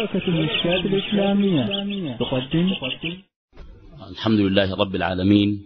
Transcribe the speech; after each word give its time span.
شبكة 0.00 0.28
الإسلامية. 0.86 2.16
تقدم. 2.16 2.72
الحمد 4.10 4.40
لله 4.40 4.74
رب 4.76 4.94
العالمين 4.94 5.64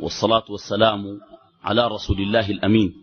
والصلاة 0.00 0.44
والسلام 0.50 1.20
على 1.62 1.86
رسول 1.86 2.20
الله 2.20 2.50
الأمين 2.50 2.94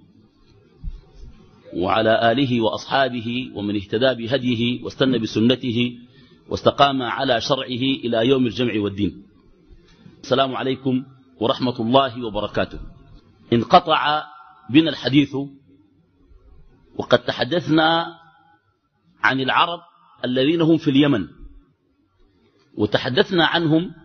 وعلى 1.74 2.32
آله 2.32 2.62
وأصحابه 2.62 3.52
ومن 3.56 3.76
اهتدى 3.76 4.14
بهديه 4.14 4.84
واستنى 4.84 5.20
بسنته 5.20 5.98
واستقام 6.50 7.02
على 7.02 7.42
شرعه 7.42 7.84
إلى 8.04 8.28
يوم 8.28 8.46
الجمع 8.46 8.74
والدين. 8.80 9.24
السلام 10.24 10.56
عليكم 10.56 11.04
ورحمة 11.40 11.80
الله 11.80 12.26
وبركاته. 12.26 12.80
انقطع 13.54 14.24
بنا 14.70 14.90
الحديث 14.90 15.36
وقد 16.98 17.20
تحدثنا 17.20 18.19
عن 19.24 19.40
العرب 19.40 19.80
الذين 20.26 20.62
هم 20.62 20.78
في 20.78 20.90
اليمن. 20.90 21.28
وتحدثنا 22.78 23.46
عنهم 23.46 23.96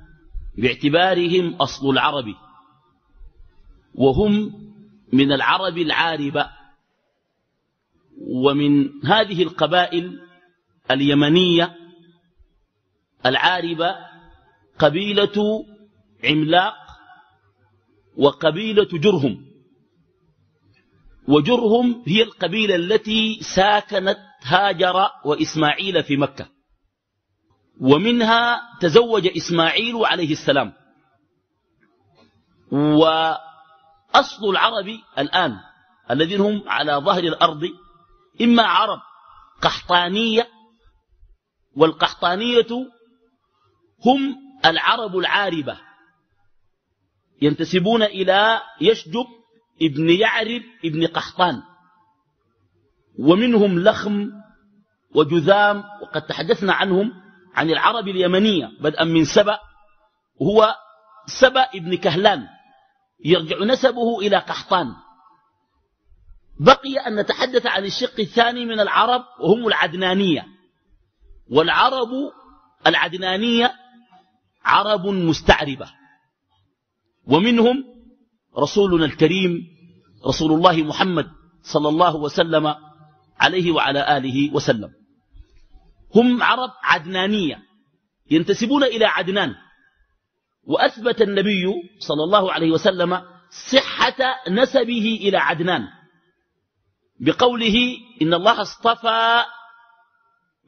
باعتبارهم 0.58 1.54
أصل 1.54 1.90
العرب. 1.90 2.34
وهم 3.94 4.52
من 5.12 5.32
العرب 5.32 5.78
العاربة. 5.78 6.50
ومن 8.26 8.90
هذه 9.04 9.42
القبائل 9.42 10.20
اليمنية 10.90 11.76
العاربة 13.26 13.96
قبيلة 14.78 15.64
عملاق 16.24 16.74
وقبيلة 18.16 18.88
جرهم. 18.92 19.46
وجرهم 21.28 22.02
هي 22.06 22.22
القبيلة 22.22 22.76
التي 22.76 23.38
ساكنت 23.40 24.18
هاجر 24.44 25.10
وإسماعيل 25.24 26.04
في 26.04 26.16
مكة. 26.16 26.46
ومنها 27.80 28.60
تزوج 28.80 29.26
إسماعيل 29.36 29.96
عليه 29.96 30.32
السلام. 30.32 30.72
وأصل 32.72 34.50
العرب 34.50 34.86
الآن 35.18 35.60
الذين 36.10 36.40
هم 36.40 36.64
على 36.66 36.92
ظهر 36.92 37.22
الأرض 37.24 37.62
إما 38.42 38.62
عرب 38.62 39.00
قحطانية 39.62 40.48
والقحطانية 41.76 42.90
هم 44.06 44.36
العرب 44.64 45.16
العاربة. 45.16 45.78
ينتسبون 47.42 48.02
إلى 48.02 48.60
يشجب 48.80 49.26
ابن 49.82 50.10
يعرب 50.10 50.62
ابن 50.84 51.06
قحطان. 51.06 51.62
ومنهم 53.18 53.78
لخم 53.78 54.30
وجذام 55.14 55.84
وقد 56.02 56.22
تحدثنا 56.22 56.72
عنهم 56.72 57.12
عن 57.54 57.70
العرب 57.70 58.08
اليمنية 58.08 58.70
بدءا 58.80 59.04
من 59.04 59.24
سبأ 59.24 59.58
وهو 60.40 60.74
سبأ 61.26 61.68
ابن 61.74 61.96
كهلان 61.96 62.46
يرجع 63.24 63.64
نسبه 63.64 64.18
إلى 64.18 64.36
قحطان. 64.36 64.86
بقي 66.60 66.96
أن 67.06 67.20
نتحدث 67.20 67.66
عن 67.66 67.84
الشق 67.84 68.20
الثاني 68.20 68.64
من 68.64 68.80
العرب 68.80 69.24
وهم 69.40 69.66
العدنانية. 69.66 70.46
والعرب 71.50 72.08
العدنانية 72.86 73.74
عرب 74.64 75.06
مستعربة. 75.06 75.86
ومنهم 77.26 77.84
رسولنا 78.58 79.04
الكريم 79.04 79.60
رسول 80.26 80.52
الله 80.52 80.82
محمد 80.82 81.26
صلى 81.62 81.88
الله 81.88 82.16
وسلم 82.16 82.74
عليه 83.40 83.72
وعلى 83.72 84.16
آله 84.16 84.54
وسلم. 84.54 84.90
هم 86.14 86.42
عرب 86.42 86.70
عدنانية 86.82 87.62
ينتسبون 88.30 88.84
إلى 88.84 89.04
عدنان. 89.04 89.54
وأثبت 90.64 91.22
النبي 91.22 91.64
صلى 91.98 92.24
الله 92.24 92.52
عليه 92.52 92.70
وسلم 92.70 93.22
صحة 93.70 94.16
نسبه 94.48 95.18
إلى 95.20 95.38
عدنان. 95.38 95.88
بقوله 97.20 97.96
إن 98.22 98.34
الله 98.34 98.62
اصطفى 98.62 99.44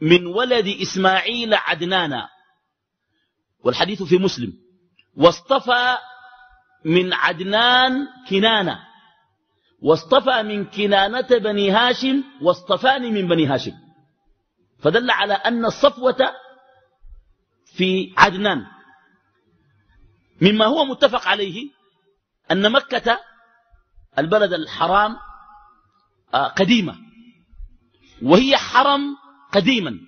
من 0.01 0.27
ولد 0.27 0.67
إسماعيل 0.83 1.55
عدنانا. 1.55 2.29
والحديث 3.65 4.03
في 4.03 4.19
مسلم. 4.19 4.53
واصطفى 5.17 5.97
من 6.85 7.13
عدنان 7.13 8.07
كنانة. 8.31 8.79
واصطفى 9.83 10.43
من 10.43 10.65
كنانة 10.65 11.29
بني 11.29 11.71
هاشم 11.71 12.25
واصطفاني 12.43 13.11
من 13.11 13.29
بني 13.29 13.47
هاشم. 13.47 13.73
فدل 14.79 15.11
على 15.11 15.35
أن 15.35 15.65
الصفوة 15.65 16.17
في 17.77 18.15
عدنان. 18.17 18.67
مما 20.41 20.65
هو 20.65 20.85
متفق 20.85 21.29
عليه 21.29 21.71
أن 22.51 22.73
مكة 22.73 23.21
البلد 24.19 24.53
الحرام 24.53 25.17
قديمة. 26.33 26.97
وهي 28.23 28.57
حرم 28.57 29.17
قديما. 29.53 29.99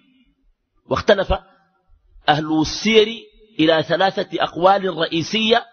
واختلف 0.87 1.33
أهل 2.29 2.61
السير 2.61 3.09
إلى 3.61 3.83
ثلاثة 3.83 4.43
أقوال 4.43 4.97
رئيسية 4.97 5.67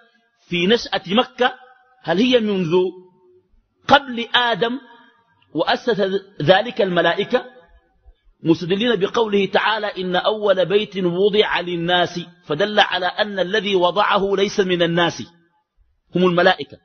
في 0.47 0.67
نشأة 0.67 1.01
مكة. 1.07 1.53
هل 2.01 2.17
هي 2.17 2.39
منذ 2.39 2.73
قبل 3.87 4.27
آدم 4.35 4.79
وأسس 5.53 6.01
ذلك 6.41 6.81
الملائكة 6.81 7.45
مستدلين 8.43 8.95
بقوله 8.95 9.45
تعالى 9.45 9.87
إن 9.87 10.15
أول 10.15 10.65
بيت 10.65 10.97
وضع 10.97 11.59
للناس 11.59 12.19
فدل 12.45 12.79
على 12.79 13.05
أن 13.05 13.39
الذي 13.39 13.75
وضعه 13.75 14.35
ليس 14.35 14.59
من 14.59 14.81
الناس 14.81 15.23
هم 16.15 16.25
الملائكة. 16.25 16.77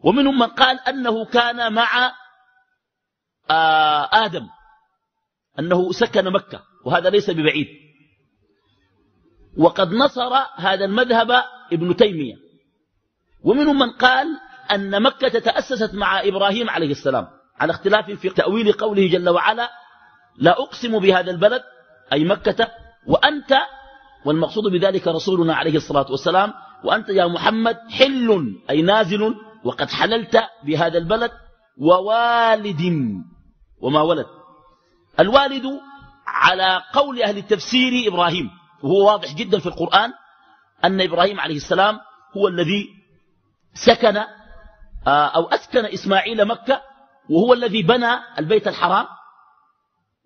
ومنهم 0.00 0.38
من 0.38 0.46
قال 0.46 0.80
أنه 0.80 1.24
كان 1.24 1.72
مع 1.72 2.12
آدم 4.12 4.46
أنه 5.58 5.92
سكن 5.92 6.30
مكة 6.32 6.62
وهذا 6.84 7.10
ليس 7.10 7.30
ببعيد. 7.30 7.66
وقد 9.56 9.92
نصر 9.92 10.34
هذا 10.56 10.84
المذهب 10.84 11.30
ابن 11.72 11.96
تيمية. 11.96 12.34
ومنهم 13.42 13.78
من 13.78 13.90
قال 13.90 14.26
أن 14.74 15.02
مكة 15.02 15.38
تأسست 15.38 15.94
مع 15.94 16.20
إبراهيم 16.20 16.70
عليه 16.70 16.90
السلام 16.90 17.26
على 17.60 17.70
اختلاف 17.70 18.10
في 18.10 18.28
تأويل 18.28 18.72
قوله 18.72 19.08
جل 19.08 19.28
وعلا 19.28 19.70
لا 20.38 20.50
أقسم 20.50 20.98
بهذا 20.98 21.30
البلد 21.30 21.62
أي 22.12 22.24
مكة 22.24 22.68
وأنت 23.06 23.58
والمقصود 24.24 24.72
بذلك 24.72 25.08
رسولنا 25.08 25.54
عليه 25.54 25.76
الصلاة 25.76 26.06
والسلام 26.10 26.52
وأنت 26.84 27.08
يا 27.08 27.26
محمد 27.26 27.76
حل 27.90 28.56
أي 28.70 28.82
نازل 28.82 29.34
وقد 29.64 29.90
حللت 29.90 30.44
بهذا 30.64 30.98
البلد 30.98 31.30
ووالد 31.78 32.82
وما 33.80 34.02
ولد. 34.02 34.26
الوالد 35.20 35.66
على 36.26 36.82
قول 36.92 37.22
أهل 37.22 37.38
التفسير 37.38 38.12
إبراهيم 38.12 38.50
وهو 38.82 39.06
واضح 39.06 39.34
جدا 39.34 39.58
في 39.58 39.66
القرآن 39.66 40.12
أن 40.84 41.00
إبراهيم 41.00 41.40
عليه 41.40 41.56
السلام 41.56 41.98
هو 42.36 42.48
الذي 42.48 42.88
سكن 43.74 44.22
أو 45.06 45.46
أسكن 45.46 45.84
إسماعيل 45.84 46.44
مكة 46.44 46.82
وهو 47.30 47.52
الذي 47.52 47.82
بنى 47.82 48.18
البيت 48.38 48.68
الحرام. 48.68 49.06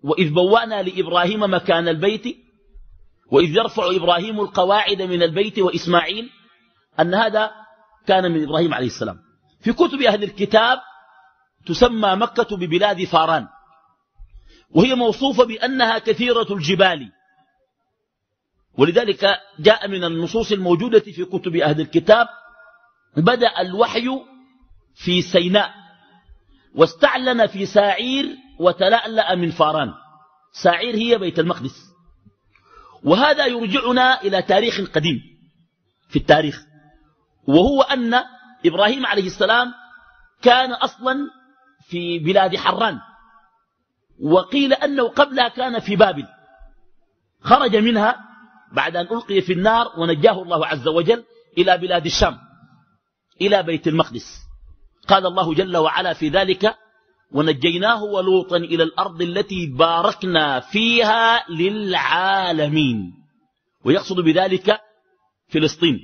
وإذ 0.03 0.33
بوأنا 0.33 0.81
لإبراهيم 0.81 1.53
مكان 1.53 1.87
البيت 1.87 2.37
وإذ 3.31 3.57
يرفع 3.57 3.95
إبراهيم 3.95 4.39
القواعد 4.39 5.01
من 5.01 5.23
البيت 5.23 5.59
وإسماعيل 5.59 6.29
أن 6.99 7.13
هذا 7.13 7.51
كان 8.07 8.31
من 8.31 8.43
إبراهيم 8.43 8.73
عليه 8.73 8.87
السلام. 8.87 9.19
في 9.61 9.73
كتب 9.73 10.01
أهل 10.01 10.23
الكتاب 10.23 10.79
تسمى 11.65 12.15
مكة 12.15 12.57
ببلاد 12.57 13.03
فاران 13.03 13.47
وهي 14.69 14.95
موصوفة 14.95 15.45
بأنها 15.45 15.99
كثيرة 15.99 16.53
الجبال. 16.53 17.11
ولذلك 18.77 19.39
جاء 19.59 19.87
من 19.87 20.03
النصوص 20.03 20.51
الموجودة 20.51 20.99
في 20.99 21.25
كتب 21.25 21.55
أهل 21.55 21.81
الكتاب 21.81 22.27
بدأ 23.17 23.61
الوحي 23.61 24.07
في 25.05 25.21
سيناء 25.21 25.73
واستعلن 26.75 27.47
في 27.47 27.65
ساعير 27.65 28.37
وتلألأ 28.59 29.35
من 29.35 29.51
فاران. 29.51 29.93
ساعير 30.51 30.95
هي 30.95 31.17
بيت 31.17 31.39
المقدس. 31.39 31.91
وهذا 33.03 33.45
يرجعنا 33.45 34.21
إلى 34.21 34.41
تاريخ 34.41 34.81
قديم 34.81 35.21
في 36.09 36.19
التاريخ 36.19 36.63
وهو 37.47 37.81
أن 37.81 38.13
إبراهيم 38.65 39.05
عليه 39.05 39.25
السلام 39.25 39.73
كان 40.41 40.73
أصلا 40.73 41.17
في 41.89 42.19
بلاد 42.19 42.55
حران 42.55 42.99
وقيل 44.21 44.73
أنه 44.73 45.07
قبلها 45.07 45.47
كان 45.47 45.79
في 45.79 45.95
بابل. 45.95 46.25
خرج 47.41 47.75
منها 47.75 48.15
بعد 48.71 48.95
أن 48.95 49.05
ألقي 49.05 49.41
في 49.41 49.53
النار 49.53 49.93
ونجاه 49.97 50.41
الله 50.41 50.67
عز 50.67 50.87
وجل 50.87 51.23
إلى 51.57 51.77
بلاد 51.77 52.05
الشام 52.05 52.37
إلى 53.41 53.63
بيت 53.63 53.87
المقدس. 53.87 54.50
قال 55.11 55.25
الله 55.25 55.53
جل 55.53 55.77
وعلا 55.77 56.13
في 56.13 56.29
ذلك 56.29 56.75
ونجيناه 57.31 58.03
ولوطا 58.03 58.57
إلى 58.57 58.83
الأرض 58.83 59.21
التي 59.21 59.65
باركنا 59.65 60.59
فيها 60.59 61.45
للعالمين. 61.49 63.13
ويقصد 63.85 64.19
بذلك 64.19 64.81
فلسطين. 65.47 65.99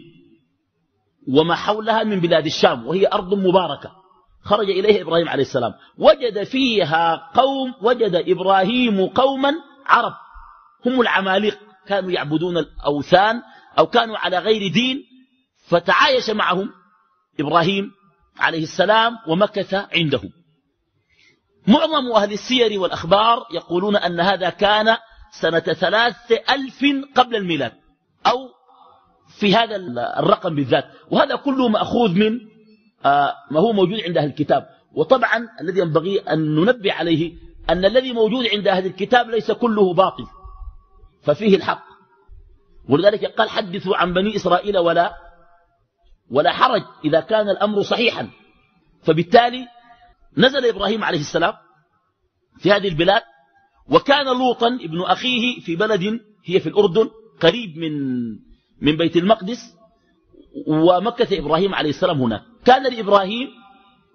وما 1.27 1.55
حولها 1.55 2.03
من 2.03 2.19
بلاد 2.19 2.45
الشام 2.45 2.87
وهي 2.87 3.07
أرض 3.07 3.33
مباركة. 3.33 3.91
خرج 4.43 4.69
إليها 4.69 5.01
إبراهيم 5.01 5.29
عليه 5.29 5.43
السلام. 5.43 5.73
وجد 5.97 6.43
فيها 6.43 7.31
قوم 7.33 7.73
وجد 7.81 8.15
إبراهيم 8.15 9.07
قوما 9.07 9.53
عرب. 9.85 10.13
هم 10.85 11.01
العماليق 11.01 11.59
كانوا 11.87 12.11
يعبدون 12.11 12.57
الأوثان 12.57 13.41
أو 13.79 13.87
كانوا 13.87 14.17
على 14.17 14.39
غير 14.39 14.71
دين 14.73 15.03
فتعايش 15.67 16.29
معهم 16.29 16.69
إبراهيم 17.39 17.91
عليه 18.39 18.63
السلام 18.63 19.17
ومكث 19.27 19.73
عندهم 19.73 20.29
معظم 21.67 22.11
أهل 22.15 22.33
السير 22.33 22.79
والأخبار 22.79 23.45
يقولون 23.53 23.95
أن 23.95 24.19
هذا 24.19 24.49
كان 24.49 24.97
سنة 25.31 25.59
ثلاث 25.59 26.31
ألف 26.31 26.85
قبل 27.15 27.35
الميلاد 27.35 27.71
أو 28.25 28.37
في 29.39 29.55
هذا 29.55 29.75
الرقم 30.19 30.55
بالذات. 30.55 30.85
وهذا 31.11 31.35
كله 31.35 31.67
مأخوذ 31.67 32.11
من 32.11 32.39
آه، 33.05 33.33
ما 33.51 33.59
هو 33.59 33.73
موجود 33.73 33.99
عند 33.99 34.17
أهل 34.17 34.27
الكتاب. 34.27 34.67
وطبعا 34.93 35.47
الذي 35.61 35.79
ينبغي 35.79 36.19
أن 36.19 36.55
ننبه 36.55 36.93
عليه 36.93 37.33
أن 37.69 37.85
الذي 37.85 38.11
موجود 38.13 38.45
عند 38.47 38.67
أهل 38.67 38.85
الكتاب 38.85 39.29
ليس 39.29 39.51
كله 39.51 39.93
باطل 39.93 40.25
ففيه 41.23 41.55
الحق. 41.55 41.83
ولذلك 42.89 43.25
قال 43.25 43.49
حدثوا 43.49 43.97
عن 43.97 44.13
بني 44.13 44.35
إسرائيل 44.35 44.77
ولا 44.77 45.15
ولا 46.31 46.53
حرج 46.53 46.83
إذا 47.05 47.19
كان 47.19 47.49
الأمر 47.49 47.81
صحيحا. 47.83 48.29
فبالتالي 49.03 49.67
نزل 50.37 50.65
إبراهيم 50.65 51.03
عليه 51.03 51.19
السلام 51.19 51.53
في 52.59 52.71
هذه 52.71 52.87
البلاد 52.87 53.21
وكان 53.89 54.25
لوطا 54.25 54.67
ابن 54.67 55.01
أخيه 55.01 55.59
في 55.59 55.75
بلد 55.75 56.19
هي 56.45 56.59
في 56.59 56.69
الأردن 56.69 57.09
قريب 57.41 57.77
من 57.77 57.91
من 58.81 58.97
بيت 58.97 59.17
المقدس 59.17 59.59
ومكث 60.67 61.33
إبراهيم 61.33 61.75
عليه 61.75 61.89
السلام 61.89 62.21
هناك. 62.21 62.41
كان 62.65 62.83
لإبراهيم 62.83 63.47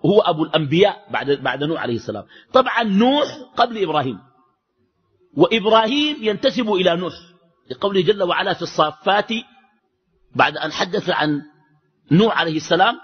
هو 0.06 0.20
أبو 0.20 0.44
الأنبياء 0.44 1.06
بعد, 1.10 1.30
بعد 1.30 1.64
نوح 1.64 1.82
عليه 1.82 1.96
السلام. 1.96 2.24
طبعا 2.52 2.82
نوح 2.82 3.28
قبل 3.56 3.82
إبراهيم. 3.82 4.18
وإبراهيم 5.36 6.16
ينتسب 6.20 6.72
إلى 6.72 6.96
نوح 6.96 7.12
لقوله 7.70 8.02
جل 8.02 8.22
وعلا 8.22 8.52
في 8.52 8.62
الصافات 8.62 9.32
بعد 10.34 10.56
أن 10.56 10.72
حدث 10.72 11.10
عن 11.10 11.42
نوح 12.12 12.38
عليه 12.38 12.56
السلام 12.56 12.94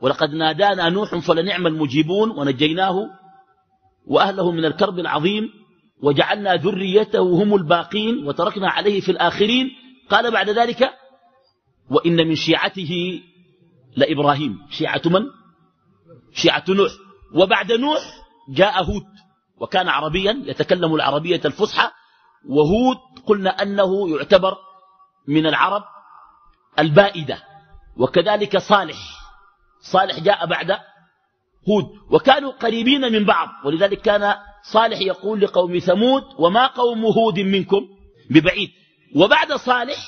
ولقد 0.00 0.30
نادانا 0.30 0.88
نوح 0.88 1.18
فلنعم 1.18 1.66
المجيبون 1.66 2.30
ونجيناه 2.30 3.10
وأهله 4.06 4.50
من 4.52 4.64
الكرب 4.64 4.98
العظيم 4.98 5.50
وجعلنا 6.02 6.54
ذريته 6.54 7.42
هم 7.42 7.54
الباقين 7.54 8.26
وتركنا 8.26 8.70
عليه 8.70 9.00
في 9.00 9.10
الآخرين. 9.12 9.70
قال 10.10 10.30
بعد 10.30 10.50
ذلك 10.50 10.90
وإن 11.90 12.28
من 12.28 12.34
شيعته 12.34 13.22
لإبراهيم. 13.96 14.58
شيعة 14.70 15.02
من؟ 15.06 15.22
شيعة 16.34 16.64
نوح. 16.68 16.90
وبعد 17.34 17.72
نوح 17.72 18.00
جاء 18.48 18.82
هود 18.82 19.06
وكان 19.60 19.88
عربيا 19.88 20.42
يتكلم 20.46 20.94
العربية 20.94 21.40
الفصحى. 21.44 21.90
وهود 22.48 22.96
قلنا 23.26 23.50
أنه 23.50 24.10
يعتبر 24.16 24.56
من 25.28 25.46
العرب 25.46 25.82
البائدة. 26.78 27.49
وكذلك 28.00 28.58
صالح. 28.58 28.96
صالح 29.80 30.20
جاء 30.20 30.46
بعد 30.46 30.70
هود. 31.68 31.84
وكانوا 32.10 32.52
قريبين 32.52 33.12
من 33.12 33.24
بعض. 33.24 33.48
ولذلك 33.64 34.00
كان 34.00 34.34
صالح 34.62 35.00
يقول 35.00 35.40
لقوم 35.40 35.78
ثمود 35.78 36.22
وما 36.38 36.66
قوم 36.66 37.04
هود 37.04 37.40
منكم 37.40 37.80
ببعيد. 38.30 38.70
وبعد 39.16 39.52
صالح 39.52 39.98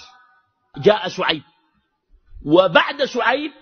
جاء 0.79 1.09
شعيب. 1.09 1.43
وبعد 2.47 3.05
شعيب 3.05 3.53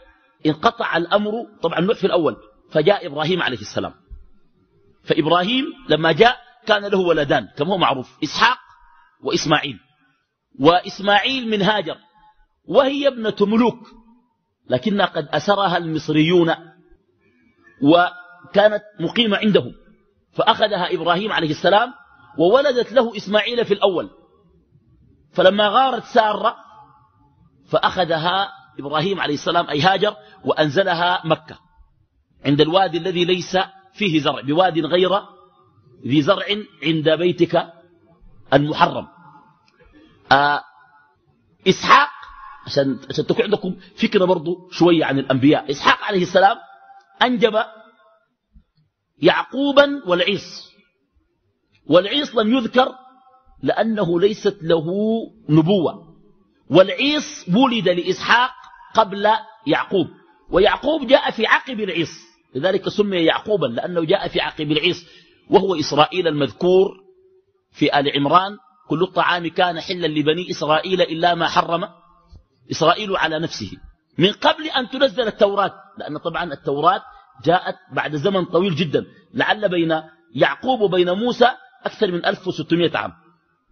انقطع 0.46 0.96
الأمر. 0.96 1.32
طبعا 1.62 1.80
نوح 1.80 1.96
في 1.96 2.06
الأول. 2.06 2.36
فجاء 2.72 3.06
إبراهيم 3.06 3.42
عليه 3.42 3.58
السلام. 3.58 3.94
فإبراهيم 5.04 5.64
لما 5.88 6.12
جاء 6.12 6.36
كان 6.66 6.86
له 6.86 6.98
ولدان. 6.98 7.48
كما 7.56 7.68
هو 7.68 7.78
معروف؟ 7.78 8.18
إسحاق 8.24 8.58
وإسماعيل. 9.22 9.78
وإسماعيل 10.60 11.50
من 11.50 11.62
هاجر. 11.62 11.96
وهي 12.68 13.08
ابنة 13.08 13.36
ملوك. 13.40 13.99
لكنها 14.70 15.06
قد 15.06 15.28
أسرها 15.28 15.76
المصريون 15.76 16.54
وكانت 17.82 18.82
مقيمة 19.00 19.36
عندهم. 19.36 19.72
فأخذها 20.32 20.94
إبراهيم 20.94 21.32
عليه 21.32 21.50
السلام 21.50 21.92
وولدت 22.38 22.92
له 22.92 23.16
إسماعيل 23.16 23.64
في 23.64 23.74
الأول. 23.74 24.10
فلما 25.32 25.68
غارت 25.68 26.04
سارة 26.04 26.56
فأخذها 27.70 28.48
إبراهيم 28.78 29.20
عليه 29.20 29.34
السلام 29.34 29.70
أي 29.70 29.80
هاجر 29.80 30.16
وأنزلها 30.44 31.22
مكة 31.24 31.58
عند 32.44 32.60
الوادي 32.60 32.98
الذي 32.98 33.24
ليس 33.24 33.58
فيه 33.92 34.20
زرع 34.20 34.40
بواد 34.40 34.78
غير 34.78 35.10
ذي 36.06 36.22
زرع 36.22 36.46
عند 36.82 37.10
بيتك 37.10 37.72
المحرم. 38.52 39.08
آه 40.32 40.62
إسحاق 41.68 42.19
عشان, 42.70 42.98
عشان 43.10 43.26
تكون 43.26 43.44
عندكم 43.44 43.76
فكرة 43.96 44.24
برضو 44.24 44.68
شوية 44.70 45.04
عن 45.04 45.18
الأنبياء. 45.18 45.70
إسحاق 45.70 45.98
عليه 46.02 46.22
السلام 46.22 46.56
أنجب 47.22 47.52
يعقوبا 49.22 50.02
والعيص 50.06 50.70
والعيص 51.86 52.36
لم 52.36 52.54
يذكر 52.56 52.94
لأنه 53.62 54.20
ليست 54.20 54.58
له 54.62 54.84
نبوة. 55.48 56.10
والعيص 56.70 57.48
ولد 57.48 57.88
لإسحاق 57.88 58.52
قبل 58.94 59.28
يعقوب. 59.66 60.06
ويعقوب 60.50 61.06
جاء 61.06 61.30
في 61.30 61.46
عقب 61.46 61.80
العيص 61.80 62.10
لذلك 62.54 62.88
سمي 62.88 63.24
يعقوبا 63.24 63.66
لأنه 63.66 64.04
جاء 64.04 64.28
في 64.28 64.40
عقب 64.40 64.72
العيص 64.72 65.06
وهو 65.50 65.74
إسرائيل 65.74 66.28
المذكور 66.28 66.88
في 67.72 67.98
آل 68.00 68.16
عمران. 68.16 68.56
كل 68.88 69.02
الطعام 69.02 69.46
كان 69.46 69.80
حلا 69.80 70.06
لبني 70.06 70.50
إسرائيل 70.50 71.02
إلا 71.02 71.34
ما 71.34 71.48
حرم. 71.48 71.99
إسرائيل 72.70 73.16
على 73.16 73.38
نفسه. 73.38 73.70
من 74.18 74.32
قبل 74.32 74.66
أن 74.68 74.90
تنزل 74.90 75.26
التوراة 75.26 75.74
لأن 75.98 76.18
طبعا 76.18 76.52
التوراة 76.52 77.02
جاءت 77.44 77.76
بعد 77.92 78.16
زمن 78.16 78.44
طويل 78.44 78.74
جدا. 78.74 79.06
لعل 79.34 79.68
بين 79.68 80.02
يعقوب 80.34 80.80
وبين 80.80 81.10
موسى 81.10 81.48
أكثر 81.84 82.10
من 82.12 82.24
1600 82.26 82.96
عام. 82.98 83.12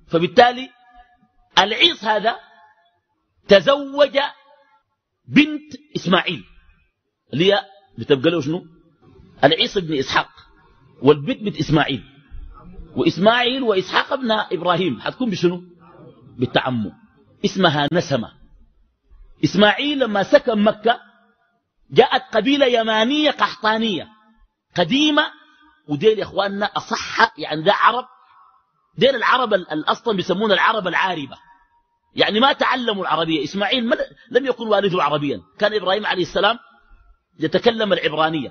فبالتالي 0.07 0.69
العيص 1.59 2.05
هذا 2.05 2.37
تزوج 3.49 4.19
بنت 5.28 5.75
إسماعيل 5.97 6.45
اللي 7.33 7.52
هي 7.52 7.61
بتبقى 7.99 8.31
له 8.31 8.40
شنو؟ 8.40 8.67
العيص 9.45 9.78
بن 9.78 9.99
إسحاق 9.99 10.28
والبنت 11.02 11.43
بنت 11.43 11.57
إسماعيل. 11.61 12.05
وإسماعيل 12.97 13.62
وإسحاق 13.62 14.12
ابن 14.12 14.31
إبراهيم 14.31 15.00
حتكون 15.00 15.31
بشنو؟ 15.31 15.62
بالتعمم 16.38 16.93
اسمها 17.45 17.88
نسمة. 17.93 18.38
إسماعيل 19.45 19.99
لما 19.99 20.23
سكن 20.23 20.59
مكة 20.64 21.00
جاءت 21.90 22.23
قبيلة 22.37 22.66
يمانية 22.66 23.30
قحطانية 23.30 24.09
قديمة 24.76 25.26
وديل 25.88 26.18
يا 26.18 26.25
إخواننا 26.25 26.66
أصح 26.66 27.38
يعني 27.38 27.62
ده 27.62 27.73
عرب 27.75 28.04
ديل 28.99 29.16
العرب 29.16 29.54
الأصلا 29.54 30.16
بيسمون 30.16 30.52
العرب 30.52 30.88
العاربة. 30.88 31.37
يعني 32.14 32.40
ما 32.40 32.52
تعلموا 32.52 33.02
العربية. 33.02 33.45
إسماعيل 33.45 33.85
لم 34.30 34.47
يكن 34.47 34.66
والده 34.68 35.02
عربيا. 35.02 35.40
كان 35.59 35.75
إبراهيم 35.75 36.07
عليه 36.07 36.23
السلام 36.23 36.59
يتكلم 37.40 37.92
العبرانية. 37.92 38.50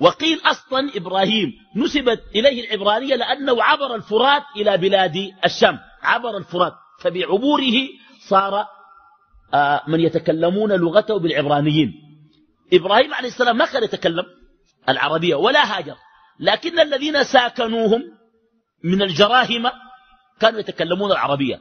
وقيل 0.00 0.40
أصلا 0.44 0.90
إبراهيم 0.96 1.52
نسبت 1.76 2.22
إليه 2.34 2.66
العبرانية 2.66 3.14
لأنه 3.14 3.62
عبر 3.62 3.94
الفرات 3.94 4.42
إلى 4.56 4.76
بلاد 4.78 5.30
الشام. 5.44 5.78
عبر 6.02 6.36
الفرات 6.36 6.72
فبعبوره 7.00 7.88
صار 8.28 8.66
من 9.88 10.00
يتكلمون 10.00 10.72
لغته 10.72 11.18
بالعبرانيين. 11.18 11.92
إبراهيم 12.72 13.14
عليه 13.14 13.28
السلام 13.28 13.56
ما 13.56 13.66
كان 13.66 13.84
يتكلم 13.84 14.24
العربية 14.88 15.34
ولا 15.34 15.78
هاجر. 15.78 15.96
لكن 16.40 16.80
الذين 16.80 17.24
ساكنوهم 17.24 18.02
من 18.84 19.02
الجراهمة 19.02 19.72
كانوا 20.40 20.60
يتكلمون 20.60 21.10
العربية. 21.12 21.60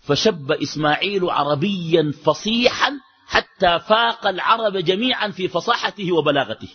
فشب 0.00 0.52
إسماعيل 0.52 1.30
عربيا 1.30 2.12
فصيحا 2.24 2.92
حتى 3.26 3.78
فاق 3.78 4.26
العرب 4.26 4.76
جميعا 4.76 5.30
في 5.30 5.48
فصاحته 5.48 6.12
وبلاغته. 6.12 6.68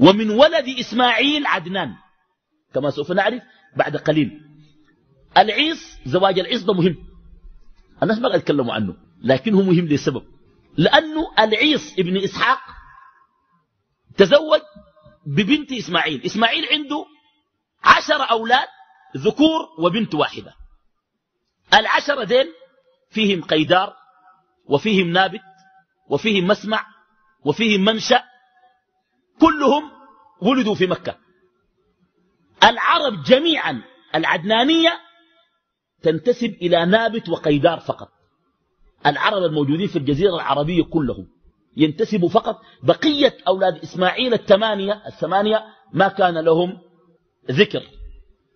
ومن 0.00 0.30
ولد 0.30 0.68
إسماعيل 0.80 1.46
عدنان. 1.46 1.94
كما 2.74 2.90
سوف 2.90 3.12
نعرف 3.12 3.42
بعد 3.76 3.96
قليل. 3.96 4.40
العيص 5.36 5.98
زواج 6.06 6.38
العيص 6.38 6.64
ده 6.64 6.72
مهم. 6.72 6.96
الناس 8.02 8.18
ما 8.18 8.28
يتكلموا 8.28 8.74
عنه. 8.74 9.05
لكنه 9.22 9.62
مهم 9.62 9.86
لسبب. 9.86 10.22
لأنه 10.76 11.32
العيص 11.38 11.98
ابن 11.98 12.16
إسحاق 12.16 12.58
تزوج 14.16 14.60
ببنت 15.26 15.72
إسماعيل. 15.72 16.22
إسماعيل 16.26 16.64
عنده 16.72 17.06
عشر 17.84 18.30
أولاد 18.30 18.68
ذكور 19.16 19.60
وبنت 19.78 20.14
واحدة. 20.14 20.54
العشرة 21.74 22.24
دين 22.24 22.46
فيهم 23.10 23.42
قيدار 23.42 23.94
وفيهم 24.64 25.10
نابت 25.10 25.40
وفيهم 26.08 26.46
مسمع 26.46 26.86
وفيهم 27.44 27.84
منشأ 27.84 28.22
كلهم 29.40 29.90
ولدوا 30.42 30.74
في 30.74 30.86
مكة. 30.86 31.18
العرب 32.64 33.22
جميعا 33.22 33.82
العدنانية 34.14 35.00
تنتسب 36.02 36.50
إلى 36.50 36.86
نابت 36.86 37.28
وقيدار 37.28 37.80
فقط. 37.80 38.15
العرب 39.06 39.42
الموجودين 39.42 39.86
في 39.86 39.96
الجزيرة 39.96 40.34
العربية 40.34 40.82
كلهم 40.84 41.26
ينتسبوا 41.76 42.28
فقط 42.28 42.60
بقية 42.82 43.36
أولاد 43.48 43.76
إسماعيل 43.76 44.34
الثمانية 44.34 45.02
الثمانية 45.06 45.64
ما 45.92 46.08
كان 46.08 46.38
لهم 46.38 46.78
ذكر. 47.50 47.82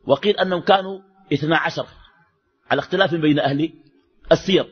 وقيل 0.06 0.36
أنهم 0.36 0.60
كانوا 0.60 1.00
اثنا 1.32 1.56
عشر 1.56 1.86
على 2.70 2.78
اختلاف 2.78 3.14
بين 3.14 3.38
أهل 3.38 3.72
السير. 4.32 4.66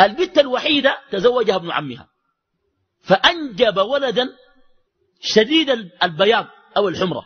البت 0.00 0.38
الوحيدة 0.38 0.98
تزوجها 1.10 1.56
ابن 1.56 1.70
عمها 1.70 2.08
فأنجب 3.00 3.76
ولدا 3.76 4.28
شديد 5.20 5.70
البياض 6.02 6.46
أو 6.76 6.88
الحمرة 6.88 7.24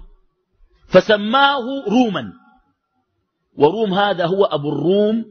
فسماه 0.87 1.65
روما. 1.89 2.33
وروم 3.57 3.95
هذا 3.95 4.27
هو 4.27 4.45
أبو 4.45 4.69
الروم 4.69 5.25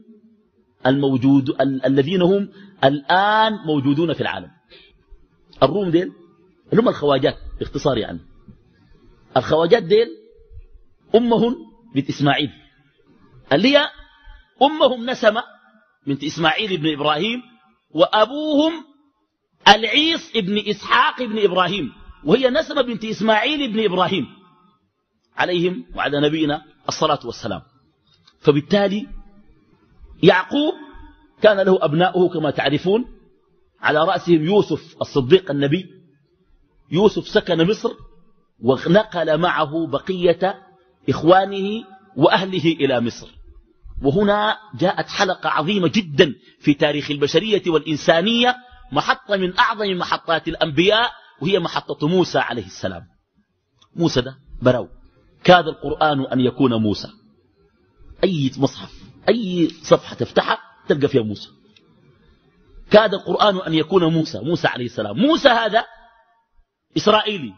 الموجود 0.86 1.48
ال 1.48 1.86
الذين 1.86 2.22
هم 2.22 2.48
الآن 2.84 3.52
موجودون 3.52 4.12
في 4.12 4.20
العالم. 4.20 4.50
الروم 5.62 5.90
ديل؟ 5.90 6.12
هم 6.72 6.88
الخواجات 6.88 7.36
باختصار 7.58 7.98
يعني. 7.98 8.20
الخواجات 9.36 9.82
ديل 9.82 10.08
أمهم 11.14 11.56
بنت 11.94 12.08
إسماعيل. 12.08 12.50
اللي 13.52 13.76
هي 13.76 13.88
أمهم 14.62 15.10
نسمة 15.10 15.42
بنت 16.06 16.24
إسماعيل 16.24 16.76
بن 16.76 16.92
إبراهيم 16.92 17.42
وأبوهم 17.90 18.72
العيص 19.68 20.30
ابن 20.36 20.58
إسحاق 20.58 21.22
ابن 21.22 21.44
إبراهيم 21.44 21.92
وهي 22.24 22.50
نسمة 22.50 22.82
بنت 22.82 23.04
إسماعيل 23.04 23.72
بن 23.72 23.84
إبراهيم 23.84 24.26
عليهم 25.36 25.84
وعلى 25.94 26.20
نبينا 26.20 26.62
الصلاة 26.88 27.18
والسلام. 27.24 27.62
فبالتالي 28.40 29.06
يعقوب 30.22 30.74
كان 31.42 31.60
له 31.60 31.78
أبناؤه 31.84 32.28
كما 32.28 32.50
تعرفون. 32.50 33.04
على 33.80 34.04
رأسهم 34.04 34.44
يوسف 34.44 34.96
الصديق 35.00 35.50
النبي. 35.50 35.86
يوسف 36.92 37.28
سكن 37.28 37.70
مصر 37.70 37.90
ونقل 38.60 39.38
معه 39.38 39.86
بقية 39.86 40.62
إخوانه 41.08 41.84
وأهله 42.16 42.72
إلى 42.72 43.00
مصر. 43.00 43.28
وهنا 44.02 44.56
جاءت 44.78 45.08
حلقة 45.08 45.50
عظيمة 45.50 45.88
جدا 45.88 46.34
في 46.60 46.74
تاريخ 46.74 47.10
البشرية 47.10 47.62
والإنسانية 47.66 48.56
محطة 48.92 49.36
من 49.36 49.58
أعظم 49.58 49.98
محطات 49.98 50.48
الأنبياء 50.48 51.10
وهي 51.42 51.58
محطة 51.58 52.08
موسى 52.08 52.38
عليه 52.38 52.66
السلام. 52.66 53.02
موسى 53.96 54.20
ده 54.20 54.36
براو. 54.62 54.88
كاد 55.44 55.68
القرآن 55.68 56.20
أن 56.20 56.40
يكون 56.40 56.74
موسى. 56.74 57.08
أي 58.24 58.50
مصحف. 58.58 58.99
أي 59.28 59.68
صفحة 59.82 60.14
تفتحها 60.14 60.58
تلقى 60.88 61.08
فيها 61.08 61.22
موسى. 61.22 61.48
كاد 62.90 63.14
القرآن 63.14 63.56
أن 63.56 63.74
يكون 63.74 64.04
موسى 64.04 64.40
موسى 64.40 64.68
عليه 64.68 64.84
السلام. 64.84 65.16
موسى 65.16 65.48
هذا 65.48 65.84
إسرائيلي. 66.96 67.54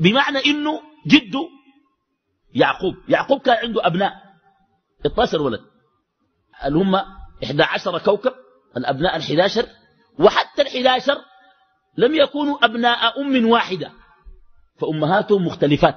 بمعنى 0.00 0.38
إنه 0.46 0.80
جده 1.06 1.48
يعقوب. 2.54 2.94
يعقوب 3.08 3.40
كان 3.40 3.56
عنده 3.56 3.86
أبناء. 3.86 4.12
12 5.06 5.42
ولد. 5.42 5.60
اللي 6.64 6.78
هم 6.78 6.94
11 7.44 7.98
كوكب؟ 7.98 8.32
الأبناء 8.76 9.20
ال11 9.20 9.66
وحتى 10.18 10.64
ال11 10.64 11.10
لم 11.96 12.14
يكونوا 12.14 12.64
أبناء 12.64 13.20
أم 13.20 13.46
واحدة. 13.48 13.92
فأمهاتهم 14.80 15.46
مختلفات. 15.46 15.94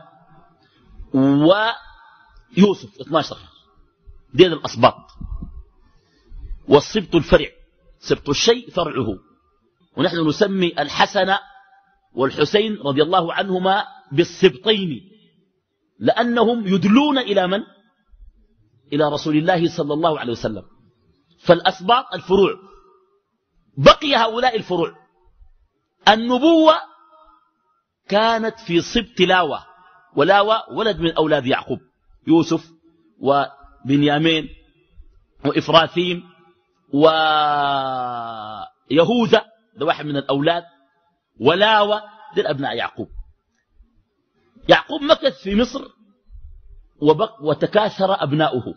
ويوسف 1.13 3.01
12 3.01 3.37
دين 4.35 4.53
الأصباط. 4.53 4.95
والصبت 6.67 7.15
الفرع. 7.15 7.47
سبط 7.99 8.29
الشيء 8.29 8.69
فرعه. 8.69 9.17
ونحن 9.97 10.27
نسمي 10.27 10.73
الحسن 10.79 11.35
والحسين 12.13 12.77
رضي 12.77 13.03
الله 13.03 13.33
عنهما 13.33 13.83
بالسبطين 14.11 15.01
لأنهم 15.99 16.67
يدلون 16.67 17.17
إلى 17.17 17.47
من؟ 17.47 17.59
إلى 18.93 19.09
رسول 19.09 19.37
الله 19.37 19.77
صلى 19.77 19.93
الله 19.93 20.19
عليه 20.19 20.31
وسلم. 20.31 20.63
فالأسباط 21.39 22.05
الفروع. 22.13 22.53
بقي 23.77 24.15
هؤلاء 24.15 24.55
الفروع. 24.55 24.95
النبوة 26.07 26.75
كانت 28.07 28.59
في 28.59 28.81
صبت 28.81 29.21
لاوى 29.21 29.59
ولاوى 30.15 30.63
ولد 30.71 30.99
من 30.99 31.11
أولاد 31.11 31.45
يعقوب. 31.45 31.79
يوسف 32.27 32.71
وبنيامين 33.85 34.49
وإفراثيم 35.45 36.23
ويهوذا 38.91 39.45
ده 39.77 39.85
واحد 39.85 40.05
من 40.05 40.17
الأولاد 40.17 40.63
ولاوى 41.39 42.01
ده 42.37 42.49
أبناء 42.49 42.75
يعقوب. 42.75 43.07
يعقوب 44.69 45.01
مكث 45.01 45.43
في 45.43 45.55
مصر 45.55 45.81
وبق 47.01 47.41
وتكاثر 47.41 48.23
أبناؤه 48.23 48.73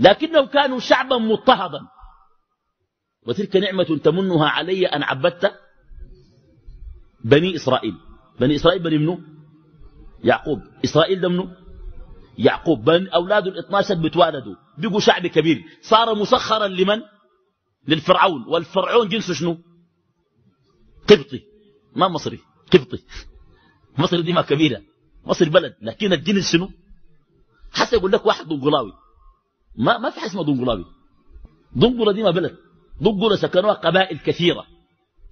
لكنهم 0.00 0.46
كانوا 0.46 0.78
شعبا 0.78 1.18
مضطهدا. 1.18 1.80
وتلك 3.26 3.56
نعمة 3.56 3.98
تمنها 4.04 4.48
علي 4.48 4.86
أن 4.86 5.02
عبدت 5.02 5.52
بني 7.24 7.56
إسرائيل. 7.56 7.94
بني 8.40 8.56
إسرائيل 8.56 8.82
بني 8.82 8.98
منه 8.98 9.18
يعقوب. 10.24 10.62
إسرائيل 10.84 11.20
ده 11.20 11.28
منه 11.28 11.56
يعقوب 12.38 12.84
بن 12.84 13.08
أولاده 13.08 13.50
الاثناشر 13.50 13.94
بتوالدوا 13.94 14.54
بقوا 14.78 15.00
شعب 15.00 15.26
كبير. 15.26 15.62
صار 15.82 16.14
مسخرا 16.14 16.68
لمن؟ 16.68 17.00
للفرعون. 17.88 18.44
والفرعون 18.48 19.08
جنسه 19.08 19.34
شنو؟ 19.34 19.58
قبطي. 21.08 21.42
ما 21.96 22.08
مصري. 22.08 22.38
قبطي. 22.72 23.02
مصر 23.98 24.20
دي 24.20 24.32
ما 24.32 24.42
كبيرة. 24.42 24.82
مصر 25.26 25.48
بلد. 25.48 25.74
لكن 25.82 26.12
الجنس 26.12 26.52
شنو؟ 26.52 26.70
حتى 27.72 27.96
يقول 27.96 28.12
لك 28.12 28.26
واحد 28.26 28.48
دنقلاوي 28.48 28.92
ما 29.76 29.98
ما 29.98 30.10
في 30.10 30.20
حاجة 30.20 30.30
دنقلاوي 30.30 30.84
دنقلة 31.76 32.12
دي 32.12 32.22
ما 32.22 32.30
بلد. 32.30 32.56
دنقلة 33.00 33.36
سكنوها 33.36 33.74
قبائل 33.74 34.18
كثيرة. 34.18 34.66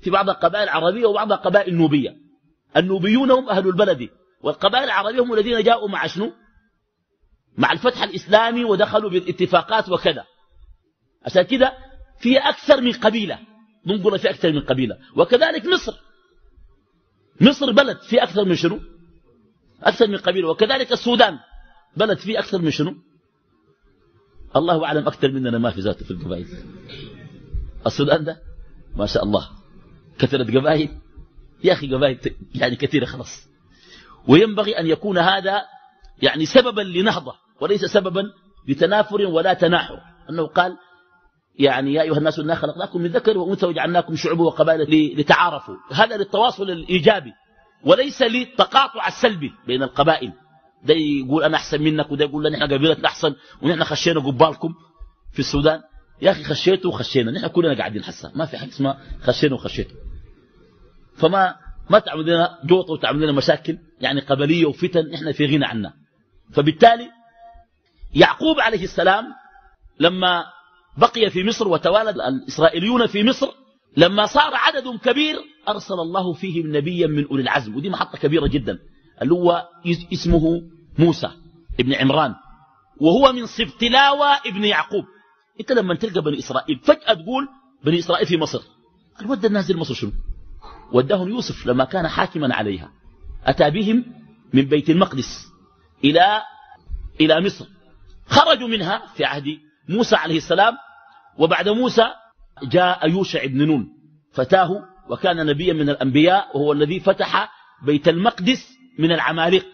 في 0.01 0.11
بعض 0.11 0.31
القبائل 0.31 0.65
العربية 0.65 1.07
وبعض 1.07 1.33
القبائل 1.33 1.73
النوبية 1.73 2.17
النوبيون 2.77 3.31
هم 3.31 3.49
أهل 3.49 3.67
البلد. 3.67 4.09
والقبائل 4.43 4.85
العربية 4.85 5.23
هم 5.23 5.33
الذين 5.33 5.63
جاءوا 5.63 5.89
مع 5.89 6.07
شنو؟ 6.07 6.33
مع 7.59 7.73
الفتح 7.73 8.03
الإسلامي 8.03 8.65
ودخلوا 8.65 9.11
بالاتفاقات 9.11 9.89
وكذا. 9.89 10.25
عشان 11.25 11.43
كده 11.43 11.73
في 12.21 12.39
أكثر 12.39 12.81
من 12.81 12.93
قبيلة 12.93 13.39
دنقلة 13.87 14.17
في 14.19 14.31
أكثر 14.31 14.53
من 14.53 14.61
قبيلة. 14.61 14.99
وكذلك 15.17 15.67
مصر. 15.67 15.93
مصر 17.41 17.73
بلد 17.73 17.99
في 17.99 18.23
أكثر 18.23 18.45
من 18.45 18.55
شنو؟ 18.55 18.81
أكثر 19.83 20.07
من 20.07 20.17
قبيلة. 20.17 20.49
وكذلك 20.49 20.93
السودان 20.93 21.39
بلد 21.97 22.19
فيه 22.19 22.39
أكثر 22.39 22.59
من 22.59 22.71
شنو؟ 22.71 22.95
الله 24.57 24.85
أعلم 24.85 25.07
أكثر 25.07 25.33
مننا 25.33 25.59
ما 25.59 25.71
في 25.71 25.81
ذاته 25.81 26.05
في 26.05 26.11
القبائل. 26.11 26.47
السودان 27.87 28.25
ده 28.25 28.41
ما 28.97 29.07
شاء 29.07 29.25
الله 29.25 29.49
كثرة 30.19 30.45
قبائل. 30.45 30.99
يا 31.65 31.73
أخي 31.73 31.95
قبائل 31.95 32.19
يعني 32.55 32.77
كثيرة 32.77 33.05
خلاص. 33.05 33.49
وينبغي 34.29 34.79
أن 34.79 34.87
يكون 34.87 35.19
هذا 35.19 35.63
يعني 36.23 36.47
سببا 36.47 36.81
لنهضة. 36.81 37.48
وليس 37.61 37.85
سببا 37.85 38.25
لتنافر 38.69 39.23
ولا 39.23 39.55
تناحر. 39.55 39.99
أنه 40.31 40.47
قال 40.47 40.77
يعني 41.59 41.93
يا 41.93 42.03
أيها 42.03 42.19
الناس 42.19 42.39
إنا 42.39 42.55
خلقناكم 42.55 43.01
من 43.01 43.11
ذكر 43.11 43.39
وأنثى 43.39 43.67
وجعلناكم 43.67 44.17
شعوبا 44.17 44.45
وقبائل 44.45 45.17
لتعارفوا. 45.21 45.75
هذا 45.93 46.17
للتواصل 46.17 46.71
الإيجابي 46.71 47.33
وليس 47.85 48.23
للتقاطع 48.23 49.09
السلبي 49.09 49.53
بين 49.67 49.83
القبائل. 49.83 50.33
ده 50.85 50.95
يقول 50.95 51.45
أنا 51.45 51.57
أحسن 51.57 51.83
منك 51.83 52.13
وده 52.13 52.25
يقول 52.25 52.53
نحن 52.53 52.63
قبيلتنا 52.63 53.09
أحسن 53.09 53.35
ونحن 53.63 53.85
خشينا 53.85 54.21
قبالكم 54.21 54.75
في 55.33 55.39
السودان. 55.39 55.81
يا 56.23 56.31
أخي 56.31 56.45
خشيته 56.45 56.89
وخشينا 56.89 57.31
نحن 57.31 57.47
كلنا 57.47 57.79
قاعدين 57.79 58.05
حسا 58.05 58.33
ما 58.35 58.47
في 58.47 58.59
حاجة 58.59 58.69
اسمها 58.69 58.99
خشينا 59.23 59.55
وخشيته. 59.55 59.95
فما 61.17 61.55
ما 61.91 61.99
تعمل 61.99 62.23
لنا 62.23 62.59
جوطة 62.65 62.93
وتعمل 62.93 63.23
لنا 63.23 63.33
مشاكل 63.33 63.79
يعني 64.01 64.21
قبلية 64.21 64.67
وفتن 64.67 65.11
نحن 65.11 65.33
في 65.33 65.47
غنى 65.47 65.65
عنها 65.65 65.95
فبالتالي 66.53 67.09
يعقوب 68.15 68.61
عليه 68.61 68.85
السلام 68.85 69.25
لما 70.01 70.45
بقي 70.97 71.31
في 71.31 71.45
مصر 71.45 71.69
وتوالد 71.69 72.17
الإسرائيليون 72.21 73.07
في 73.07 73.25
مصر 73.25 73.49
لما 73.97 74.27
صار 74.27 74.55
عدد 74.55 74.89
كبير 75.05 75.37
أرسل 75.69 75.95
الله 75.95 76.33
فيهم 76.33 76.77
نبيا 76.77 77.07
من 77.07 77.27
أولي 77.27 77.43
العزم. 77.43 77.77
ودي 77.77 77.91
محطة 77.91 78.19
كبيرة 78.19 78.47
جدا. 78.47 78.79
اللي 79.23 79.35
هو 79.35 79.69
اسمه 80.13 80.63
موسى 80.99 81.31
ابن 81.81 81.95
عمران. 81.95 82.35
وهو 83.01 83.33
من 83.33 83.47
سبتلاوى 83.47 84.29
ابن 84.47 84.65
يعقوب. 84.65 85.05
انت 85.61 85.73
لما 85.73 85.95
تلقى 85.95 86.23
بني 86.23 86.39
إسرائيل 86.39 86.79
فجأة 86.79 87.15
تقول 87.15 87.49
بني 87.85 87.99
إسرائيل 87.99 88.27
في 88.27 88.37
مصر. 88.37 88.63
الود 89.21 89.45
الناس 89.45 89.71
مصر 89.71 89.95
شنو؟ 89.95 90.13
وداهم 90.93 91.29
يوسف 91.29 91.67
لما 91.67 91.85
كان 91.85 92.09
حاكما 92.09 92.55
عليها. 92.55 92.91
أتى 93.45 93.71
بهم 93.71 94.05
من 94.53 94.63
بيت 94.63 94.91
المقدس 94.91 95.47
إلى 96.05 96.43
إلى 97.21 97.41
مصر. 97.41 97.67
خرجوا 98.29 98.69
منها 98.69 99.07
في 99.15 99.25
عهد 99.25 99.45
موسى 99.89 100.17
عليه 100.17 100.37
السلام 100.37 100.75
وبعد 101.39 101.69
موسى 101.69 102.07
جاء 102.63 103.09
يوشع 103.11 103.47
بن 103.47 103.67
نون 103.67 103.89
فتاه 104.33 104.85
وكان 105.11 105.47
نبيا 105.47 105.73
من 105.73 105.91
الأنبياء 105.91 106.57
وهو 106.57 106.73
الذي 106.73 107.01
فتح 107.01 107.53
بيت 107.83 108.09
المقدس 108.09 108.69
من 108.99 109.13
العماليق 109.13 109.67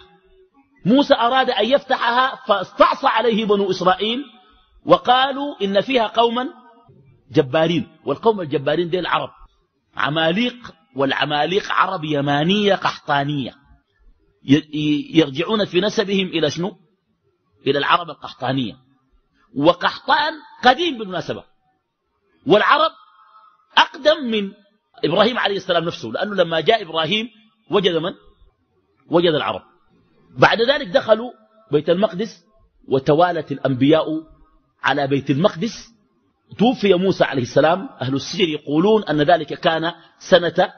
موسى 0.87 1.14
أراد 1.14 1.50
أن 1.50 1.64
يفتحها 1.64 2.40
فاستعصى 2.46 3.06
عليه 3.06 3.44
بنو 3.44 3.70
إسرائيل 3.70 4.25
وقالوا 4.87 5.54
إن 5.62 5.80
فيها 5.80 6.06
قوما 6.06 6.49
جبارين 7.32 7.87
والقوم 8.04 8.40
الجبارين 8.40 8.88
دي 8.90 8.99
العرب. 8.99 9.30
عماليق 9.96 10.75
والعماليق 10.96 11.73
عرب 11.73 12.04
يمانية 12.04 12.75
قحطانية 12.75 13.54
يرجعون 15.14 15.64
في 15.64 15.80
نسبهم 15.80 16.26
إلى 16.26 16.50
شنو؟ 16.50 16.76
إلى 17.66 17.78
العرب 17.78 18.11
القحطانية. 18.11 18.76
وقحطان 19.56 20.33
قديم 20.64 20.99
بالمناسبة. 20.99 21.44
والعرب 22.47 22.90
أقدم 23.78 24.25
من 24.30 24.52
إبراهيم 25.04 25.38
عليه 25.38 25.56
السلام 25.56 25.85
نفسه 25.85 26.09
لأنه 26.09 26.35
لما 26.35 26.61
جاء 26.61 26.83
إبراهيم 26.83 27.28
وجد 27.71 27.97
من؟ 27.97 28.12
وجد 29.11 29.35
العرب. 29.35 29.62
بعد 30.38 30.62
ذلك 30.62 30.87
دخلوا 30.87 31.30
بيت 31.73 31.90
المقدس 31.90 32.44
وتوالت 32.88 33.52
الأنبياء 33.52 34.06
على 34.83 35.06
بيت 35.06 35.30
المقدس. 35.30 35.94
توفي 36.59 36.94
موسى 36.94 37.25
عليه 37.25 37.42
السلام. 37.42 37.88
أهل 38.00 38.14
السجر 38.14 38.49
يقولون 38.49 39.04
أن 39.04 39.23
ذلك 39.23 39.54
كان 39.54 39.92
سنة 40.18 40.73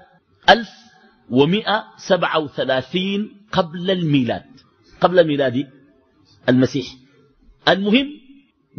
1137 0.48 3.46
قبل 3.52 3.90
الميلاد. 3.90 4.44
قبل 5.00 5.26
ميلاد 5.26 5.75
المسيح. 6.48 6.86
المهم 7.68 8.06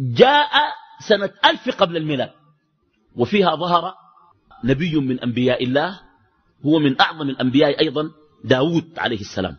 جاء 0.00 0.50
سنة 1.08 1.30
ألف 1.44 1.76
قبل 1.76 1.96
الميلاد 1.96 2.30
وفيها 3.16 3.56
ظهر 3.56 3.94
نبي 4.64 4.96
من 4.96 5.20
أنبياء 5.20 5.64
الله 5.64 6.00
هو 6.66 6.78
من 6.78 7.00
أعظم 7.00 7.28
الأنبياء 7.28 7.80
أيضا 7.80 8.10
داود 8.44 8.98
عليه 8.98 9.20
السلام. 9.20 9.56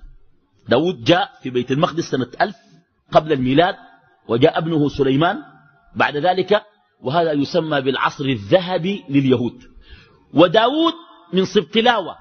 داود 0.69 1.03
جاء 1.03 1.31
في 1.43 1.49
بيت 1.49 1.71
المقدس 1.71 2.03
سنة 2.03 2.27
ألف 2.41 2.55
قبل 3.11 3.33
الميلاد 3.33 3.75
وجاء 4.27 4.57
ابنه 4.57 4.89
سليمان 4.89 5.37
بعد 5.95 6.17
ذلك 6.17 6.63
وهذا 7.01 7.31
يسمى 7.31 7.81
بالعصر 7.81 8.25
الذهبي 8.25 9.03
لليهود. 9.09 9.63
وداود 10.33 10.93
من 11.33 11.45
صبتلاوة 11.45 12.15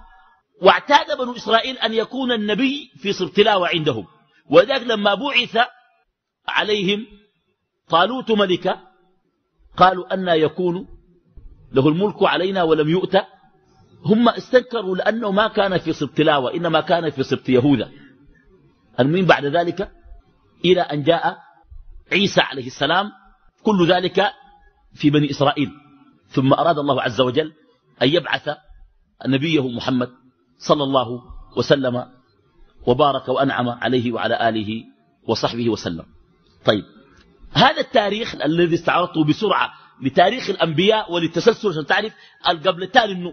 واعتاد 0.63 1.19
بنو 1.19 1.37
إسرائيل 1.37 1.79
أن 1.79 1.95
يكون 1.95 2.33
النبي 2.33 2.91
في 2.97 3.13
صبتلاوة 3.13 3.69
عندهم. 3.69 4.07
وذلك 4.51 4.83
لما 4.83 5.15
بعث 5.15 5.59
عليهم 6.49 7.07
طالوت 7.89 8.31
ملكا 8.31 8.81
قالوا 9.77 10.15
أن 10.15 10.29
يكون 10.29 10.89
له 11.73 11.89
الملك 11.89 12.23
علينا 12.23 12.63
ولم 12.63 12.89
يؤت. 12.89 13.17
هم 14.05 14.29
استنكروا 14.29 14.97
لأنه 14.97 15.31
ما 15.31 15.49
كان 15.49 15.79
في 15.79 15.93
سبط 15.93 16.21
لاوة 16.21 16.55
إنما 16.55 16.81
كان 16.81 17.11
في 17.11 17.23
سبط 17.23 17.49
يهوذا. 17.49 17.91
المهم 19.01 19.25
بعد 19.25 19.45
ذلك 19.45 19.93
إلى 20.65 20.81
أن 20.81 21.03
جاء 21.03 21.39
عيسى 22.13 22.41
عليه 22.41 22.67
السلام 22.67 23.11
كل 23.63 23.87
ذلك 23.87 24.33
في 24.95 25.11
بني 25.11 25.31
إسرائيل. 25.31 25.71
ثم 26.29 26.53
أراد 26.53 26.79
الله 26.79 27.03
عز 27.03 27.21
وجل 27.21 27.53
أن 28.03 28.09
يبعث 28.09 28.49
نبيه 29.27 29.69
محمد 29.69 30.11
صلى 30.59 30.85
الله 30.85 31.21
وسلم 31.57 32.05
وبارك 32.87 33.29
وأنعم 33.29 33.69
عليه 33.69 34.13
وعلى 34.13 34.49
آله 34.49 34.85
وصحبه 35.29 35.69
وسلم. 35.69 36.05
طيب. 36.65 36.85
هذا 37.53 37.81
التاريخ 37.81 38.35
الذي 38.35 38.75
استعرضته 38.75 39.25
بسرعة 39.25 39.73
لتاريخ 40.03 40.51
الأنبياء 40.51 41.13
وللتسلسل 41.13 41.69
عشان 41.69 41.87
تعرف 41.87 42.13
قبل 42.45 42.83
التالي 42.83 43.13
إنه 43.13 43.33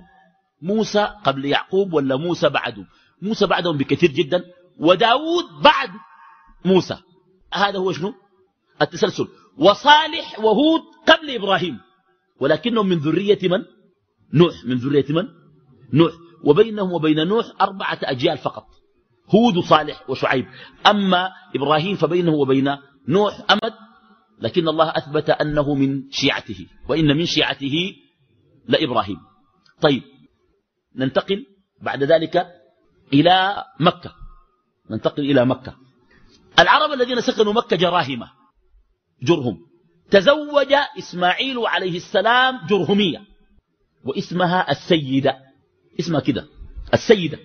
موسى 0.61 1.09
قبل 1.23 1.45
يعقوب 1.45 1.93
ولا 1.93 2.15
موسى 2.15 2.49
بعده؟ 2.49 2.85
موسى 3.21 3.45
بعدهم 3.45 3.77
بكثير 3.77 4.11
جدا 4.11 4.43
وداود 4.79 5.45
بعد 5.63 5.89
موسى. 6.65 6.97
هذا 7.53 7.79
هو 7.79 7.91
شنو؟ 7.91 8.13
التسلسل. 8.81 9.27
وصالح 9.57 10.39
وهود 10.39 10.81
قبل 11.07 11.35
إبراهيم. 11.35 11.79
ولكنهم 12.39 12.87
من 12.87 12.97
ذرية 12.97 13.39
من؟ 13.43 13.65
نوح. 14.33 14.65
من 14.65 14.75
ذرية 14.75 15.05
من؟ 15.09 15.27
نوح. 15.93 16.13
وبينهم 16.43 16.93
وبين 16.93 17.27
نوح 17.27 17.45
أربعة 17.61 17.99
أجيال 18.03 18.37
فقط. 18.37 18.65
هود 19.29 19.57
وصالح 19.57 20.09
وشعيب. 20.09 20.45
أما 20.87 21.29
إبراهيم 21.55 21.95
فبينه 21.95 22.31
وبين 22.31 22.77
نوح 23.07 23.45
أمد 23.51 23.73
لكن 24.39 24.67
الله 24.67 24.89
أثبت 24.89 25.29
أنه 25.29 25.75
من 25.75 26.11
شيعته 26.11 26.67
وإن 26.89 27.17
من 27.17 27.25
شيعته 27.25 27.95
لإبراهيم. 28.67 29.17
طيب 29.81 30.03
ننتقل 30.95 31.45
بعد 31.81 32.03
ذلك 32.03 32.47
إلى 33.13 33.63
مكة. 33.79 34.15
ننتقل 34.89 35.23
إلى 35.23 35.45
مكة. 35.45 35.75
العرب 36.59 36.91
الذين 36.93 37.21
سكنوا 37.21 37.53
مكة 37.53 37.75
جراهمة 37.75 38.31
جرهم. 39.23 39.57
تزوج 40.11 40.73
إسماعيل 40.99 41.59
عليه 41.59 41.97
السلام 41.97 42.67
جرهمية 42.67 43.21
واسمها 44.03 44.71
السيدة. 44.71 45.37
اسمها 45.99 46.19
كده 46.19 46.45
السيدة. 46.93 47.39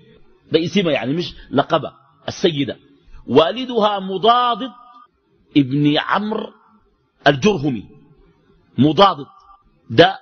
ده 0.53 0.65
اسمها 0.65 0.93
يعني 0.93 1.13
مش 1.13 1.35
لقبة 1.51 1.93
السيدة. 2.29 2.77
والدها 3.27 4.01
مضاضد 4.01 4.71
ابن 5.57 5.99
عمرو 5.99 6.53
الجرهمي 7.27 7.89
مضاضد 8.79 9.27
ده 9.91 10.19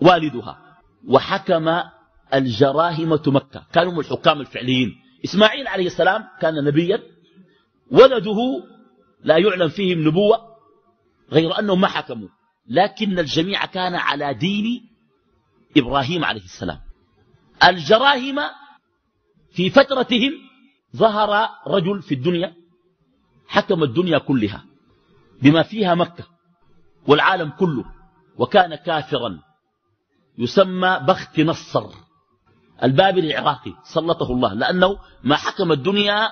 والدها 0.00 0.76
وحكم 1.08 1.80
الجراهمة 2.34 3.22
مكة. 3.26 3.66
كانوا 3.72 3.92
هم 3.92 4.00
الحكام 4.00 4.40
الفعليين. 4.40 4.96
إسماعيل 5.24 5.68
عليه 5.68 5.86
السلام 5.86 6.24
كان 6.40 6.64
نبيا 6.64 7.02
ولده 7.90 8.36
لا 9.24 9.38
يعلم 9.38 9.68
فيهم 9.68 10.08
نبوة 10.08 10.38
غير 11.32 11.58
أنهم 11.58 11.80
ما 11.80 11.88
حكموا. 11.88 12.28
لكن 12.68 13.18
الجميع 13.18 13.66
كان 13.66 13.94
على 13.94 14.34
دين 14.34 14.88
إبراهيم 15.76 16.24
عليه 16.24 16.44
السلام. 16.44 16.78
الجراهمة 17.64 18.50
في 19.52 19.70
فترتهم 19.70 20.32
ظهر 20.96 21.48
رجل 21.66 22.02
في 22.02 22.14
الدنيا 22.14 22.54
حكم 23.48 23.82
الدنيا 23.82 24.18
كلها 24.18 24.64
بما 25.42 25.62
فيها 25.62 25.94
مكة 25.94 26.24
والعالم 27.08 27.50
كله 27.50 27.84
وكان 28.38 28.74
كافرا. 28.74 29.38
يسمى 30.38 31.00
بخت 31.08 31.40
نصر 31.40 31.90
البابل 32.82 33.24
العراقي 33.24 33.72
سلطه 33.84 34.32
الله. 34.32 34.54
لأنه 34.54 34.98
ما 35.24 35.36
حكم 35.36 35.72
الدنيا 35.72 36.30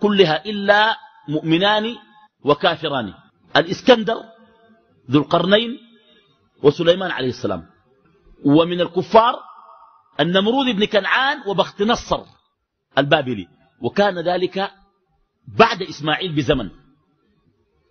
كلها 0.00 0.44
إلا 0.44 0.96
مؤمنان 1.28 1.96
وكافران. 2.44 3.14
الإسكندر 3.56 4.16
ذو 5.10 5.20
القرنين 5.20 5.78
وسليمان 6.62 7.10
عليه 7.10 7.28
السلام. 7.28 7.66
ومن 8.44 8.80
الكفار 8.80 9.34
النمرود 10.20 10.76
بن 10.76 10.84
كنعان 10.84 11.42
وبخت 11.46 11.82
نصر 11.82 12.20
البابلي. 12.98 13.48
وكان 13.80 14.18
ذلك 14.18 14.70
بعد 15.56 15.82
إسماعيل 15.82 16.34
بزمن. 16.34 16.70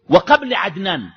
وقبل 0.10 0.54
عدنان. 0.54 1.10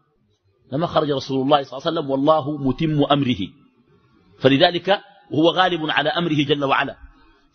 لما 0.71 0.87
خرج 0.87 1.11
رسول 1.11 1.41
الله 1.41 1.63
صلى 1.63 1.77
الله 1.77 1.87
عليه 1.87 1.99
وسلم 1.99 2.09
والله 2.11 2.57
متم 2.57 3.03
أمره. 3.03 3.37
فلذلك 4.39 4.99
وهو 5.31 5.49
غالب 5.49 5.89
على 5.89 6.09
أمره 6.09 6.43
جل 6.43 6.63
وعلا. 6.63 6.95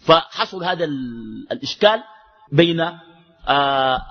فحصل 0.07 0.65
هذا 0.65 0.85
الإشكال 1.53 2.03
بين 2.53 2.81
آه 3.49 4.03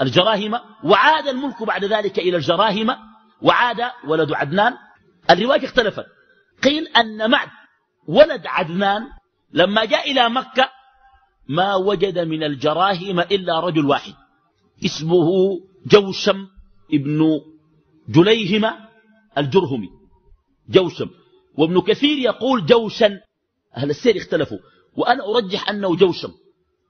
الجراهمة 0.00 0.60
وعاد 0.84 1.28
الملك 1.28 1.62
بعد 1.62 1.84
ذلك 1.84 2.18
إلى 2.18 2.36
الجراهمة 2.36 2.98
وعاد 3.42 3.76
ولد 4.06 4.32
عدنان. 4.32 4.74
الرواية 5.30 5.64
اختلفت. 5.64 6.06
قيل 6.62 6.86
أن 6.86 7.30
معد 7.30 7.48
ولد 8.08 8.46
عدنان 8.46 9.02
لما 9.52 9.84
جاء 9.84 10.10
إلى 10.10 10.30
مكة 10.30 10.70
ما 11.48 11.74
وجد 11.74 12.18
من 12.18 12.42
الجراهم 12.42 13.20
إلا 13.20 13.60
رجل 13.60 13.86
واحد 13.86 14.14
اسمه 14.84 15.28
جوشم 15.86 16.46
ابن 16.92 17.40
جليهم 18.08 18.70
الجرهمي. 19.38 19.88
جوشم. 20.68 21.10
وابن 21.58 21.80
كثير 21.80 22.18
يقول 22.18 22.66
جوشا 22.66 23.20
أهل 23.76 23.90
السير 23.90 24.16
اختلفوا. 24.16 24.58
وأنا 24.96 25.24
أرجح 25.24 25.68
أنه 25.68 25.96
جوشم. 25.96 26.32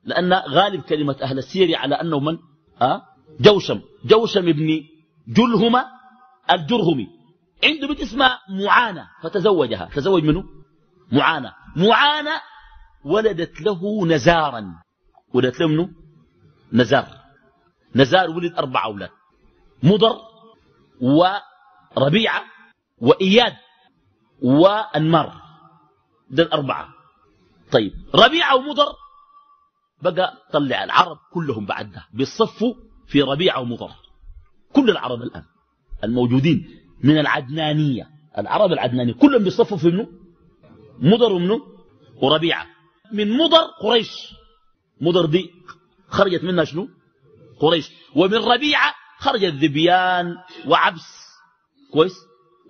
لأن 0.05 0.33
غالب 0.33 0.83
كلمة 0.83 1.17
أهل 1.23 1.39
السير 1.39 1.77
على 1.77 1.95
أنه 1.95 2.21
من؟ 2.21 2.39
أه؟ 2.83 3.03
جوشم. 3.41 3.81
جوشم 4.05 4.49
ابن 4.49 4.85
جلهم 5.29 5.85
الجرهمي. 6.51 7.09
عنده 7.65 7.89
بنت 7.89 8.01
اسمها 8.01 8.39
معانة 8.49 9.09
فتزوجها. 9.23 9.89
تزوج 9.95 10.25
منه؟ 10.25 10.45
معانة. 11.13 11.53
معانة 11.77 12.41
ولدت 13.05 13.61
له 13.61 14.07
نزارا. 14.07 14.75
ولدت 15.35 15.61
له 15.61 15.69
منه؟ 15.69 15.91
نزار. 16.73 17.07
نزار 17.95 18.31
ولد 18.31 18.55
أربع 18.55 18.85
أولاد. 18.85 19.11
مضر 19.83 20.17
وربيعة 21.01 22.45
وإياد 23.01 23.57
وأنمار. 24.43 25.43
ده 26.31 26.43
الأربعة 26.43 26.89
طيب. 27.73 27.93
ربيعة 28.15 28.57
ومضر 28.57 28.93
بقى 30.03 30.33
طلع 30.53 30.85
العرب 30.85 31.17
كلهم 31.33 31.67
بعدها 31.67 32.09
بيصفوا 32.15 32.75
في 33.07 33.23
ربيعة 33.23 33.61
ومضر 33.61 33.91
كل 34.73 34.91
العرب 34.91 35.23
الآن 35.23 35.43
الموجودين 36.05 36.69
من 37.05 37.19
العدنانية. 37.19 38.09
العرب 38.39 38.73
العدنانية 38.73 39.13
كلهم 39.13 39.45
بيصفوا 39.45 39.77
في 39.77 39.87
منه 39.91 40.09
مضر 40.99 41.33
ومنه 41.33 41.61
وربيعة 42.23 42.67
من 43.13 43.31
مضر 43.37 43.61
قريش. 43.83 44.11
مضر 45.01 45.27
دي 45.27 45.51
خرجت 46.09 46.45
منها 46.45 46.65
شنو؟ 46.65 46.89
قريش. 47.61 47.91
ومن 48.17 48.35
ربيعة 48.35 48.95
خرجت 49.19 49.55
ذبيان 49.55 50.35
وعبس. 50.67 51.27
كويس؟ 51.93 52.15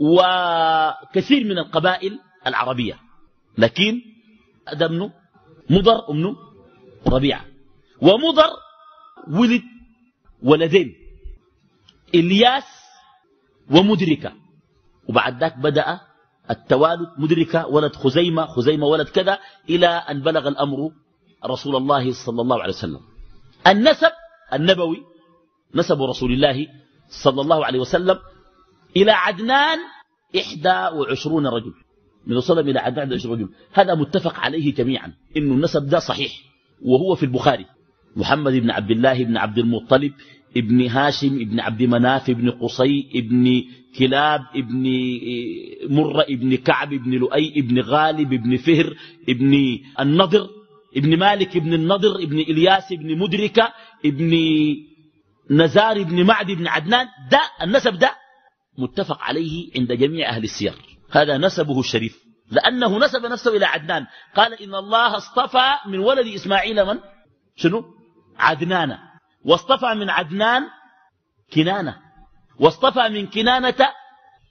وكثير 0.01 1.45
من 1.45 1.59
القبائل 1.59 2.19
العربية. 2.47 2.99
لكن 3.59 4.01
ده 4.73 4.89
منه 4.89 5.13
مضر 5.71 6.05
ومنه 6.09 6.37
ربيعة 7.07 7.45
ومضر 8.01 8.51
ولد 9.29 9.63
ولدين 10.43 10.95
إلياس 12.15 12.65
ومدركة. 13.71 14.33
وبعد 15.09 15.41
ذاك 15.41 15.59
بدأ 15.59 16.01
التوالد 16.51 17.09
مدركة 17.19 17.67
ولد 17.67 17.97
خزيمة 17.97 18.47
خزيمة 18.47 18.87
ولد 18.87 19.09
كذا 19.09 19.39
إلى 19.69 19.87
أن 19.87 20.21
بلغ 20.21 20.49
الأمر 20.49 20.91
رسول 21.47 21.77
الله 21.77 22.13
صلى 22.13 22.43
الله 22.43 22.63
عليه 22.63 22.73
وسلم. 22.73 23.01
النسب 23.67 24.13
النبوي 24.53 25.03
نسب 25.75 26.03
رسول 26.03 26.33
الله 26.33 26.67
صلى 27.09 27.41
الله 27.41 27.65
عليه 27.65 27.79
وسلم 27.79 28.19
إلى 28.97 29.13
عدنان 29.13 29.79
إحدى 30.39 30.97
وعشرون 30.97 31.47
رجل. 31.47 31.75
من 32.27 32.37
وصل 32.37 32.59
إلى 32.59 32.79
عدنان 32.79 33.03
إحدى 33.03 33.15
وعشرون 33.15 33.35
رجل. 33.39 33.49
هذا 33.73 33.95
متفق 33.95 34.39
عليه 34.39 34.75
جميعا. 34.75 35.13
إنه 35.37 35.55
النسب 35.55 35.89
ده 35.89 35.99
صحيح. 35.99 36.50
وهو 36.83 37.15
في 37.15 37.23
البخاري. 37.23 37.67
محمد 38.17 38.53
بن 38.53 38.71
عبد 38.71 38.91
الله 38.91 39.25
بن 39.25 39.37
عبد 39.37 39.59
المطلب 39.59 40.13
ابن 40.57 40.87
هاشم 40.87 41.41
ابن 41.41 41.61
عبد 41.61 41.83
مناف 41.83 42.31
ابن 42.31 42.51
قصي 42.51 43.11
ابن 43.15 43.65
كلاب 43.99 44.41
ابن 44.57 44.83
مرة 45.95 46.23
ابن 46.31 46.57
كعب 46.57 46.93
ابن 46.93 47.11
لؤي 47.11 47.53
ابن 47.57 47.81
غالب 47.81 48.33
ابن 48.33 48.57
فهر 48.57 48.95
ابن 49.29 49.79
النضر 50.01 50.49
ابن 50.97 51.19
مالك 51.19 51.57
ابن 51.57 51.75
النضر 51.75 52.17
ابن 52.23 52.39
إلياس 52.39 52.93
ابن 52.93 53.19
مدركة 53.19 53.73
ابن 54.07 54.35
نزار 55.51 56.01
ابن 56.01 56.27
معد 56.27 56.51
ابن 56.51 56.67
عدنان. 56.67 57.07
ده 57.31 57.41
النسب 57.63 57.99
ده 57.99 58.15
متفق 58.79 59.19
عليه 59.23 59.71
عند 59.77 59.93
جميع 59.93 60.29
أهل 60.29 60.45
السير. 60.45 60.75
هذا 61.11 61.39
نسبه 61.39 61.81
الشريف. 61.81 62.30
لأنه 62.51 62.99
نسب 62.99 63.27
نفسه 63.27 63.57
إلى 63.57 63.67
عدنان. 63.67 64.07
قال 64.37 64.63
إن 64.63 64.75
الله 64.75 65.17
اصطفى 65.17 65.75
من 65.87 65.99
ولد 65.99 66.27
إسماعيل 66.27 66.85
من؟ 66.85 66.99
شنو؟ 67.57 67.85
عدنان. 68.39 68.99
واصطفى 69.45 69.95
من 69.95 70.11
عدنان 70.11 70.67
كنانة. 71.53 71.97
واصطفى 72.61 73.09
من 73.09 73.27
كنانة 73.27 73.89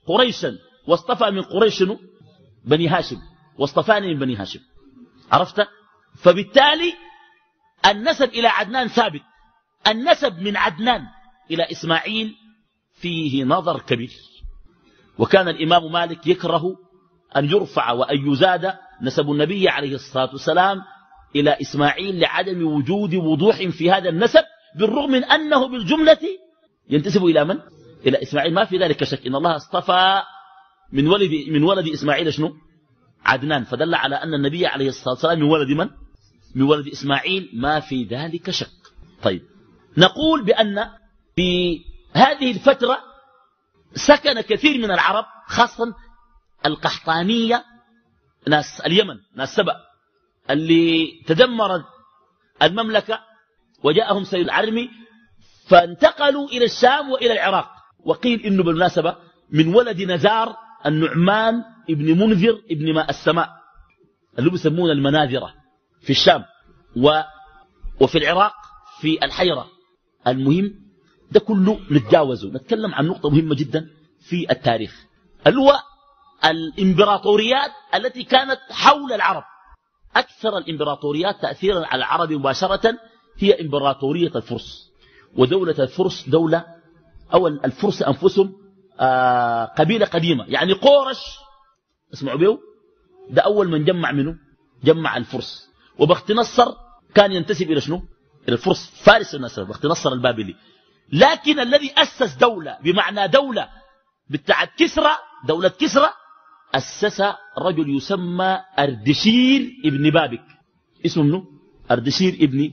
قريشا. 0.08 0.58
واصطفى 0.88 1.32
من 1.32 1.42
قريش 1.42 1.80
شنو؟ 1.80 2.00
بني 2.66 2.88
هاشم. 2.88 3.22
واصطفاني 3.58 4.14
من 4.14 4.20
بني 4.20 4.36
هاشم. 4.36 4.60
عرفت؟ 5.32 5.68
فبالتالي 6.16 6.94
النسب 7.86 8.30
إلى 8.30 8.48
عدنان 8.48 8.88
ثابت. 8.88 9.22
النسب 9.88 10.40
من 10.40 10.58
عدنان 10.58 11.02
إلى 11.52 11.72
إسماعيل 11.72 12.36
فيه 12.94 13.44
نظر 13.44 13.80
كبير. 13.80 14.12
وكان 15.18 15.48
الإمام 15.48 15.92
مالك 15.92 16.28
يكره 16.28 16.76
أن 17.38 17.46
يرفع 17.46 17.92
وأن 17.92 18.32
يزاد 18.32 18.74
نسب 19.02 19.32
النبي 19.32 19.70
عليه 19.70 19.96
الصلاة 19.96 20.30
والسلام 20.32 20.82
إلى 21.36 21.58
إسماعيل 21.62 22.20
لعدم 22.20 22.68
وجود 22.68 23.16
وضوح 23.16 23.68
في 23.68 23.92
هذا 23.92 24.10
النسب 24.10 24.44
بالرغم 24.76 25.12
من 25.12 25.24
أنه 25.24 25.68
بالجملة 25.68 26.18
ينتسب 26.90 27.26
إلى 27.26 27.46
من؟ 27.46 27.60
إلى 28.08 28.22
إسماعيل 28.22 28.54
ما 28.54 28.66
في 28.66 28.78
ذلك 28.78 29.04
شك 29.04 29.28
إن 29.28 29.36
الله 29.36 29.56
اصطفى 29.56 30.22
من 30.92 31.08
ولد, 31.08 31.32
من 31.50 31.64
ولد 31.64 31.88
إسماعيل 31.88 32.34
شنو؟ 32.34 32.54
عدنان 33.26 33.64
فدل 33.64 33.96
على 33.96 34.16
أن 34.16 34.34
النبي 34.34 34.66
عليه 34.66 34.88
الصلاة 34.88 35.14
والسلام 35.14 35.40
من 35.40 35.46
ولد 35.46 35.70
من؟ 35.70 35.90
من 36.56 36.62
ولد 36.62 36.88
إسماعيل 36.88 37.50
ما 37.54 37.80
في 37.80 38.04
ذلك 38.04 38.50
شك 38.50 38.68
طيب 39.24 39.42
نقول 39.98 40.46
بأن 40.46 40.90
في 41.36 41.80
هذه 42.14 42.52
الفترة 42.52 42.98
سكن 43.94 44.42
كثير 44.42 44.78
من 44.78 44.92
العرب 44.92 45.26
خاصة 45.48 45.94
القحطانية 46.66 47.64
ناس 48.48 48.82
اليمن 48.86 49.16
ناس 49.36 49.56
سبأ 49.56 49.76
اللي 50.50 51.08
تدمرت 51.28 51.86
المملكة 52.64 53.20
وجاءهم 53.84 54.24
سيد 54.24 54.46
العرمي 54.46 54.90
فانتقلوا 55.68 56.48
إلى 56.48 56.66
الشام 56.66 57.10
وإلى 57.10 57.34
العراق. 57.34 57.70
وقيل 58.06 58.42
إنه 58.46 58.64
بالمناسبة 58.64 59.16
من 59.52 59.76
ولد 59.76 60.02
نزار 60.02 60.56
النعمان 60.86 61.64
ابن 61.90 62.18
منذر 62.20 62.62
ابن 62.72 62.94
ماء 62.94 63.10
السماء 63.10 63.50
اللي 64.40 64.50
بيسمون 64.50 64.92
المناذرة 64.92 65.54
في 66.02 66.10
الشام 66.10 66.44
و 66.98 67.22
وفي 68.02 68.18
العراق 68.18 68.54
في 69.02 69.26
الحيرة. 69.26 69.68
المهم 70.28 70.74
ده 71.32 71.40
كله 71.40 71.80
نتجاوزه. 71.92 72.50
نتكلم 72.50 72.94
عن 72.96 73.08
نقطة 73.08 73.30
مهمة 73.30 73.56
جدا 73.56 73.90
في 74.30 74.52
التاريخ 74.52 75.06
اللي 75.48 75.60
هو 75.60 75.80
الإمبراطوريات 76.46 77.72
التي 77.96 78.24
كانت 78.24 78.60
حول 78.72 79.14
العرب. 79.14 79.44
أكثر 80.16 80.58
الإمبراطوريات 80.58 81.42
تأثيرا 81.42 81.86
على 81.86 82.00
العرب 82.00 82.32
مباشرة 82.32 82.98
هي 83.38 83.62
إمبراطورية 83.62 84.32
الفرس. 84.36 84.90
ودولة 85.38 85.76
الفرس 85.80 86.30
دولة 86.30 86.66
أو 87.34 87.48
الفرس 87.48 88.02
أنفسهم 88.02 88.54
آه 89.00 89.66
قبيلة 89.66 90.06
قديمة. 90.06 90.46
يعني 90.48 90.74
قورش. 90.74 91.38
اسمعوا 92.14 92.38
به 92.40 92.60
ده 93.30 93.42
أول 93.42 93.68
من 93.68 93.86
جمع 93.86 94.12
منه 94.12 94.36
جمع 94.84 95.18
الفرس. 95.18 95.70
وبخت 96.00 96.32
نصر 96.32 96.74
كان 97.16 97.32
ينتسب 97.32 97.72
إلى 97.72 97.82
شنو؟ 97.82 98.02
إلى 98.48 98.54
الفرس. 98.54 99.02
فارس 99.04 99.36
النصر 99.36 99.64
بخت 99.64 99.86
نصر 99.86 100.14
البابلي. 100.14 100.56
لكن 101.14 101.60
الذي 101.60 101.94
أسس 101.98 102.36
دولة 102.36 102.78
بمعنى 102.84 103.28
دولة 103.28 103.70
بتاعت 104.30 104.70
كسرى 104.78 105.12
دولة 105.46 105.70
كسرى 105.70 106.10
أسس 106.76 107.22
رجل 107.58 107.96
يسمى 107.96 108.60
أردشير 108.80 109.72
ابن 109.86 110.10
بابك. 110.10 110.44
اسمه 111.06 111.24
منه 111.24 111.44
أردشير 111.92 112.34
ابن 112.34 112.72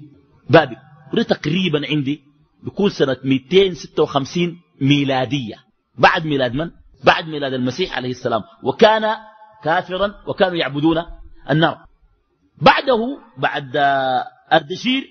بابك. 0.50 0.78
وده 1.12 1.22
تقريبا 1.22 1.86
عندي 1.88 2.20
بيكون 2.62 2.90
سنة 2.90 3.16
256 3.24 4.60
ميلادية. 4.80 5.56
بعد 5.98 6.26
ميلاد 6.26 6.54
من؟ 6.54 6.70
بعد 7.04 7.28
ميلاد 7.28 7.52
المسيح 7.52 7.96
عليه 7.96 8.10
السلام. 8.10 8.42
وكان 8.62 9.16
كافرا 9.64 10.14
وكانوا 10.26 10.56
يعبدون 10.56 11.02
النار. 11.50 11.78
بعده 12.62 13.18
بعد 13.38 13.76
أردشير 14.52 15.04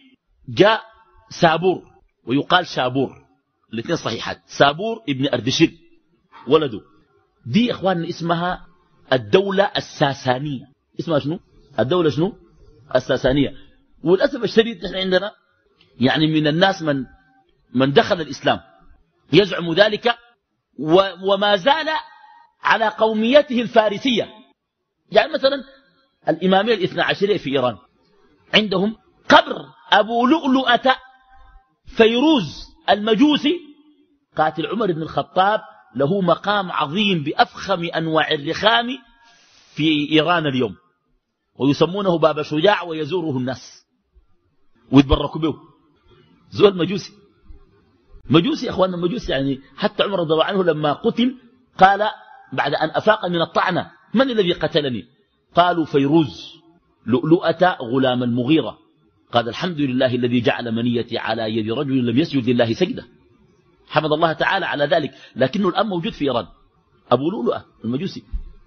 جاء 0.49 0.81
سابور 1.29 1.81
ويقال 2.27 2.67
شابور 2.67 3.25
الاثنين 3.73 3.95
صحيحات. 3.95 4.41
سابور 4.45 5.03
ابن 5.09 5.27
أردشير 5.33 5.71
ولده. 6.47 6.81
دي 7.45 7.71
إخواننا 7.71 8.09
اسمها 8.09 8.65
الدولة 9.13 9.63
الساسانية. 9.63 10.65
اسمها 10.99 11.19
شنو؟ 11.19 11.39
الدولة 11.79 12.09
شنو؟ 12.09 12.33
الساسانية. 12.95 13.53
وللأسف 14.03 14.43
الشديد 14.43 14.85
نحن 14.85 14.95
عندنا 14.95 15.31
يعني 15.99 16.27
من 16.27 16.47
الناس 16.47 16.81
من 16.81 17.05
من 17.73 17.93
دخل 17.93 18.21
الإسلام. 18.21 18.59
يزعم 19.33 19.73
ذلك 19.73 20.15
وما 21.23 21.55
زال 21.55 21.89
على 22.61 22.87
قوميته 22.87 23.61
الفارسية. 23.61 24.29
يعني 25.11 25.33
مثلا 25.33 25.63
الإمامية 26.29 26.73
الاثنى 26.73 27.01
عشرية 27.01 27.37
في 27.37 27.49
إيران. 27.49 27.77
عندهم 28.53 28.95
قبر 29.29 29.65
أبو 29.91 30.25
لؤلؤة 30.27 30.95
فيروز 31.85 32.65
المجوسي 32.89 33.59
قاتل 34.37 34.65
عمر 34.65 34.91
بن 34.91 35.01
الخطاب 35.01 35.61
له 35.95 36.21
مقام 36.21 36.71
عظيم 36.71 37.23
بأفخم 37.23 37.83
أنواع 37.95 38.31
الرخام 38.31 38.87
في 39.75 40.11
إيران 40.11 40.47
اليوم. 40.47 40.75
ويسمونه 41.59 42.17
باب 42.17 42.41
شجاع 42.41 42.83
ويزوره 42.83 43.37
الناس 43.37 43.85
ويتبركوا 44.91 45.41
به. 45.41 45.55
زول 46.51 46.77
مجوسي. 46.77 47.11
مجوسي 48.29 48.69
أخواننا 48.69 48.97
مجوسي 48.97 49.31
يعني 49.31 49.59
حتى 49.75 50.03
عمر 50.03 50.19
رضي 50.19 50.33
الله 50.33 50.43
عنه 50.43 50.63
لما 50.63 50.93
قتل 50.93 51.35
قال 51.77 52.01
بعد 52.53 52.73
أن 52.73 52.89
أفاق 52.89 53.25
من 53.25 53.41
الطعنة 53.41 53.91
من 54.13 54.29
الذي 54.29 54.53
قتلني؟ 54.53 55.05
قالوا 55.55 55.85
فيروز 55.85 56.55
لؤلؤة 57.05 57.77
غلام 57.81 58.23
المغيرة 58.23 58.77
قال 59.31 59.49
الحمد 59.49 59.81
لله 59.81 60.15
الذي 60.15 60.41
جعل 60.41 60.71
منيتي 60.71 61.17
على 61.17 61.57
يد 61.57 61.71
رجل 61.71 62.05
لم 62.05 62.17
يسجد 62.17 62.49
لله 62.49 62.73
سجدة. 62.73 63.05
حمد 63.87 64.11
الله 64.11 64.33
تعالى 64.33 64.65
على 64.65 64.85
ذلك. 64.85 65.11
لكنه 65.35 65.69
الآن 65.69 65.85
موجود 65.85 66.13
في 66.13 66.25
إيران. 66.25 66.47
أبو 67.11 67.29
لؤلؤة 67.29 67.65
المجوسي. 67.85 68.23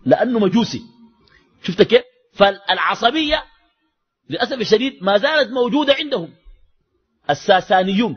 لأنه 0.07 0.39
مجوسي. 0.39 0.83
شفت 1.63 1.83
كيف؟ 1.83 2.03
فالعصبية 2.33 3.45
للأسف 4.31 4.61
الشديد 4.61 5.03
ما 5.03 5.19
زالت 5.19 5.51
موجودة 5.51 5.95
عندهم. 5.95 6.31
الساسانيون. 7.31 8.17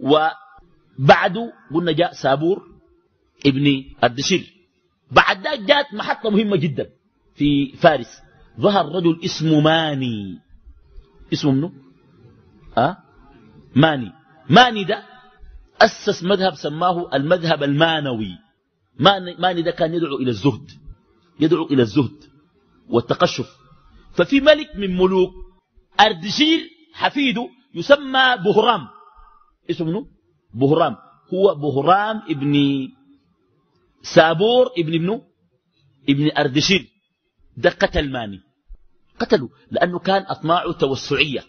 وبعده 0.00 1.52
قلنا 1.74 1.92
جاء 1.92 2.12
سابور 2.12 2.62
ابن 3.46 3.84
الدشير. 4.04 4.54
بعد 5.10 5.46
ذلك 5.46 5.60
جاءت 5.60 5.94
محطة 5.94 6.30
مهمة 6.30 6.56
جدا 6.56 6.86
في 7.34 7.72
فارس. 7.76 8.22
ظهر 8.60 8.86
رجل 8.86 9.20
اسمه 9.24 9.60
ماني. 9.60 10.38
اسمه 11.32 11.52
منه 11.52 11.72
أه؟ 12.78 12.96
ماني. 13.76 14.12
ماني 14.50 14.84
ده 14.84 15.11
أسس 15.82 16.22
مذهب 16.24 16.54
سماه 16.54 17.16
المذهب 17.16 17.62
المانوي. 17.62 18.38
ماني 19.38 19.62
ده 19.62 19.70
كان 19.70 19.94
يدعو 19.94 20.16
إلى 20.16 20.30
الزهد. 20.30 20.70
يدعو 21.40 21.64
إلى 21.66 21.82
الزهد 21.82 22.24
والتقشف. 22.88 23.56
ففي 24.12 24.40
ملك 24.40 24.76
من 24.76 24.96
ملوك 24.96 25.32
أردشير 26.00 26.60
حفيده 26.92 27.48
يسمى 27.74 28.36
بهرام. 28.44 28.88
اسمه 29.70 30.06
بهرام. 30.54 30.96
هو 31.34 31.54
بهرام 31.54 32.22
ابن 32.30 32.88
سابور 34.02 34.70
ابن 34.78 34.94
ابنه 34.94 35.22
ابن 36.08 36.30
أردشير 36.38 36.88
ده 37.56 37.70
قتل 37.70 38.10
ماني. 38.10 38.40
قتله 39.18 39.48
لأنه 39.70 39.98
كان 39.98 40.22
أطماعه 40.28 40.72
توسعية. 40.72 41.44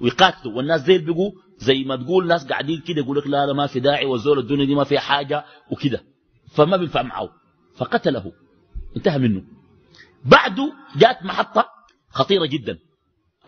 ويقاتلوا. 0.00 0.54
والناس 0.56 0.80
زي 0.80 0.98
بيقوا 0.98 1.32
زي 1.62 1.84
ما 1.84 1.96
تقول 1.96 2.26
ناس 2.26 2.46
قاعدين 2.46 2.80
كده 2.80 3.00
يقول 3.00 3.18
لك 3.18 3.26
لا 3.26 3.46
لا 3.46 3.52
ما 3.52 3.66
في 3.66 3.80
داعي 3.80 4.06
والزول 4.06 4.38
الدنيا 4.38 4.64
دي 4.64 4.74
ما 4.74 4.84
فيها 4.84 5.00
حاجة 5.00 5.44
وكده. 5.70 6.04
فما 6.54 6.76
بينفع 6.76 7.02
معه. 7.02 7.28
فقتله. 7.76 8.32
انتهى 8.96 9.18
منه. 9.18 9.42
بعده 10.24 10.72
جاءت 10.96 11.24
محطة 11.24 11.68
خطيرة 12.10 12.46
جدا. 12.46 12.78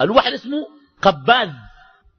الواحد 0.00 0.32
اسمه 0.32 0.66
قباذ 1.02 1.50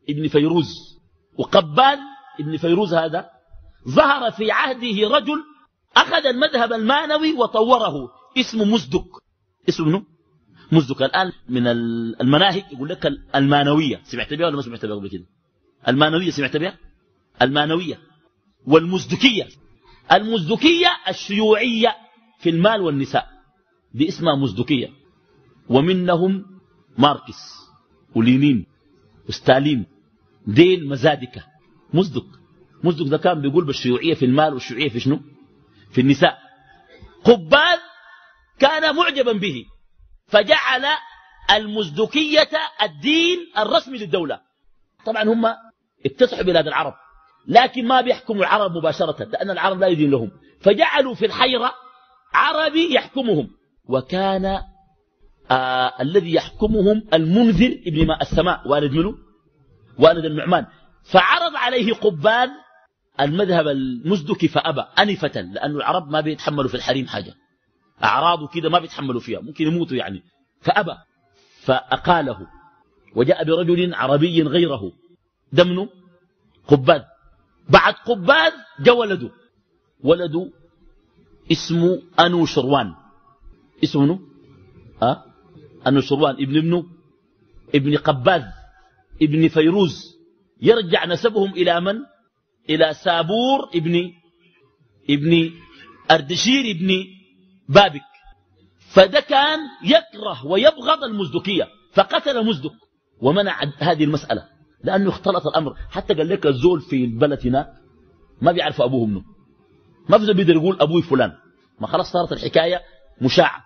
ابن 0.10 0.27
فيروز. 0.27 0.99
وقباذ 1.38 1.99
ابن 2.39 2.58
فيروز 2.58 2.93
هذا 2.93 3.29
ظهر 3.89 4.31
في 4.31 4.51
عهده 4.51 5.17
رجل 5.17 5.43
أخذ 5.97 6.25
المذهب 6.25 6.73
المانوي 6.73 7.34
وطوره. 7.34 8.12
اسمه 8.38 8.65
مزدك. 8.65 9.10
اسمه 9.69 9.86
منه 9.86 10.03
مزدك. 10.71 11.01
الآن 11.01 11.31
من 11.49 11.67
المناهج 11.67 12.63
يقول 12.71 12.89
لك 12.89 13.12
المانوية. 13.36 14.01
سمعت 14.03 14.34
بها 14.34 14.47
ولا 14.47 14.55
ما 14.55 14.62
سمعت 14.62 14.86
بها 14.86 14.95
قبل 14.95 15.10
كده؟ 15.10 15.25
المانوية 15.88 16.30
سمعت 16.32 16.58
بها؟ 16.58 16.78
المانوية 17.41 18.00
والمزدكية. 18.67 19.48
المزدكية 20.12 20.88
الشيوعية 21.10 21.95
في 22.39 22.50
المال 22.50 22.82
والنساء 22.82 23.30
دي 23.93 24.10
اسمها 24.10 24.36
مزدكية. 24.36 24.89
ومنهم 25.69 26.45
ماركس 26.98 27.54
ولينين 28.15 28.65
وستالين. 29.30 29.86
دين 30.48 30.88
مزادكة. 30.88 31.43
مزدك. 31.93 32.26
مزدك 32.84 33.10
ده 33.10 33.17
كان 33.17 33.41
بيقول 33.41 33.65
بالشيوعية 33.65 34.13
في 34.13 34.26
المال 34.26 34.54
والشيوعية 34.54 34.89
في 34.89 35.00
شنو؟ 35.00 35.19
في 35.91 36.02
النساء. 36.02 36.38
قباد 37.24 37.80
كان 38.60 38.95
معجبا 38.95 39.32
به 39.34 39.65
فجعل 40.28 40.86
المزدكية 41.52 42.50
الدين 42.82 43.38
الرسمي 43.58 43.98
للدولة. 43.98 44.39
طبعا 45.06 45.24
هم 45.24 45.45
اكتسحوا 46.05 46.43
بلاد 46.43 46.67
العرب. 46.67 46.93
لكن 47.47 47.88
ما 47.88 48.01
بيحكموا 48.01 48.41
العرب 48.41 48.77
مباشرة 48.77 49.23
لأن 49.23 49.49
العرب 49.49 49.79
لا 49.79 49.88
يدين 49.88 50.12
لهم. 50.12 50.31
فجعلوا 50.62 51.13
في 51.13 51.25
الحيرة 51.25 51.71
عربي 52.34 52.95
يحكمهم. 52.95 53.49
وكان 53.89 54.60
آه 55.51 55.93
الذي 56.01 56.34
يحكمهم 56.34 57.08
المنذر 57.13 57.77
ابن 57.88 58.08
ماء 58.08 58.21
السماء 58.21 58.67
والد 58.67 58.91
منه 58.91 59.15
والد 59.99 60.25
النعمان. 60.25 60.65
فعرض 61.03 61.55
عليه 61.55 61.93
قبان 61.93 62.49
المذهب 63.19 63.67
المزدكي 63.67 64.47
فأبى 64.47 64.81
أنفة 64.99 65.41
لأن 65.41 65.71
العرب 65.75 66.10
ما 66.10 66.21
بيتحملوا 66.21 66.69
في 66.69 66.75
الحريم 66.75 67.08
حاجة. 67.08 67.34
أعراضه 68.03 68.47
كده 68.47 68.69
ما 68.69 68.79
بيتحملوا 68.79 69.19
فيها 69.19 69.39
ممكن 69.39 69.67
يموتوا 69.67 69.97
يعني. 69.97 70.23
فأبى 70.62 70.95
فأقاله. 71.62 72.47
وجاء 73.15 73.43
برجل 73.43 73.93
عربي 73.93 74.41
غيره. 74.43 74.91
دمنه 75.57 75.89
قباد. 76.67 77.03
بعد 77.69 77.93
قباد 77.93 78.53
جاء 78.79 78.95
ولده. 78.95 79.31
ولده 80.03 80.51
اسمه 81.51 82.01
أنو 82.19 82.45
شروان. 82.45 82.93
اسمه 83.83 84.19
أه؟ 85.03 85.23
أنو 85.87 86.01
شروان. 86.01 86.35
ابن 86.35 86.57
ابنه 86.57 86.85
ابن 87.75 87.97
قباد. 87.97 88.45
ابن 89.21 89.47
فيروز. 89.47 89.95
يرجع 90.61 91.05
نسبهم 91.05 91.51
إلى 91.53 91.81
من؟ 91.81 91.95
إلى 92.69 92.93
سابور 92.93 93.59
ابن 93.75 94.11
ابن 95.09 95.51
أردشير 96.11 96.63
ابن 96.75 96.89
بابك. 97.69 98.01
فده 98.79 99.19
كان 99.19 99.59
يكره 99.83 100.45
ويبغض 100.45 101.03
المزدكية 101.03 101.67
فقتل 101.93 102.45
مزدك 102.45 102.71
ومنع 103.21 103.61
هذه 103.77 104.03
المسألة. 104.03 104.54
لأنه 104.86 105.10
اختلط 105.10 105.48
الأمر. 105.48 105.76
حتى 105.91 106.13
قال 106.13 106.30
لك 106.30 106.45
الزول 106.45 106.82
في 106.82 107.06
البلد 107.06 107.48
هناك 107.48 107.74
ما 108.41 108.52
بيعرفوا 108.52 108.86
أبوه 108.86 109.06
منه. 109.06 109.24
ما 110.10 110.17
في 110.17 110.34
بيقدر 110.34 110.56
يقول 110.56 110.78
أبوي 110.82 111.02
فلان. 111.02 111.32
ما 111.80 111.88
خلاص 111.88 112.12
صارت 112.12 112.32
الحكاية 112.32 112.82
مشاعة 113.21 113.63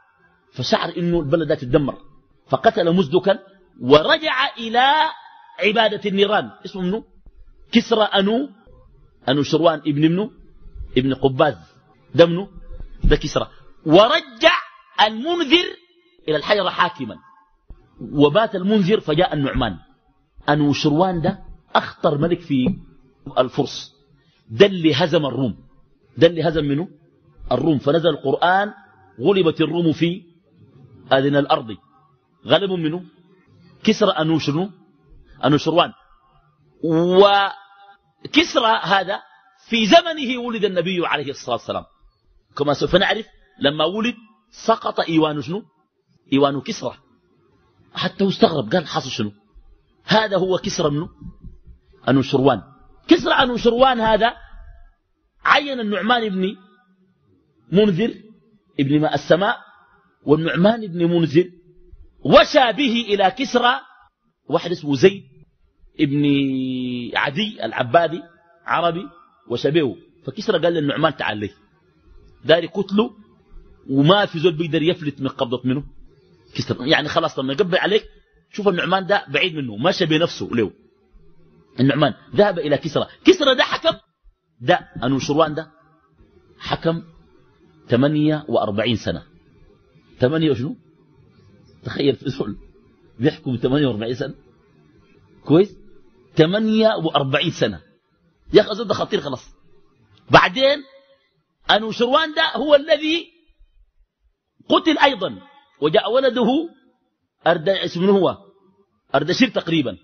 فشعر 0.52 0.94
إنه 0.98 1.20
البلد 1.20 1.48
ده 1.48 1.56
تتدمر. 1.56 1.98
فقتل 2.48 2.96
مزدكا 2.96 3.40
ورجع 3.82 4.56
إلى 4.58 4.94
عبادة 5.60 6.10
النيران. 6.10 6.52
اسمه 6.66 6.82
منه 6.82 7.04
كسرى 7.72 8.04
أنو 8.04 8.50
أنو 9.30 9.44
شروان 9.44 9.80
ابن 9.80 10.02
منه 10.02 10.32
ابن 10.98 11.14
قباز. 11.14 11.56
ده 12.16 12.26
منه 12.26 12.50
ده 13.04 13.16
كسرى. 13.16 13.48
ورجع 13.86 14.54
المنذر 15.02 15.66
إلى 16.28 16.38
الحجر 16.38 16.70
حاكما. 16.70 17.16
وبات 18.02 18.56
المنذر 18.56 19.00
فجاء 19.00 19.34
النعمان. 19.34 19.78
أنو 20.49 20.73
شروان 20.73 21.21
ده 21.21 21.39
أخطر 21.75 22.17
ملك 22.17 22.39
في 22.39 22.75
الفرس. 23.38 23.93
ده 24.49 24.65
اللي 24.65 24.93
هزم 24.93 25.25
الروم. 25.25 25.58
ده 26.17 26.28
اللي 26.28 26.43
هزم 26.49 26.65
منه 26.65 26.88
الروم. 27.52 27.78
فنزل 27.78 28.10
القرآن 28.10 28.73
غلبت 29.21 29.62
الروم 29.62 29.93
في 29.93 30.23
أذن 31.13 31.36
الأرض. 31.36 31.78
غلبوا 32.45 32.78
منه 32.78 33.04
كسرى 33.84 34.12
أنو 34.12 34.39
شنو؟ 34.39 34.69
أنو 35.45 35.58
شروان. 35.58 35.91
وكسرى 36.84 38.80
هذا 38.84 39.19
في 39.69 39.86
زمنه 39.86 40.39
ولد 40.41 40.65
النبي 40.65 41.08
عليه 41.08 41.30
الصلاة 41.30 41.56
والسلام. 41.56 41.84
كما 42.58 42.73
سوف 42.73 42.95
نعرف 42.95 43.25
لما 43.60 43.86
ولد 43.86 44.15
سقط 44.52 44.99
إيوان 44.99 45.41
شنو؟ 45.41 45.63
إيوان 46.34 46.62
كسرى. 46.62 46.97
حتى 47.93 48.28
استغرب 48.28 48.71
قال 48.71 48.88
حصل 48.88 49.10
شنو؟ 49.10 49.32
هذا 50.04 50.38
هو 50.38 50.58
كسرى 50.58 50.90
منه؟ 50.90 51.10
أنوشروان 52.10 52.62
كسرى 53.08 53.34
أنوشروان 53.34 54.00
هذا 54.00 54.34
عين 55.46 55.80
النعمان 55.80 56.30
بن 56.30 56.56
منذر 57.72 58.14
ابن 58.80 59.00
ماء 59.02 59.16
السماء 59.16 59.58
والنعمان 60.26 60.88
بن 60.88 61.06
منذر 61.06 61.50
وشى 62.26 62.74
به 62.74 63.06
إلى 63.10 63.32
كسرى 63.32 63.80
واحد 64.50 64.72
اسمه 64.72 64.96
زيد 64.96 65.24
ابن 66.00 66.24
عدي 67.16 67.66
العبادي 67.66 68.22
عربي 68.66 69.06
وشبهه 69.48 69.96
فكسرى 70.26 70.60
قال 70.60 70.74
للنعمان 70.74 71.16
تعال 71.18 71.38
لي. 71.38 71.50
داري 72.46 72.68
قتله 72.68 73.12
وما 73.90 74.26
في 74.26 74.40
زول 74.40 74.54
بيقدر 74.54 74.82
يفلت 74.82 75.22
من 75.22 75.28
قبضة 75.28 75.62
منه. 75.66 75.84
كسرى 76.56 76.90
يعني 76.90 77.08
خلاص 77.08 77.40
لما 77.40 77.54
يقبل 77.54 77.78
عليك 77.78 78.04
شوف 78.52 78.68
النعمان 78.68 79.06
ده 79.06 79.26
بعيد 79.28 79.56
منه 79.56 79.76
ماشى 79.76 80.06
بنفسه 80.06 80.50
له 80.52 80.72
النعمان 81.80 82.14
ذهب 82.36 82.60
إلى 82.60 82.78
كسرى. 82.78 83.08
كسرى 83.26 83.56
ده 83.56 83.64
حكم. 83.64 83.98
ده 84.62 84.90
أنوشروان 85.04 85.54
ده؟ 85.54 85.72
حكم 86.60 87.04
48 87.90 88.96
سنة. 88.96 89.24
8 90.20 90.52
وشنو؟ 90.52 90.76
تخيل 91.84 92.16
في 92.16 92.56
بيحكم 93.20 93.56
48 93.56 94.16
سنة. 94.16 94.36
كويس؟ 95.46 95.78
48 96.38 97.52
سنة. 97.52 97.82
يا 98.54 98.62
أخي 98.62 98.84
ده 98.84 98.94
خطير 98.94 99.22
خلاص. 99.22 99.56
بعدين 100.32 100.84
أنوشروان 101.72 102.34
ده 102.34 102.52
هو 102.56 102.76
الذي 102.76 103.28
قتل 104.70 104.98
أيضا. 104.98 105.42
وجاء 105.82 106.12
ولده 106.12 106.70
أرد 107.47 107.69
اسمه 107.69 108.12
هو؟ 108.12 108.38
أردشير 109.15 109.49
تقريبا. 109.49 109.97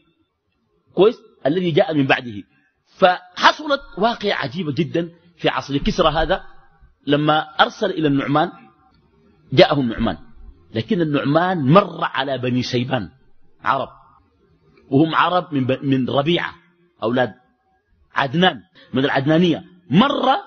كويس؟ 0.93 1.15
الذي 1.45 1.71
جاء 1.71 1.93
من 1.93 2.05
بعده. 2.05 2.43
فحصلت 2.97 3.81
واقعة 3.97 4.33
عجيبة 4.33 4.73
جدا 4.73 5.11
في 5.37 5.49
عصر 5.49 5.77
كسرى 5.77 6.09
هذا. 6.09 6.43
لما 7.07 7.39
أرسل 7.39 7.89
إلى 7.91 8.07
النعمان 8.07 8.51
جاءه 9.53 9.79
النعمان 9.79 10.17
لكن 10.73 11.01
النعمان 11.01 11.57
مر 11.57 12.03
على 12.03 12.37
بني 12.37 12.63
شيبان 12.63 13.09
عرب. 13.63 13.89
وهم 14.89 15.15
عرب 15.15 15.53
من, 15.53 15.67
من 15.81 16.09
ربيعة 16.09 16.53
أولاد 17.03 17.33
عدنان 18.15 18.61
من 18.93 19.05
العدنانية. 19.05 19.63
مر 19.89 20.37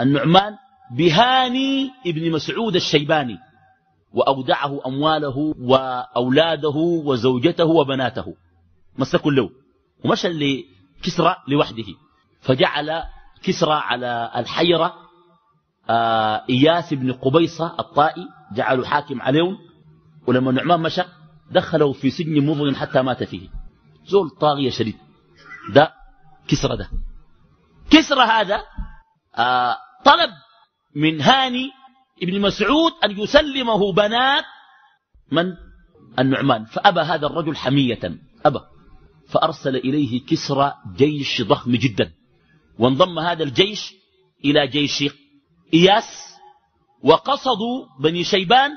النعمان 0.00 0.56
بهاني 0.90 1.90
ابن 2.06 2.30
مسعود 2.30 2.76
الشيباني. 2.76 3.38
وأودعه 4.14 4.80
أمواله 4.86 5.54
وأولاده 5.60 6.76
وزوجته 7.04 7.64
وبناته. 7.64 8.36
مسكوا 8.98 9.32
له 9.32 9.50
ومشى 10.04 10.28
لكسرى 10.28 11.36
لوحده. 11.48 11.84
فجعل 12.40 13.02
كسرى 13.42 13.72
على 13.72 14.30
الحيرة 14.36 14.94
آه 15.90 16.44
إياس 16.50 16.94
بن 16.94 17.12
قبيصة 17.12 17.76
الطائي 17.78 18.28
جعله 18.52 18.84
حاكم 18.84 19.22
عليهم. 19.22 19.58
ولما 20.26 20.52
نعمان 20.52 20.80
مشى 20.80 21.02
دخله 21.50 21.92
في 21.92 22.10
سجن 22.10 22.46
مظلم 22.46 22.74
حتى 22.74 23.02
مات 23.02 23.24
فيه. 23.24 23.48
زول 24.06 24.30
طاغية 24.30 24.70
شديد. 24.70 24.96
ده 25.74 25.92
كسرى 26.48 26.76
ده. 26.76 26.88
كسرى 27.90 28.22
هذا 28.22 28.62
آه 29.36 29.76
طلب 30.04 30.30
من 30.96 31.20
هاني 31.20 31.70
ابن 32.24 32.40
مسعود 32.40 32.92
أن 33.04 33.10
يسلمه 33.10 33.92
بنات 33.92 34.44
من؟ 35.32 35.52
النعمان. 36.18 36.64
فأبى 36.64 37.00
هذا 37.00 37.26
الرجل 37.26 37.56
حمية. 37.56 38.18
أبى. 38.44 38.60
فأرسل 39.28 39.76
إليه 39.76 40.26
كسرى 40.26 40.74
جيش 40.96 41.42
ضخم 41.42 41.72
جدا. 41.72 42.12
وانضم 42.78 43.18
هذا 43.18 43.42
الجيش 43.42 43.94
إلى 44.44 44.66
جيش 44.66 45.04
إياس. 45.74 46.34
وقصدوا 47.02 47.86
بني 48.00 48.24
شيبان. 48.24 48.70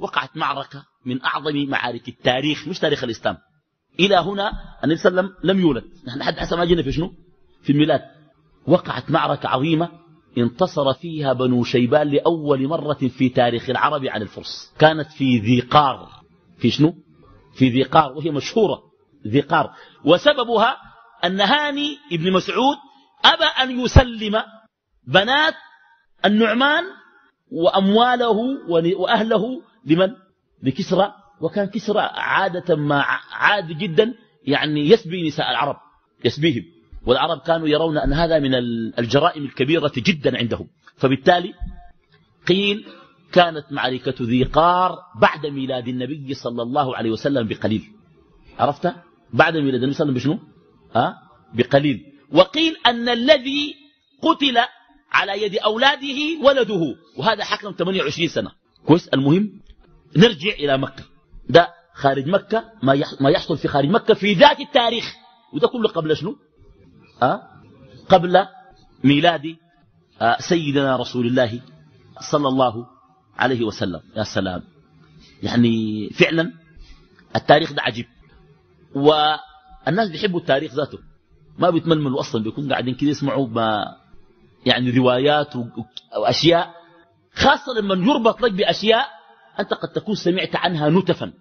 وقعت 0.00 0.36
معركة 0.36 0.84
من 1.06 1.24
أعظم 1.24 1.68
معارك 1.68 2.08
التاريخ 2.08 2.68
مش 2.68 2.78
تاريخ 2.78 3.04
الإسلام. 3.04 3.36
إلى 4.00 4.16
هنا 4.16 4.52
النبي 4.84 4.98
صلى 4.98 5.10
الله 5.10 5.22
عليه 5.22 5.30
وسلم 5.30 5.50
لم 5.50 5.60
يولد. 5.60 5.84
نحن 6.06 6.22
حد 6.22 6.38
حسب 6.38 6.58
ما 6.58 6.64
جينا 6.64 6.82
في 6.82 6.92
شنو؟ 6.92 7.12
في 7.62 7.72
الميلاد. 7.72 8.00
وقعت 8.66 9.10
معركة 9.10 9.48
عظيمة. 9.48 9.99
انتصر 10.38 10.92
فيها 10.92 11.32
بنو 11.32 11.64
شيبان 11.64 12.08
لأول 12.08 12.68
مرة 12.68 13.08
في 13.18 13.28
تاريخ 13.28 13.70
العرب 13.70 14.04
عن 14.04 14.22
الفرس. 14.22 14.74
كانت 14.78 15.08
في 15.12 15.38
ذي 15.38 15.60
قار. 15.60 16.08
في 16.58 16.70
شنو؟ 16.70 16.94
في 17.54 17.68
ذي 17.68 17.82
قار 17.82 18.12
وهي 18.12 18.30
مشهورة. 18.30 18.82
ذي 19.26 19.40
قار. 19.40 19.70
وسببها 20.04 20.76
أن 21.24 21.40
هاني 21.40 21.98
ابن 22.12 22.32
مسعود 22.32 22.76
أبى 23.24 23.44
أن 23.44 23.80
يسلم 23.80 24.42
بنات 25.06 25.54
النعمان 26.24 26.84
وأمواله 27.52 28.38
وأهله 28.98 29.62
لمن؟ 29.86 30.08
لكسرى. 30.62 31.14
وكان 31.40 31.66
كسرى 31.66 32.00
عادة 32.00 32.76
ما 32.76 33.04
عاد 33.32 33.66
جدا 33.66 34.14
يعني 34.44 34.88
يسبي 34.88 35.28
نساء 35.28 35.50
العرب 35.50 35.76
يسبيهم. 36.24 36.79
والعرب 37.06 37.40
كانوا 37.40 37.68
يرون 37.68 37.98
أن 37.98 38.12
هذا 38.12 38.38
من 38.38 38.54
الجرائم 38.98 39.44
الكبيرة 39.44 39.92
جدا 39.96 40.38
عندهم. 40.38 40.68
فبالتالي 40.96 41.54
قيل 42.48 42.86
كانت 43.32 43.64
معركة 43.70 44.14
ذي 44.22 44.44
قار 44.44 44.98
بعد 45.20 45.46
ميلاد 45.46 45.88
النبي 45.88 46.34
صلى 46.34 46.62
الله 46.62 46.96
عليه 46.96 47.10
وسلم 47.10 47.48
بقليل. 47.48 47.82
عرفت؟ 48.58 48.94
بعد 49.32 49.56
ميلاد 49.56 49.82
النبي 49.82 49.92
صلى 49.92 50.08
الله 50.08 50.20
عليه 50.20 50.20
وسلم 50.20 50.38
بشنو؟ 50.38 50.38
أه؟ 50.96 51.14
بقليل. 51.54 52.00
وقيل 52.32 52.76
أن 52.86 53.08
الذي 53.08 53.74
قتل 54.22 54.58
على 55.12 55.42
يد 55.42 55.56
أولاده 55.56 56.18
ولده. 56.44 56.96
وهذا 57.16 57.44
حكم 57.44 57.70
28 57.70 58.28
سنة. 58.28 58.50
كويس؟ 58.86 59.08
المهم 59.08 59.60
نرجع 60.16 60.52
إلى 60.52 60.78
مكة. 60.78 61.04
ده 61.48 61.68
خارج 61.94 62.28
مكة 62.28 62.64
ما 63.20 63.30
يحصل 63.30 63.58
في 63.58 63.68
خارج 63.68 63.88
مكة 63.88 64.14
في 64.14 64.32
ذات 64.32 64.60
التاريخ. 64.60 65.04
وده 65.54 65.68
كله 65.68 65.88
قبل 65.88 66.16
شنو؟ 66.16 66.36
قبل 68.08 68.46
ميلاد 69.04 69.56
أه 70.20 70.36
سيدنا 70.40 70.96
رسول 70.96 71.26
الله 71.26 71.60
صلى 72.20 72.48
الله 72.48 72.86
عليه 73.38 73.64
وسلم. 73.64 74.00
يا 74.16 74.22
سلام. 74.22 74.62
يعني 75.42 76.08
فعلا 76.10 76.52
التاريخ 77.36 77.72
ده 77.72 77.82
عجيب. 77.82 78.06
والناس 78.94 80.10
بيحبوا 80.10 80.40
التاريخ 80.40 80.74
ذاته. 80.74 80.98
ما 81.58 81.70
بيتململوا 81.70 82.20
أصلا 82.20 82.42
بيكونوا 82.42 82.70
قاعدين 82.70 82.94
كده 82.94 83.10
يسمعوا 83.10 83.48
ما 83.48 83.96
يعني 84.66 84.90
روايات 84.90 85.52
وأشياء. 86.16 86.74
خاصة 87.34 87.72
لما 87.80 87.94
يربط 87.94 88.40
لك 88.40 88.52
بأشياء 88.52 89.06
أنت 89.60 89.74
قد 89.74 89.88
تكون 89.88 90.14
سمعت 90.14 90.56
عنها 90.56 90.90
نتفا. 90.90 91.32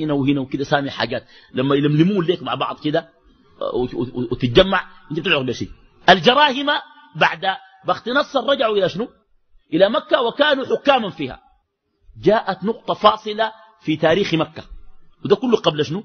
هنا 0.00 0.12
وهنا 0.12 0.40
وكده 0.40 0.64
سامع 0.64 0.90
حاجات. 0.90 1.24
لما 1.54 1.74
يلملمون 1.74 2.24
ليك 2.26 2.42
مع 2.42 2.54
بعض 2.54 2.80
كده 2.80 3.08
وتتجمع. 4.32 4.84
انت 5.10 5.20
بتلعب 5.20 5.46
بشيء 5.46 5.70
الجراهم 6.08 6.66
بعد 7.16 7.44
بخت 7.84 8.08
نصر 8.08 8.44
رجعوا 8.44 8.76
إلى 8.76 8.88
شنو؟ 8.88 9.08
إلى 9.72 9.90
مكة 9.90 10.22
وكانوا 10.22 10.64
حكاما 10.64 11.10
فيها. 11.10 11.40
جاءت 12.22 12.64
نقطة 12.64 12.94
فاصلة 12.94 13.52
في 13.80 13.96
تاريخ 13.96 14.34
مكة. 14.34 14.62
وده 15.24 15.36
كله 15.36 15.56
قبل 15.56 15.84
شنو؟ 15.84 16.04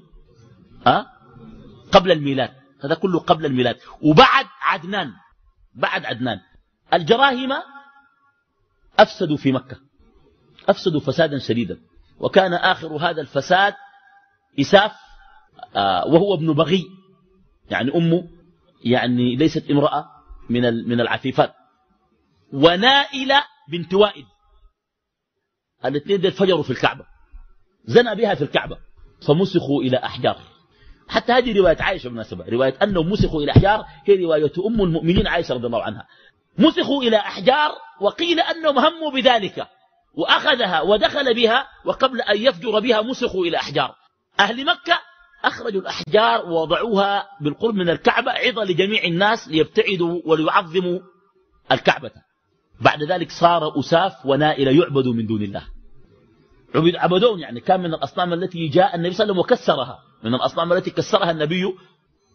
أه؟ 0.86 1.06
قبل 1.92 2.12
الميلاد. 2.12 2.50
هذا 2.84 2.94
كله 2.94 3.18
قبل 3.18 3.46
الميلاد. 3.46 3.76
وبعد 4.02 4.46
عدنان. 4.62 5.12
بعد 5.74 6.04
عدنان. 6.04 6.40
الجراهم 6.94 7.52
أفسدوا 8.98 9.36
في 9.36 9.52
مكة. 9.52 9.76
أفسدوا 10.68 11.00
فسادا 11.00 11.38
شديدا. 11.38 11.78
وكان 12.18 12.54
آخر 12.54 12.96
هذا 12.96 13.20
الفساد 13.20 13.74
إساف 14.60 14.92
آه، 15.76 16.06
وهو 16.06 16.34
ابن 16.34 16.52
بغي. 16.52 16.84
يعني 17.70 17.94
أمه 17.94 18.28
يعني 18.84 19.36
ليست 19.36 19.70
امرأة 19.70 20.10
من 20.50 20.88
من 20.88 21.00
العفيفات. 21.00 21.54
ونائلة 22.52 23.44
بنت 23.68 23.94
وائل. 23.94 24.24
الاثنين 25.84 26.20
دول 26.20 26.32
فجروا 26.32 26.62
في 26.62 26.70
الكعبة. 26.70 27.06
زنى 27.84 28.14
بها 28.14 28.34
في 28.34 28.42
الكعبة. 28.42 28.78
فمسخوا 29.26 29.82
إلى 29.82 29.96
أحجار. 29.96 30.38
حتى 31.08 31.32
هذه 31.32 31.58
رواية 31.58 31.76
عائشة 31.80 32.04
بالمناسبة. 32.04 32.44
رواية 32.48 32.74
أنهم 32.82 33.10
مسخوا 33.10 33.42
إلى 33.42 33.52
أحجار. 33.52 33.84
هي 34.06 34.24
رواية 34.24 34.52
أم 34.66 34.80
المؤمنين 34.80 35.26
عائشة 35.26 35.54
رضي 35.54 35.66
الله 35.66 35.82
عنها. 35.82 36.06
مسخوا 36.58 37.02
إلى 37.02 37.16
أحجار 37.16 37.70
وقيل 38.00 38.40
أنهم 38.40 38.78
هموا 38.78 39.10
بذلك. 39.10 39.68
وأخذها 40.14 40.80
ودخل 40.80 41.34
بها 41.34 41.68
وقبل 41.84 42.20
أن 42.20 42.36
يفجر 42.36 42.80
بها 42.80 43.02
مسخوا 43.02 43.44
إلى 43.46 43.56
أحجار. 43.56 43.94
أهل 44.40 44.64
مكة 44.64 45.00
أخرجوا 45.44 45.80
الأحجار 45.80 46.46
ووضعوها 46.46 47.28
بالقرب 47.40 47.74
من 47.74 47.90
الكعبة 47.90 48.32
عظة 48.32 48.64
لجميع 48.64 49.04
الناس 49.04 49.48
ليبتعدوا 49.48 50.20
وليعظموا 50.24 51.00
الكعبة. 51.72 52.10
بعد 52.80 53.02
ذلك 53.02 53.30
صار 53.30 53.80
أساف 53.80 54.26
ونائل 54.26 54.80
يعبدوا 54.80 55.14
من 55.14 55.26
دون 55.26 55.42
الله. 55.42 55.62
عبد 56.74 56.96
عبدون 56.96 57.40
يعني 57.40 57.60
كان 57.60 57.80
من 57.80 57.94
الأصنام 57.94 58.32
التي 58.32 58.68
جاء 58.68 58.96
النبي 58.96 59.14
صلى 59.14 59.24
الله 59.24 59.34
عليه 59.34 59.42
وسلم 59.42 59.58
وكسرها. 59.58 59.98
من 60.22 60.34
الأصنام 60.34 60.72
التي 60.72 60.90
كسرها 60.90 61.30
النبي 61.30 61.64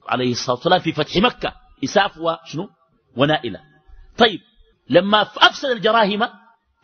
عليه 0.07 0.31
الصلاة 0.31 0.55
والسلام 0.55 0.79
في 0.79 0.91
فتح 0.93 1.17
مكة. 1.17 1.53
إساف 1.83 2.17
وشنو؟ 2.17 2.69
ونائلة. 3.17 3.59
طيب 4.17 4.39
لما 4.89 5.21
أفسد 5.21 5.69
الجراهم 5.69 6.29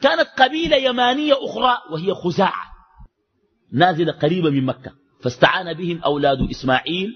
كانت 0.01 0.27
قبيلة 0.39 0.77
يمانية 0.77 1.33
أخرى 1.33 1.77
وهي 1.91 2.13
خزاعة. 2.13 2.63
نازلة 3.71 4.11
قريبة 4.11 4.49
من 4.49 4.65
مكة. 4.65 5.04
فاستعان 5.21 5.73
بهم 5.73 6.01
أولاد 6.03 6.49
إسماعيل 6.49 7.15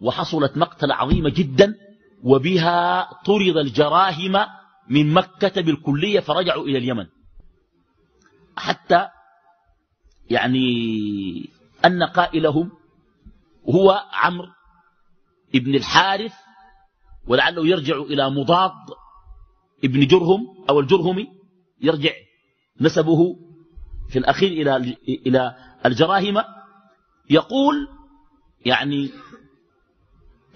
وحصلت 0.00 0.56
مقتل 0.56 0.92
عظيمة 0.92 1.30
جدا 1.30 1.74
وبها 2.22 3.10
طرد 3.24 3.56
الجراهم 3.56 4.46
من 4.88 5.12
مكة 5.12 5.62
بالكلية 5.62 6.20
فرجعوا 6.20 6.64
إلى 6.64 6.78
اليمن. 6.78 7.06
حتى 8.56 9.08
يعني 10.30 10.68
أن 11.84 12.02
قائلهم 12.02 12.70
هو 13.74 14.04
عمرو 14.12 14.48
ابن 15.54 15.74
الحارث 15.74 16.32
ولعله 17.26 17.66
يرجع 17.66 17.96
إلى 17.96 18.30
مضاد 18.30 18.72
ابن 19.84 20.06
جرهم 20.06 20.40
أو 20.70 20.80
الجرهمي 20.80 21.28
يرجع 21.80 22.10
نسبه 22.80 23.36
في 24.08 24.18
الأخير 24.18 24.52
إلى 24.52 24.96
إلى 25.26 25.56
الجراهم. 25.86 26.36
يقول 27.30 27.88
يعني 28.64 29.10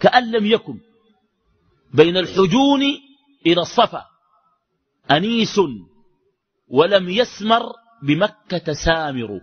كأن 0.00 0.30
لم 0.30 0.46
يكن 0.46 0.78
بين 1.94 2.16
الحجون 2.16 2.82
إلى 3.46 3.60
الصفا 3.60 4.06
أنيس 5.10 5.60
ولم 6.68 7.08
يسمر 7.08 7.62
بمكة 8.02 8.72
سامر. 8.72 9.40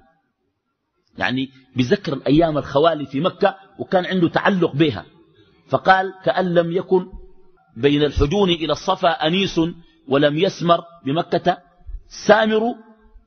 يعني 1.18 1.50
بذكر 1.76 2.14
الأيام 2.14 2.58
الخوالي 2.58 3.06
في 3.06 3.20
مكة 3.20 3.56
وكان 3.80 4.06
عنده 4.06 4.30
تعلق 4.30 4.76
بها. 4.76 5.06
فقال 5.70 6.14
كأن 6.26 6.54
لم 6.54 6.72
يكن 6.72 7.08
بين 7.78 8.04
الحجون 8.04 8.50
إلى 8.50 8.74
الصفا 8.74 9.10
أنيس 9.10 9.62
ولم 10.08 10.38
يسمر 10.38 10.84
بمكة 11.06 11.58
سامر. 12.28 12.76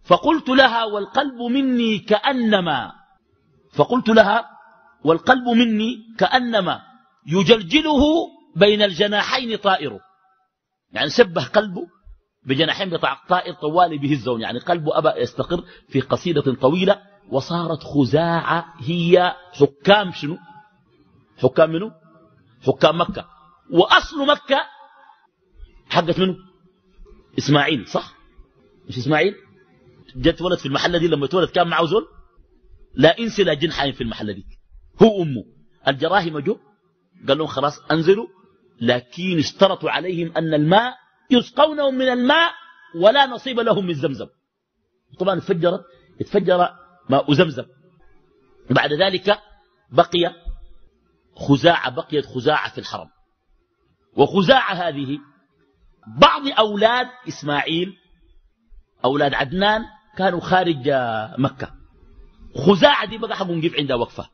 فقلت 0.05 0.48
لها 0.48 0.84
والقلب 0.84 1.42
مني 1.42 1.98
كأنما 1.98 2.99
فقلت 3.73 4.09
لها 4.09 4.45
والقلب 5.05 5.49
مني 5.49 5.99
كأنما 6.18 6.81
يجلجله 7.27 8.01
بين 8.57 8.83
الجناحين 8.83 9.57
طائر. 9.57 9.99
يعني 10.93 11.11
شبه 11.11 11.45
قلبه 11.45 11.87
بجناحين 12.47 12.91
بتاع 12.91 13.21
طائر 13.29 13.55
طوالي 13.55 13.99
بهزون 13.99 14.41
يعني 14.41 14.59
قلبه 14.59 14.99
أبى 14.99 15.09
يستقر 15.21 15.64
في 15.89 16.01
قصيدة 16.01 16.55
طويلة 16.55 17.03
وصارت 17.31 17.83
خزاعة 17.83 18.75
هي 18.79 19.35
حكام 19.53 20.12
شنو؟ 20.12 20.39
حكام 21.43 21.71
منه 21.71 21.93
حكام 22.66 23.01
مكة. 23.01 23.27
وأصل 23.71 24.27
مكة 24.27 24.61
حقت 25.91 26.18
منه 26.18 26.37
إسماعيل 27.39 27.89
صح؟ 27.89 28.12
مش 28.89 28.99
إسماعيل؟ 28.99 29.35
جت 30.16 30.43
ولد 30.43 30.59
في 30.59 30.66
المحلة 30.66 30.99
دي 30.99 31.09
لما 31.09 31.25
اتولد 31.27 31.49
كان 31.49 31.68
معه 31.68 31.87
زول؟ 31.87 32.07
لا 32.95 33.18
انسي 33.18 33.45
لا 33.45 33.55
جن 33.55 33.72
حايم 33.72 33.93
في 33.93 34.01
المحلة 34.01 34.32
دي 34.32 34.45
هو 35.03 35.22
أمه. 35.22 35.45
الجراهم 35.88 36.38
جو 36.38 36.59
قال 37.28 37.38
لهم 37.38 37.47
خلاص 37.47 37.78
أنزلوا. 37.91 38.26
لكن 38.80 39.38
اشترطوا 39.38 39.91
عليهم 39.91 40.32
أن 40.36 40.55
الماء 40.55 40.95
يسقونهم 41.30 41.95
من 41.95 42.09
الماء 42.09 42.53
ولا 42.95 43.26
نصيب 43.26 43.61
لهم 43.61 43.86
من 43.86 43.95
زمزم. 43.95 44.26
طبعا 45.18 45.38
اتفجرت 45.38 45.80
اتفجر 46.20 46.68
ماء 47.11 47.32
زمزم. 47.32 47.64
بعد 48.70 48.93
ذلك 48.93 49.38
بقي 49.93 50.34
خزاعة 51.36 51.91
بقيت 51.91 52.26
خزاعة 52.26 52.72
في 52.72 52.78
الحرم. 52.78 53.09
وخزاعة 54.16 54.74
هذه 54.74 55.18
بعض 56.18 56.49
أولاد 56.59 57.07
إسماعيل 57.28 57.97
أولاد 59.05 59.34
عدنان 59.34 59.84
كانوا 60.16 60.41
خارج 60.41 60.91
مكة. 61.38 61.80
خزاعة 62.57 63.07
دي 63.07 63.18
بقى 63.18 63.36
حقهم 63.36 63.53
نجيب 63.53 63.74
عندها 63.78 63.96
وقفة. 63.96 64.28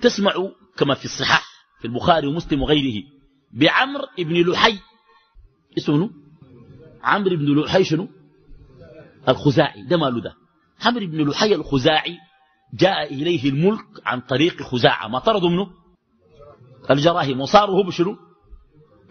تسمعوا 0.00 0.50
كما 0.76 0.94
في 0.94 1.04
الصحاح 1.04 1.44
في 1.78 1.84
البخاري 1.84 2.26
ومسلم 2.26 2.62
وغيره 2.62 3.04
بعمر 3.52 4.00
بن 4.18 4.50
لحي. 4.50 4.78
اسمه 5.78 6.10
عمرو 7.02 7.36
بن 7.36 7.60
لحي 7.60 7.84
شنو؟ 7.84 8.08
الخزاعي 9.28 9.82
ده 9.82 9.96
ماله 9.96 10.20
ده؟ 10.20 10.34
عمرو 10.84 11.06
بن 11.06 11.28
لحي 11.28 11.54
الخزاعي 11.54 12.18
جاء 12.74 13.14
إليه 13.14 13.50
الملك 13.50 13.84
عن 14.04 14.20
طريق 14.20 14.62
خزاعة. 14.62 15.08
ما 15.08 15.18
طردوا 15.18 15.50
منه؟ 15.50 15.70
الجراهم 16.90 17.40
وصاروا 17.40 17.82
هم 17.84 17.90
شنو؟ 17.90 18.16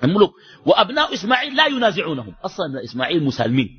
الملك. 0.04 0.30
وأبناء 0.66 1.14
إسماعيل 1.14 1.56
لا 1.56 1.68
ينازعونهم. 1.68 2.36
أصلا 2.44 2.84
إسماعيل 2.84 3.24
مسالمين. 3.24 3.70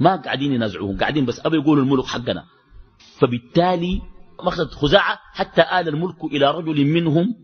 ما 0.00 0.16
قاعدين 0.16 0.52
ينازعوهم 0.52 0.98
قاعدين 0.98 1.24
بس 1.24 1.40
أبي 1.46 1.56
يقولوا 1.56 1.84
الملك 1.84 2.04
حقنا. 2.04 2.44
فبالتالي 3.22 4.02
مخذت 4.42 4.74
خزاعة 4.74 5.18
حتى 5.32 5.62
آل 5.62 5.88
الملك 5.88 6.24
إلى 6.24 6.50
رجل 6.50 6.84
منهم 6.86 7.34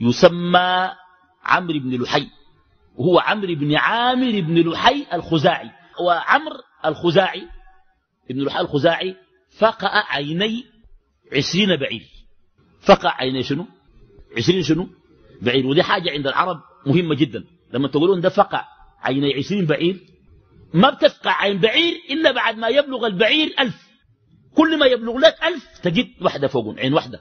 يسمى 0.00 0.90
عمرو 1.44 1.78
بن 1.78 2.02
لحي 2.02 2.26
وهو 2.96 3.18
عمرو 3.18 3.54
بن 3.54 3.76
عامر 3.76 4.40
بن 4.40 4.70
لحي 4.70 5.06
الخزاعي. 5.12 5.70
وعمر 6.00 6.52
الخزاعي 6.84 7.42
ابن 8.30 8.44
لحي 8.44 8.60
الخزاعي 8.60 9.16
فقع 9.58 10.04
عيني 10.14 10.64
عشرين 11.32 11.76
بعير. 11.76 12.06
فقع 12.80 13.10
عيني 13.16 13.42
شنو؟ 13.42 13.66
عشرين 14.36 14.62
شنو؟ 14.62 14.88
بعير. 15.42 15.66
ودي 15.66 15.82
حاجة 15.82 16.10
عند 16.10 16.26
العرب 16.26 16.60
مهمة 16.86 17.14
جدا. 17.14 17.44
لما 17.72 17.88
تقولون 17.88 18.20
ده 18.20 18.28
فقع 18.28 18.64
عيني 19.02 19.34
عشرين 19.34 19.66
بعير 19.66 20.00
ما 20.74 20.90
بتفقع 20.90 21.42
عين 21.42 21.58
بعير 21.58 21.94
إلا 22.10 22.32
بعد 22.32 22.58
ما 22.58 22.68
يبلغ 22.68 23.06
البعير 23.06 23.54
ألف. 23.60 23.83
كل 24.56 24.78
ما 24.78 24.86
يبلغ 24.86 25.18
لك 25.18 25.36
ألف 25.44 25.78
تجد 25.82 26.08
واحدة 26.22 26.48
فوق 26.48 26.78
عين 26.78 26.94
واحدة. 26.94 27.20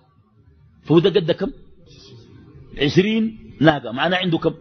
فهو 0.84 1.00
ده 1.00 1.10
قد 1.10 1.32
كم؟ 1.32 1.52
عشرين 2.78 3.54
ناقة. 3.62 3.92
معناه 3.92 4.18
عنده 4.18 4.38
كم؟ 4.38 4.54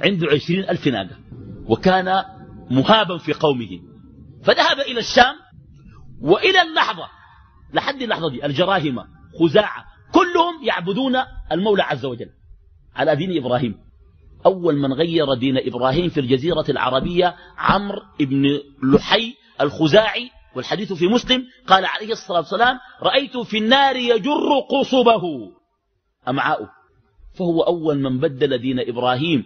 عنده 0.00 0.26
عشرين 0.32 0.68
ألف 0.68 0.86
ناقة. 0.86 1.18
وكان 1.66 2.24
مهابا 2.70 3.18
في 3.18 3.32
قومه. 3.32 3.80
فذهب 4.44 4.78
إلى 4.78 5.00
الشام 5.00 5.34
وإلى 6.20 6.62
اللحظة 6.62 7.08
لحد 7.74 8.02
اللحظة 8.02 8.30
دي 8.30 8.46
الجراهمة 8.46 9.04
خزاعة 9.40 9.84
كلهم 10.12 10.64
يعبدون 10.64 11.16
المولى 11.52 11.82
عز 11.82 12.04
وجل. 12.04 12.30
على 12.96 13.16
دين 13.16 13.36
إبراهيم. 13.44 13.74
أول 14.46 14.76
من 14.76 14.92
غير 14.92 15.34
دين 15.34 15.56
إبراهيم 15.58 16.08
في 16.08 16.20
الجزيرة 16.20 16.64
العربية 16.68 17.36
عمرو 17.58 18.02
بن 18.20 18.60
لحي 18.82 19.34
الخزاعي 19.60 20.30
والحديث 20.56 20.92
في 20.92 21.06
مسلم 21.06 21.46
قال 21.66 21.84
عليه 21.84 22.12
الصلاة 22.12 22.38
والسلام 22.38 22.78
رأيت 23.02 23.36
في 23.36 23.58
النار 23.58 23.96
يجر 23.96 24.60
قصبه. 24.70 25.22
أمعاؤه. 26.28 26.70
فهو 27.34 27.62
أول 27.62 27.98
من 27.98 28.20
بدل 28.20 28.58
دين 28.58 28.80
إبراهيم 28.80 29.44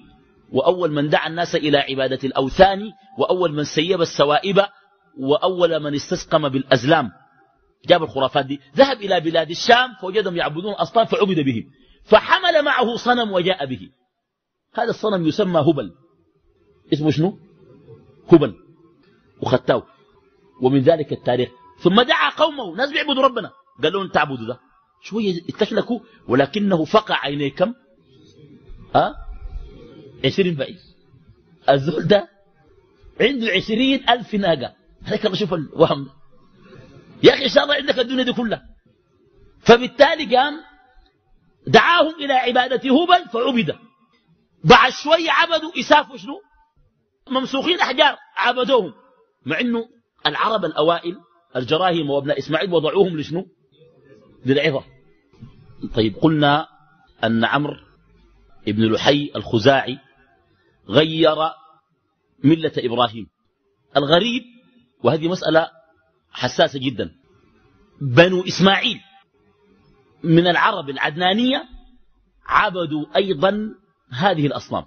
وأول 0.53 0.93
من 0.93 1.09
دعا 1.09 1.29
الناس 1.29 1.55
إلى 1.55 1.79
عبادة 1.79 2.19
الأوثان 2.25 2.93
وأول 3.19 3.53
من 3.53 3.65
سيب 3.65 4.01
السوائب 4.01 4.63
وأول 5.19 5.81
من 5.83 5.95
استسقم 5.95 6.49
بالأزلام. 6.49 7.11
جاب 7.87 8.03
الخرافات 8.03 8.47
دي. 8.47 8.61
ذهب 8.77 8.97
إلى 8.97 9.21
بلاد 9.21 9.51
الشام 9.51 9.95
فوجدهم 10.01 10.37
يعبدون 10.37 10.73
أصنام 10.73 11.07
فعبد 11.07 11.41
بهم. 11.41 11.65
فحمل 12.05 12.65
معه 12.65 12.97
صنم 12.97 13.33
وجاء 13.33 13.67
به. 13.67 13.89
هذا 14.75 14.91
الصنم 14.91 15.27
يسمى 15.27 15.61
هبل. 15.61 15.93
اسمه 16.93 17.11
شنو؟ 17.11 17.39
هبل. 18.33 18.55
وختاو 19.43 19.83
ومن 20.63 20.81
ذلك 20.81 21.13
التاريخ. 21.13 21.49
ثم 21.79 22.03
دعا 22.03 22.31
قومه 22.31 22.77
ناس 22.77 22.93
بيعبدوا 22.93 23.23
ربنا. 23.23 23.51
قال 23.83 23.93
لهم 23.93 24.09
تعبدوا 24.09 24.47
ده. 24.47 24.61
شوية 25.03 25.41
اتشلكوا 25.49 26.01
ولكنه 26.29 26.85
فقع 26.85 27.15
عينيه 27.15 27.53
كم؟ 27.53 27.75
ها؟ 28.95 29.15
عشرين 30.25 30.55
بعيد 30.55 30.79
الزول 31.69 32.07
ده 32.07 32.29
عنده 33.21 33.47
عشرين 33.53 34.09
ألف 34.11 34.35
ناقة. 34.35 34.75
هذاك 35.03 35.27
الله 35.27 35.37
شوف 35.37 35.55
الوهم 35.55 36.09
يا 37.23 37.35
أخي 37.35 37.45
إن 37.45 37.49
شاء 37.49 37.65
الله 37.65 37.75
عندك 37.75 37.99
الدنيا 37.99 38.25
دي 38.25 38.33
كلها. 38.33 38.63
فبالتالي 39.61 40.37
قام 40.37 40.55
دعاهم 41.67 42.15
إلى 42.15 42.33
عبادة 42.33 42.77
هبل 42.77 43.29
فعبد. 43.33 43.77
بعد 44.65 44.93
شوية 44.93 45.31
عبدوا 45.31 45.81
إساف 45.81 46.11
وشنو 46.11 46.41
ممسوخين 47.31 47.81
أحجار 47.81 48.17
عبدوهم. 48.37 48.95
مع 49.47 49.61
أنه 49.61 49.89
العرب 50.27 50.65
الأوائل 50.65 51.17
الجراهم 51.57 52.11
وابناء 52.11 52.39
إسماعيل 52.39 52.73
وضعوهم 52.73 53.17
لشنو؟ 53.17 53.47
للعظة. 54.47 54.85
طيب 55.95 56.17
قلنا 56.17 56.67
أن 57.25 57.45
عمرو 57.45 57.77
ابن 58.69 58.93
لحي 58.93 59.31
الخزاعي 59.37 59.99
غير 60.89 61.37
ملة 62.45 62.73
إبراهيم. 62.79 63.27
الغريب 63.97 64.43
وهذه 65.05 65.29
مسألة 65.29 65.71
حساسة 66.31 66.79
جدا 66.79 67.11
بنو 68.01 68.45
إسماعيل 68.45 69.01
من 70.23 70.47
العرب 70.47 70.91
العدنانية 70.91 71.65
عبدوا 72.47 73.17
أيضا 73.17 73.75
هذه 74.11 74.47
الأصنام. 74.47 74.85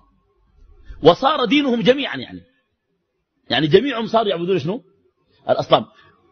وصار 1.04 1.46
دينهم 1.46 1.82
جميعا 1.82 2.18
يعني. 2.18 2.42
يعني 3.50 3.68
جميعهم 3.68 4.08
صاروا 4.08 4.30
يعبدون 4.30 4.60
شنو؟ 4.60 4.84
الأصنام. 5.50 5.86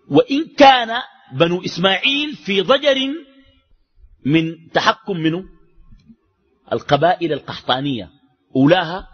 وإن 0.09 0.47
كان 0.57 1.01
بنو 1.33 1.61
إسماعيل 1.61 2.35
في 2.35 2.61
ضجر 2.61 3.13
من 4.25 4.69
تحكم 4.73 5.17
منه 5.17 5.43
القبائل 6.71 7.33
القحطانية 7.33 8.09
أولاها 8.55 9.07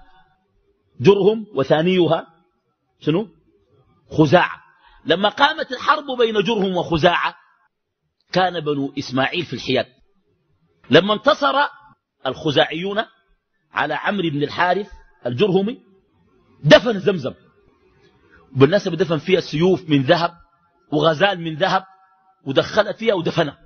جرهم 1.02 1.46
وثانيها 1.56 2.28
شنو؟ 3.00 3.28
خزاعة. 4.10 4.64
لما 5.06 5.30
قامت 5.30 5.72
الحرب 5.72 6.06
بين 6.18 6.44
جرهم 6.44 6.78
وخزاعة 6.78 7.36
كان 8.32 8.60
بنو 8.60 8.94
إسماعيل 8.98 9.46
في 9.46 9.54
الحياد. 9.54 9.86
لما 10.89 11.14
انتصر 11.14 11.56
الخزاعيون 12.28 13.04
على 13.72 13.94
عمرو 13.94 14.30
بن 14.30 14.44
الحارث 14.44 14.91
الجرهمي 15.26 15.80
دفن 16.64 17.00
زمزم. 17.00 17.34
بالنسبة 18.56 18.95
دفن 18.95 19.18
فيها 19.18 19.39
سيوف 19.39 19.89
من 19.89 20.01
ذهب 20.01 20.32
وغزال 20.91 21.39
من 21.41 21.56
ذهب 21.56 21.84
ودخل 22.45 22.93
فيها 22.93 23.14
ودفنها. 23.14 23.58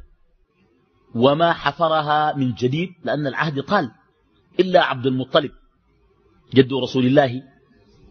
وما 1.16 1.54
حفرها 1.54 2.34
من 2.34 2.54
جديد 2.54 2.90
لأن 3.04 3.28
العهد 3.28 3.64
طال 3.64 3.92
إلا 4.60 4.84
عبد 4.84 5.06
المطلب 5.06 5.52
جد 6.54 6.74
رسول 6.74 7.06
الله 7.06 7.44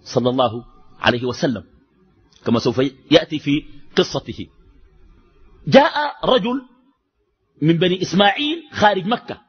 صلى 0.03 0.31
الله 0.31 0.65
عليه 1.01 1.25
وسلم. 1.25 1.65
كما 2.45 2.59
سوف 2.59 2.79
يأتي 3.11 3.39
في 3.39 3.65
قصته. 3.97 4.47
جاء 5.67 5.93
رجل 6.25 6.63
من 7.63 7.79
بني 7.79 8.03
إسماعيل 8.03 8.63
خارج 8.73 9.07
مكة. 9.07 9.41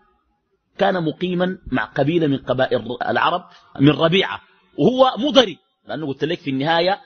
كان 0.78 1.04
مقيما 1.04 1.58
مع 1.72 1.86
قبيلة 1.86 2.28
من 2.28 2.38
قبائل 2.38 2.98
العرب 3.08 3.44
من 3.80 3.90
ربيعة. 3.90 4.42
وهو 4.78 5.28
مضري. 5.28 5.58
لأنه 5.88 6.08
قلت 6.08 6.24
لك 6.24 6.40
في 6.40 6.50
النهاية 6.50 7.00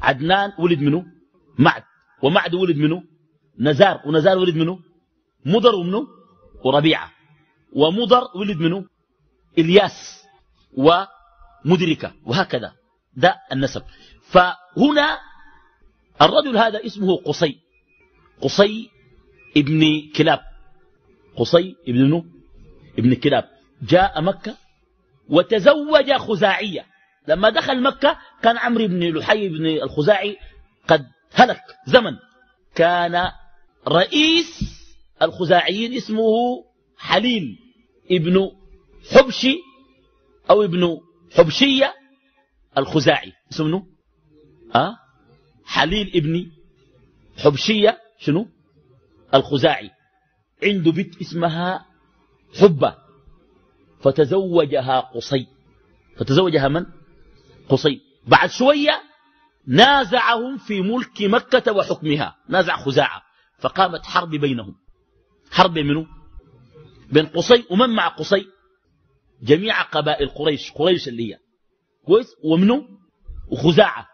عدنان 0.00 0.52
ولد 0.58 0.80
منه 0.80 1.04
معد. 1.58 1.82
ومعد 2.22 2.54
ولد 2.54 2.76
منه 2.76 3.02
نزار. 3.58 4.00
ونزار 4.06 4.38
ولد 4.38 4.56
منه 4.56 4.78
مضر 5.46 5.74
ومنه 5.74 6.06
وربيعة. 6.64 7.12
ومضر 7.72 8.22
ولد 8.34 8.56
منه 8.56 8.84
إلياس. 9.58 10.26
ومدركة. 10.76 12.12
وهكذا. 12.24 12.72
ده 13.16 13.34
النسب. 13.52 13.82
فهنا 14.22 15.18
الرجل 16.22 16.56
هذا 16.56 16.86
اسمه 16.86 17.16
قصي. 17.16 17.58
قصي 18.40 18.90
ابن 19.56 20.10
كلاب. 20.16 20.40
قصي 21.36 21.76
ابن 21.88 22.24
ابن 22.98 23.14
كلاب. 23.14 23.48
جاء 23.82 24.22
مكة 24.22 24.56
وتزوج 25.28 26.12
خزاعية. 26.12 26.95
لما 27.28 27.50
دخل 27.50 27.82
مكة 27.82 28.18
كان 28.42 28.58
عمرو 28.58 28.86
بن 28.86 29.18
لحي 29.18 29.48
بن 29.48 29.66
الخزاعي 29.66 30.36
قد 30.88 31.06
هلك 31.32 31.62
زمن. 31.86 32.16
كان 32.74 33.30
رئيس 33.88 34.60
الخزاعيين 35.22 35.94
اسمه 35.94 36.24
حليل 36.98 37.58
ابن 38.10 38.50
حبشي 39.10 39.56
أو 40.50 40.62
ابن 40.62 40.98
حبشية 41.36 41.94
الخزاعي. 42.78 43.32
اسمه 43.52 43.86
أه؟ 44.74 44.96
حليل 45.64 46.12
ابن 46.14 46.50
حبشية 47.38 47.98
شنو؟ 48.18 48.48
الخزاعي. 49.34 49.90
عنده 50.62 50.92
بنت 50.92 51.20
اسمها 51.20 51.86
حبة. 52.60 52.96
فتزوجها 54.00 55.00
قصي. 55.00 55.46
فتزوجها 56.16 56.68
من؟ 56.68 56.86
قصي. 57.68 58.00
بعد 58.26 58.50
شوية 58.50 59.02
نازعهم 59.66 60.58
في 60.58 60.80
ملك 60.80 61.22
مكة 61.22 61.72
وحكمها. 61.72 62.36
نازع 62.48 62.76
خزاعة. 62.76 63.22
فقامت 63.58 64.06
حرب 64.06 64.30
بينهم. 64.30 64.74
حرب 65.50 65.78
منه 65.78 66.06
بين 67.12 67.26
قصي 67.26 67.64
ومن 67.70 67.90
مع 67.90 68.08
قصي؟ 68.08 68.46
جميع 69.42 69.82
قبائل 69.82 70.28
قريش. 70.28 70.70
قريش 70.70 71.08
اللي 71.08 71.32
هي. 71.32 71.38
كويس؟ 72.06 72.26
ومنه 72.44 72.88
وخزاعة. 73.48 74.06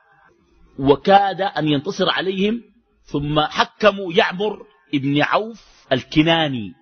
وكاد 0.78 1.40
أن 1.40 1.68
ينتصر 1.68 2.10
عليهم. 2.10 2.62
ثم 3.04 3.40
حكموا 3.40 4.12
يعمر 4.12 4.66
ابن 4.94 5.22
عوف 5.22 5.86
الكناني 5.92 6.72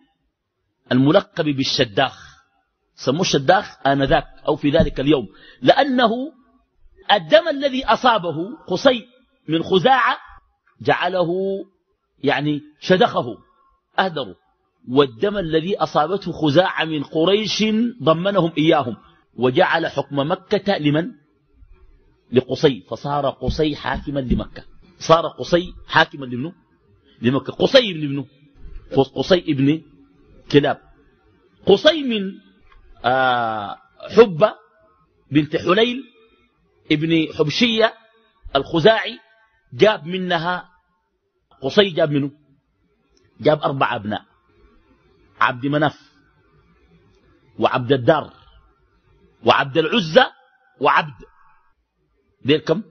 الملقب 0.92 1.44
بالشداخ. 1.44 2.30
سموه 2.94 3.20
الشداخ 3.20 3.86
آنذاك 3.86 4.26
أو 4.48 4.56
في 4.56 4.70
ذلك 4.70 5.00
اليوم. 5.00 5.28
لأنه 5.62 6.10
الدم 7.12 7.48
الذي 7.48 7.84
أصابه 7.84 8.56
قصي 8.66 9.06
من 9.48 9.62
خزاعة 9.62 10.18
جعله 10.80 11.28
يعني 12.24 12.60
شدخه 12.80 13.38
أهدره. 13.98 14.36
والدم 14.88 15.38
الذي 15.38 15.76
أصابته 15.76 16.32
خزاعة 16.32 16.84
من 16.84 17.02
قريش 17.02 17.64
ضمنهم 18.02 18.52
إياهم. 18.58 18.96
وجعل 19.36 19.86
حكم 19.86 20.18
مكة 20.30 20.78
لمن؟ 20.78 21.10
لقصي. 22.32 22.80
فصار 22.90 23.30
قصي 23.30 23.76
حاكما 23.76 24.20
لمكة. 24.20 24.64
صار 24.98 25.26
قصي 25.26 25.72
حاكما 25.86 26.26
لمنه 26.26 26.52
لمكة. 27.22 27.52
قصي 27.52 27.90
ابن 27.90 28.04
ابنه 28.04 28.26
قصي 29.14 29.38
ابن 29.38 29.82
كلاب. 30.52 30.78
قصي 31.66 32.02
من 32.02 32.32
آه 33.04 33.76
حبة 34.16 34.54
بنت 35.30 35.56
حليل 35.56 36.09
ابن 36.92 37.26
حبشية 37.38 37.94
الخزاعي 38.56 39.18
جاب 39.72 40.06
منها 40.06 40.70
قصي 41.62 41.90
جاب 41.90 42.10
منه؟ 42.10 42.30
جاب 43.40 43.62
أربع 43.62 43.96
أبناء 43.96 44.24
عبد 45.40 45.66
مناف 45.66 46.12
وعبد 47.58 47.92
الدار 47.92 48.32
وعبد 49.46 49.78
العزة 49.78 50.32
وعبد 50.80 51.14
دير 52.44 52.58
كم؟ 52.58 52.82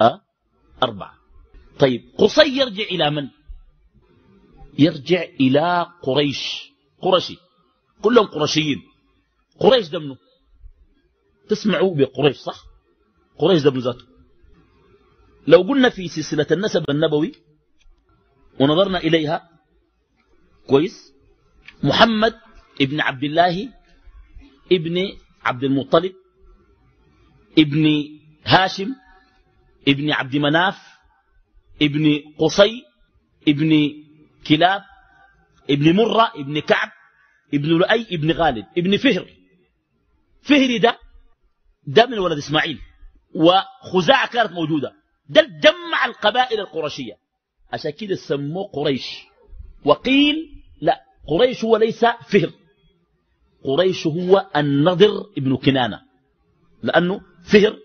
أه؟ 0.00 0.20
أربعة. 0.82 1.14
طيب 1.78 2.14
قصي 2.18 2.58
يرجع 2.58 2.82
إلى 2.82 3.10
من؟ 3.10 3.28
يرجع 4.78 5.22
إلى 5.22 5.86
قريش 6.02 6.70
قرشي 6.98 7.36
كلهم 8.02 8.26
قرشيين. 8.26 8.82
قريش 9.60 9.88
ده 9.88 9.98
منه 9.98 10.16
تسمعوا 11.48 11.94
بقريش 11.96 12.36
صح؟ 12.36 12.73
قريش 13.38 13.62
ده 13.62 13.72
ذاته. 13.76 14.06
لو 15.46 15.62
قلنا 15.62 15.88
في 15.88 16.08
سلسلة 16.08 16.46
النسب 16.50 16.84
النبوي 16.90 17.32
ونظرنا 18.60 18.98
إليها 18.98 19.48
كويس. 20.66 21.12
محمد 21.82 22.34
ابن 22.80 23.00
عبد 23.00 23.24
الله 23.24 23.68
ابن 24.72 25.08
عبد 25.42 25.64
المطلب 25.64 26.12
ابن 27.58 28.04
هاشم 28.44 28.94
ابن 29.88 30.12
عبد 30.12 30.36
مناف 30.36 30.78
ابن 31.82 32.22
قصي 32.38 32.82
ابن 33.48 33.92
كلاب 34.46 34.82
ابن 35.70 35.96
مرة 35.96 36.32
ابن 36.36 36.60
كعب 36.60 36.90
ابن 37.54 37.68
لؤي 37.68 38.06
ابن 38.12 38.30
غالب 38.30 38.66
ابن 38.78 38.96
فهر. 38.96 39.26
فهري 40.42 40.78
ده 40.78 40.98
ده 41.86 42.06
من 42.06 42.18
ولد 42.18 42.38
إسماعيل. 42.38 42.78
وخزاعة 43.34 44.28
كانت 44.28 44.52
موجودة. 44.52 44.92
ده 45.28 45.42
جمع 45.42 46.04
القبائل 46.04 46.60
القرشية. 46.60 47.12
عشان 47.72 47.90
كده 47.90 48.14
سموه 48.14 48.68
قريش. 48.72 49.24
وقيل 49.84 50.62
لا 50.80 51.00
قريش 51.26 51.64
هو 51.64 51.76
ليس 51.76 52.04
فهر. 52.04 52.50
قريش 53.64 54.06
هو 54.06 54.46
النضر 54.56 55.26
ابن 55.38 55.56
كنانة. 55.56 56.00
لأنه 56.82 57.20
فهر 57.52 57.78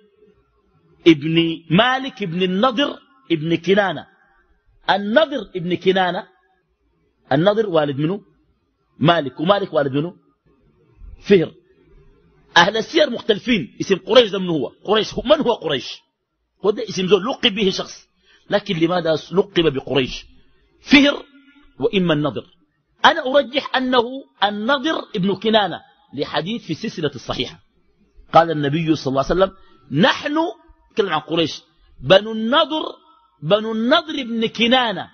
ابن 1.08 1.64
مالك 1.70 2.24
ابن 2.24 2.44
النضر 2.44 3.00
ابن 3.32 3.56
كنانة. 3.58 4.08
النضر 4.90 5.50
ابن 5.56 5.76
كنانة 5.76 6.28
النضر 7.32 7.70
والد 7.70 8.00
منه؟ 8.00 8.22
مالك. 9.00 9.40
ومالك 9.40 9.74
والد 9.74 9.94
منه؟ 9.94 10.16
فهر. 11.30 11.54
أهل 12.58 12.78
السير 12.78 13.10
مختلفين. 13.10 13.78
اسم 13.82 13.96
قريش 13.96 14.34
من 14.34 14.50
هو؟ 14.50 14.72
قريش 14.84 15.14
من 15.26 15.42
هو 15.42 15.54
قريش؟ 15.54 16.00
هو 16.66 16.70
ده 16.70 16.84
اسم 16.90 17.08
زول 17.08 17.26
لقب 17.26 17.56
به 17.56 17.70
شخص. 17.70 18.08
لكن 18.50 18.78
لماذا 18.78 19.16
لقب 19.32 19.74
بقريش؟ 19.74 20.26
فهر 20.82 21.24
وإما 21.80 22.14
النضر. 22.14 22.46
أنا 23.06 23.26
أرجح 23.26 23.76
أنه 23.76 24.04
النضر 24.44 25.00
ابن 25.16 25.36
كنانة 25.36 25.82
لحديث 26.14 26.66
في 26.66 26.72
السلسلة 26.72 27.12
الصحيحة. 27.16 27.60
قال 28.34 28.52
النبي 28.52 28.96
صلى 28.96 29.12
الله 29.12 29.26
عليه 29.30 29.36
وسلم 29.36 29.56
نحن 29.92 30.38
نتكلم 30.92 31.14
عن 31.14 31.20
قريش. 31.20 31.62
بنو 32.02 32.32
النضر 32.32 32.84
بنو 33.44 33.72
النضر 33.72 34.22
ابن 34.22 34.48
كنانة. 34.48 35.10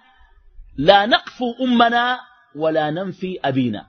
لا 0.77 1.05
نقفو 1.05 1.53
أمنا 1.61 2.19
ولا 2.55 2.91
ننفي 2.91 3.39
أبينا. 3.43 3.88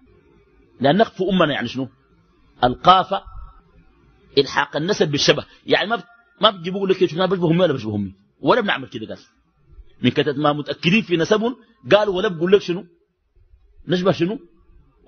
لا 0.81 0.93
نقفو 0.93 1.31
أمنا 1.31 1.53
يعني 1.53 1.69
شنو؟ 1.69 1.89
القافة 2.65 3.23
إلحاق 4.39 4.77
النسب 4.77 5.09
بالشبه. 5.11 5.47
يعني 5.67 5.89
ما 5.89 6.03
ما 6.41 6.51
بتجيبوا 6.51 6.89
لك 6.89 7.07
شنو 7.07 7.27
بشبه 7.27 7.51
امي 7.51 7.61
ولا 7.61 7.73
بشبه 7.73 7.95
امي 7.95 8.15
ولا 8.41 8.61
بنعمل 8.61 8.89
كده 8.89 9.07
قال. 9.07 9.19
من 10.03 10.11
كتب 10.11 10.39
ما 10.39 10.53
متأكدين 10.53 11.03
في 11.03 11.17
نسبهم 11.17 11.57
قالوا 11.93 12.15
ولا 12.17 12.29
بقول 12.29 12.53
لك 12.53 12.61
شنو؟ 12.61 12.85
نشبه 13.89 14.13
شنو؟ 14.13 14.39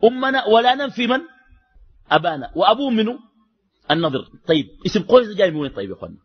أمنا 0.04 0.44
ولا 0.44 0.74
ننفي 0.74 1.06
من؟ 1.06 1.20
أبانا. 2.10 2.50
وابوه 2.56 2.90
منه 2.90 3.18
النضر. 3.90 4.28
طيب 4.46 4.66
اسم 4.86 5.02
قريش 5.02 5.28
جاي 5.28 5.50
من 5.50 5.56
وين 5.56 5.70
طيب 5.70 5.90
يا 5.90 5.94
اخوانا 5.94 6.16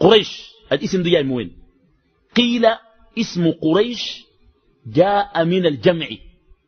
قريش. 0.00 0.50
الاسم 0.72 1.02
ده 1.02 1.10
جاي 1.10 1.22
من 1.22 1.30
وين؟ 1.30 1.58
قيل 2.36 2.66
اسم 3.18 3.50
قريش 3.50 4.24
جاء 4.86 5.44
من 5.44 5.66
الجمع 5.66 6.08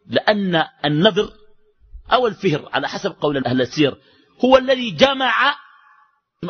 لأن 0.06 0.64
النذر 0.84 1.32
أو 2.12 2.26
الفهر 2.26 2.68
على 2.72 2.88
حسب 2.88 3.10
قول 3.20 3.46
أهل 3.46 3.60
السير. 3.60 3.96
هو 4.44 4.56
الذي 4.56 4.90
جمع 4.90 5.56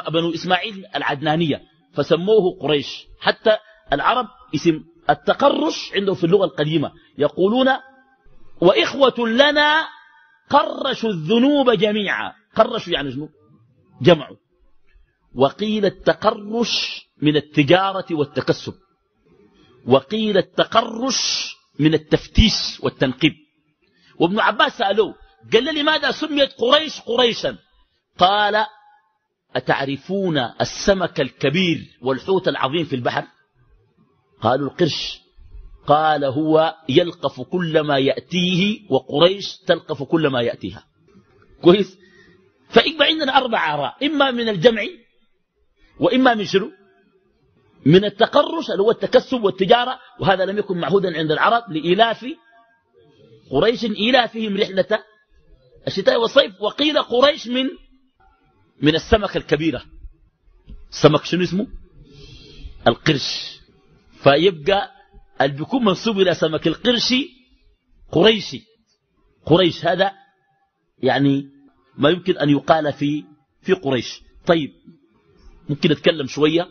بنو 0.09 0.35
إسماعيل 0.35 0.87
العدنانية 0.97 1.63
فسموه 1.95 2.59
قريش. 2.61 3.07
حتى 3.21 3.57
العرب 3.93 4.27
اسم 4.55 4.85
التقرش 5.11 5.93
عنده 5.95 6.15
في 6.15 6.25
اللغة 6.25 6.45
القديمة. 6.45 6.93
يقولون 7.19 7.69
وإخوة 8.61 9.29
لنا 9.29 9.89
قرشوا 10.51 11.11
الذنوب 11.11 11.71
جميعا. 11.71 12.33
قرشوا 12.57 12.93
يعني 12.93 13.13
شنو؟ 13.13 13.29
جمعوا. 14.03 14.37
وقيل 15.35 15.85
التقرش 15.85 17.07
من 17.23 17.37
التجارة 17.37 18.07
والتكسب. 18.11 18.75
وقيل 19.87 20.39
التقرش 20.39 21.55
من 21.79 21.95
التفتيش 21.95 22.81
والتنقيب. 22.81 23.33
وابن 24.21 24.41
عباس 24.41 24.79
سألوه 24.79 25.15
قال 25.53 25.65
لي 25.65 25.83
لماذا 25.83 26.11
سميت 26.11 26.53
قريش 26.53 27.01
قريشا؟ 27.01 27.59
قال 28.19 28.67
أتعرفون 29.57 30.39
السمك 30.39 31.21
الكبير 31.21 31.99
والحوت 32.03 32.49
العظيم 32.49 32.85
في 32.85 32.97
البحر؟ 32.97 33.25
قالوا 34.41 34.71
القرش. 34.71 35.21
قال 35.87 36.25
هو 36.25 36.75
يلقف 36.89 37.41
كل 37.41 37.81
ما 37.81 37.99
يأتيه 37.99 38.81
وقريش 38.91 39.59
تلقف 39.59 40.03
كل 40.03 40.29
ما 40.29 40.41
يأتيها. 40.43 40.85
كويس؟ 41.63 41.99
فإما 42.69 43.05
عندنا 43.05 43.37
أربع 43.37 43.75
آراء. 43.75 44.07
إما 44.07 44.31
من 44.31 44.49
الجمع 44.49 44.83
وإما 46.01 46.35
من 46.35 46.45
شنو؟ 46.45 46.71
من 47.87 48.05
التقرش 48.05 48.71
اللي 48.71 48.83
هو 48.83 48.91
التكسب 48.91 49.45
والتجارة. 49.45 49.99
وهذا 50.21 50.45
لم 50.45 50.59
يكن 50.59 50.79
معهودا 50.79 51.19
عند 51.19 51.31
العرب 51.31 51.73
لإلاف 51.73 52.27
قريش. 53.51 53.85
إلافهم 53.85 54.57
رحلة 54.57 54.99
الشتاء 55.87 56.21
والصيف. 56.21 56.63
وقيل 56.63 57.03
قريش 57.03 57.47
من 57.47 57.69
من 58.83 58.95
السمكة 58.95 59.39
الكبيرة. 59.39 59.83
سمك 60.91 61.25
شنو 61.25 61.43
اسمه؟ 61.43 61.67
القرش. 62.87 63.59
فيبقى 64.23 64.91
اللي 65.41 65.57
بيكون 65.57 65.85
منسوب 65.85 66.21
إلى 66.21 66.35
سمك 66.35 66.67
القرش 66.67 67.15
قريشي 68.13 68.63
قريش 69.47 69.85
هذا 69.87 70.13
يعني 70.99 71.49
ما 71.99 72.11
يمكن 72.11 72.39
أن 72.39 72.51
يقال 72.51 72.93
في 72.93 73.25
في 73.63 73.73
قريش. 73.73 74.23
طيب 74.47 74.71
ممكن 75.69 75.91
نتكلم 75.91 76.27
شوية 76.27 76.69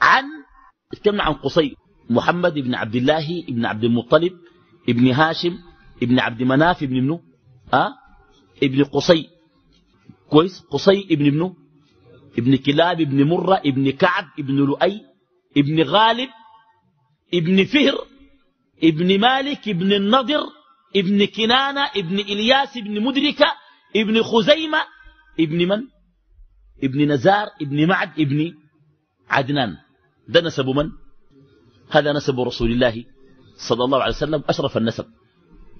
عن 0.00 0.24
نتكلم 0.94 1.20
عن 1.20 1.32
قصي. 1.32 1.76
محمد 2.10 2.54
بن 2.54 2.74
عبد 2.74 2.94
الله 2.94 3.44
بن 3.48 3.66
عبد 3.66 3.84
المطلب 3.84 4.32
ابن 4.88 5.10
هاشم 5.10 5.58
ابن 6.02 6.18
عبد 6.18 6.42
مناف 6.42 6.82
ابن 6.82 6.94
منه 6.94 7.20
أه؟ 7.74 7.88
ابن 8.62 8.84
قصي. 8.84 9.28
كويس 10.32 10.60
قصي 10.70 11.06
ابن 11.10 11.24
منه 11.24 11.54
ابن 12.38 12.56
كلاب 12.56 13.00
ابن 13.00 13.24
مرة 13.24 13.56
ابن 13.66 13.90
كعب 13.90 14.24
ابن 14.38 14.56
لؤي 14.56 15.00
ابن 15.56 15.82
غالب 15.82 16.28
ابن 17.34 17.64
فهر 17.64 17.94
ابن 18.84 19.20
مالك 19.20 19.68
ابن 19.68 19.92
النضر 19.92 20.42
ابن 20.96 21.24
كنانة 21.24 21.84
ابن 21.96 22.18
إلياس 22.18 22.76
ابن 22.76 23.02
مدركة 23.02 23.46
ابن 23.96 24.22
خزيمة 24.22 24.78
ابن 25.40 25.68
من؟ 25.68 25.80
ابن 26.84 27.12
نزار 27.12 27.48
ابن 27.62 27.88
معد 27.88 28.20
ابن 28.20 28.54
عدنان. 29.30 29.76
ده 30.28 30.40
نسب 30.40 30.68
من؟ 30.68 30.90
هذا 31.90 32.12
نسب 32.12 32.40
رسول 32.40 32.70
الله 32.72 33.04
صلى 33.68 33.84
الله 33.84 34.02
عليه 34.02 34.14
وسلم 34.14 34.42
أشرف 34.48 34.76
النسب. 34.76 35.06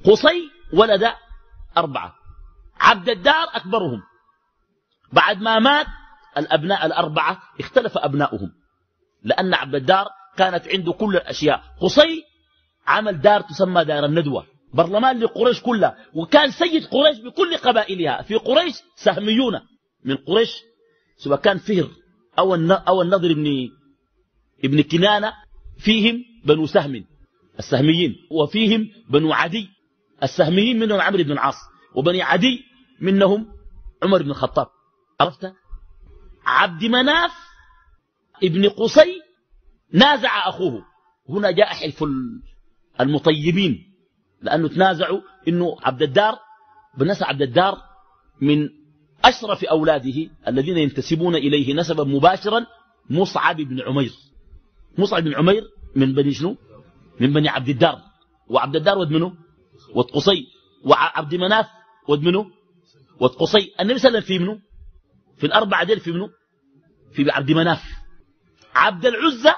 قصي 0.04 0.50
ولد 0.72 1.04
أربعة. 1.76 2.14
عبد 2.80 3.08
الدار 3.08 3.46
أكبرهم. 3.52 4.02
بعد 5.12 5.42
ما 5.42 5.58
مات 5.58 5.86
الأبناء 6.38 6.86
الأربعة 6.86 7.42
اختلف 7.60 7.98
أبناؤهم. 7.98 8.52
لأن 9.24 9.54
عبد 9.54 9.74
الدار 9.74 10.06
كانت 10.36 10.68
عنده 10.68 10.92
كل 10.92 11.16
الأشياء. 11.16 11.62
قصي 11.80 12.24
عمل 12.86 13.20
دار 13.20 13.40
تسمى 13.40 13.84
دار 13.84 14.04
الندوة. 14.04 14.46
برلمان 14.74 15.18
لقريش 15.18 15.62
كلها. 15.62 15.96
وكان 16.14 16.50
سيد 16.50 16.86
قريش 16.86 17.18
بكل 17.18 17.56
قبائلها. 17.56 18.22
في 18.22 18.34
قريش 18.34 18.74
سهميون. 18.96 19.60
من 20.04 20.16
قريش 20.16 20.52
سواء 21.16 21.40
كان 21.40 21.58
فهر 21.58 21.88
أو 22.38 22.54
أو 22.54 23.02
النضر 23.02 23.32
بن 23.32 23.70
ابن 24.64 24.82
كنانة 24.82 25.32
فيهم 25.78 26.24
بنو 26.44 26.66
سهم. 26.66 27.04
السهميين. 27.58 28.16
وفيهم 28.30 28.88
بنو 29.10 29.32
عدي. 29.32 29.68
السهميين 30.22 30.78
منهم 30.78 31.00
عمرو 31.00 31.22
بن 31.22 31.32
العاص. 31.32 31.56
وبني 31.94 32.22
عدي 32.22 32.64
منهم 33.00 33.46
عمر 34.02 34.22
بن 34.22 34.30
الخطاب. 34.30 34.66
عرفت؟ 35.22 35.52
عبد 36.46 36.84
مناف 36.84 37.32
ابن 38.42 38.68
قصي 38.68 39.20
نازع 39.92 40.48
أخوه. 40.48 40.84
هنا 41.28 41.50
جاء 41.50 41.66
حلف 41.66 42.04
المطيبين 43.00 43.94
لأنه 44.42 44.68
تنازعوا 44.68 45.20
إنه 45.48 45.76
عبد 45.82 46.02
الدار 46.02 46.38
بنسى 46.98 47.24
عبد 47.24 47.42
الدار 47.42 47.78
من 48.40 48.68
أشرف 49.24 49.64
أولاده 49.64 50.30
الذين 50.48 50.78
ينتسبون 50.78 51.34
إليه 51.34 51.74
نسبا 51.74 52.04
مباشرا 52.04 52.66
مصعب 53.10 53.56
بن 53.56 53.80
عمير. 53.80 54.12
مصعب 54.98 55.22
بن 55.22 55.34
عمير 55.34 55.62
من 55.96 56.14
بني 56.14 56.32
شنو؟ 56.32 56.56
من 57.20 57.32
بني 57.32 57.48
عبد 57.48 57.68
الدار. 57.68 57.98
وعبد 58.48 58.76
الدار 58.76 58.98
ود 58.98 59.10
منه 59.10 59.34
ود 59.94 60.04
قصي. 60.04 60.46
وعبد 60.84 61.34
مناف 61.34 61.66
ود 62.08 62.20
منه 62.20 62.46
ود 63.20 63.30
قصي. 63.30 63.72
النبي 63.80 63.98
صلى 63.98 64.08
الله 64.08 64.18
عليه 64.18 64.26
وسلم 64.26 64.38
في 64.38 64.38
منه 64.38 64.71
في 65.42 65.46
الأربعة 65.46 65.84
ديل 65.84 66.00
في 66.00 66.12
منه 66.12 66.30
في 67.12 67.30
عبد 67.30 67.50
مناف. 67.50 67.82
عبد 68.74 69.06
العزة 69.06 69.54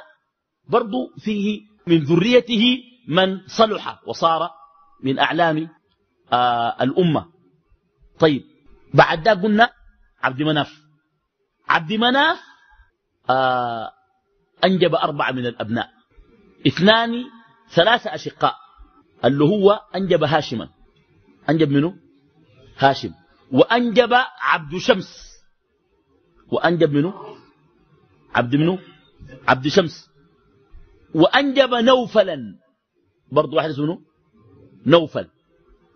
برضو 0.69 1.13
فيه 1.19 1.61
من 1.87 2.05
ذريته 2.05 2.79
من 3.09 3.47
صلح 3.47 4.01
وصار 4.07 4.51
من 5.03 5.19
أعلام 5.19 5.69
آه 6.33 6.77
الأمة. 6.83 7.27
طيب 8.19 8.43
بعد 8.95 9.23
ده 9.23 9.33
قلنا 9.33 9.71
عبد 10.23 10.43
مناف. 10.43 10.81
عبد 11.69 11.93
مناف 11.93 12.41
آه 13.31 13.91
أنجب 14.65 14.95
أربعة 14.95 15.33
من 15.33 15.47
الأبناء. 15.47 15.91
اثنان 16.67 17.25
ثلاثة 17.71 18.15
أشقاء. 18.15 18.55
اللي 19.25 19.45
هو 19.45 19.81
أنجب 19.95 20.25
هاشما. 20.25 20.69
أنجب 21.51 21.71
منه 21.71 21.95
هاشم. 22.79 23.13
وأنجب 23.53 24.15
عبد 24.41 24.77
شمس. 24.79 25.34
وأنجب 26.53 26.93
منه 26.93 27.15
عبد 28.35 28.57
منه 28.57 28.79
عبد 29.49 29.69
شمس. 29.69 30.11
وأنجب 31.15 31.75
نوفلا. 31.75 32.59
برضو 33.33 33.57
واحد 33.57 33.71
اسمه 33.71 34.01
نوفل. 34.87 35.29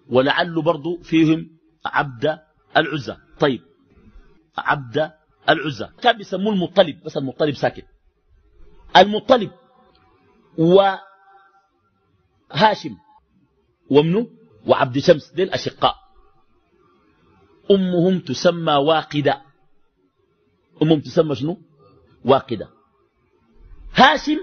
ولعل 0.08 0.62
برضو 0.62 0.98
فيهم 1.02 1.50
عبد 1.86 2.38
العزة 2.76 3.18
طيب 3.40 3.60
عبد 4.58 5.10
العزة 5.48 5.92
كان 6.02 6.16
بيسموه 6.16 6.52
المطلب 6.52 7.02
بس 7.04 7.16
المطلب 7.16 7.54
ساكت. 7.54 7.84
المطلب 8.96 9.50
وهاشم 10.58 10.98
ومنه 13.90 14.26
وعبد 14.66 14.98
شمس 14.98 15.30
دين 15.30 15.52
أشقاء. 15.52 15.94
أمهم 17.70 18.18
تسمى 18.18 18.72
واقدة. 18.72 19.42
أمهم 20.82 21.00
تسمى 21.00 21.34
شنو؟ 21.34 21.58
واقدة. 22.24 22.68
هاشم 23.94 24.38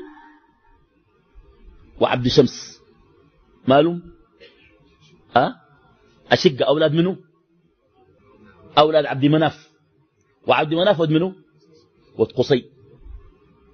وعبد 2.00 2.28
شمس. 2.28 2.82
مالهم؟ 3.68 4.02
أه؟ 5.38 5.56
أشق 6.32 6.68
أولاد 6.68 6.94
منه 6.94 7.18
أولاد 8.78 9.06
عبد 9.06 9.26
مناف. 9.26 9.70
وعبد 10.48 10.74
مناف 10.74 11.00
ود 11.00 11.10
منه 11.10 11.36
ود 12.18 12.32
قصي. 12.32 12.66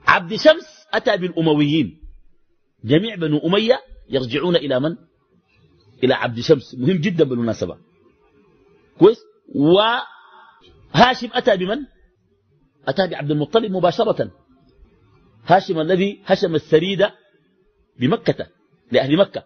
عبد 0.08 0.36
شمس 0.36 0.86
أتى 0.94 1.18
بالأمويين. 1.18 2.02
جميع 2.84 3.16
بنو 3.16 3.38
أمية 3.38 3.80
يرجعون 4.10 4.56
إلى 4.56 4.80
من؟ 4.80 4.96
إلى 6.04 6.14
عبد 6.14 6.40
شمس. 6.40 6.76
مهم 6.76 6.98
جدا 6.98 7.24
بالمناسبة. 7.24 7.78
كويس؟ 9.00 9.20
وهاشم 9.56 11.30
أتى 11.34 11.58
بمن؟ 11.58 11.78
أتى 12.88 13.08
بعبد 13.08 13.32
المطلب 13.32 13.72
مباشرة. 13.72 14.32
هاشم 15.46 15.80
الذي 15.80 16.22
هشم 16.26 16.56
السريدة 16.56 17.16
بمكة 18.00 18.48
لأهل 18.92 19.18
مكة. 19.18 19.44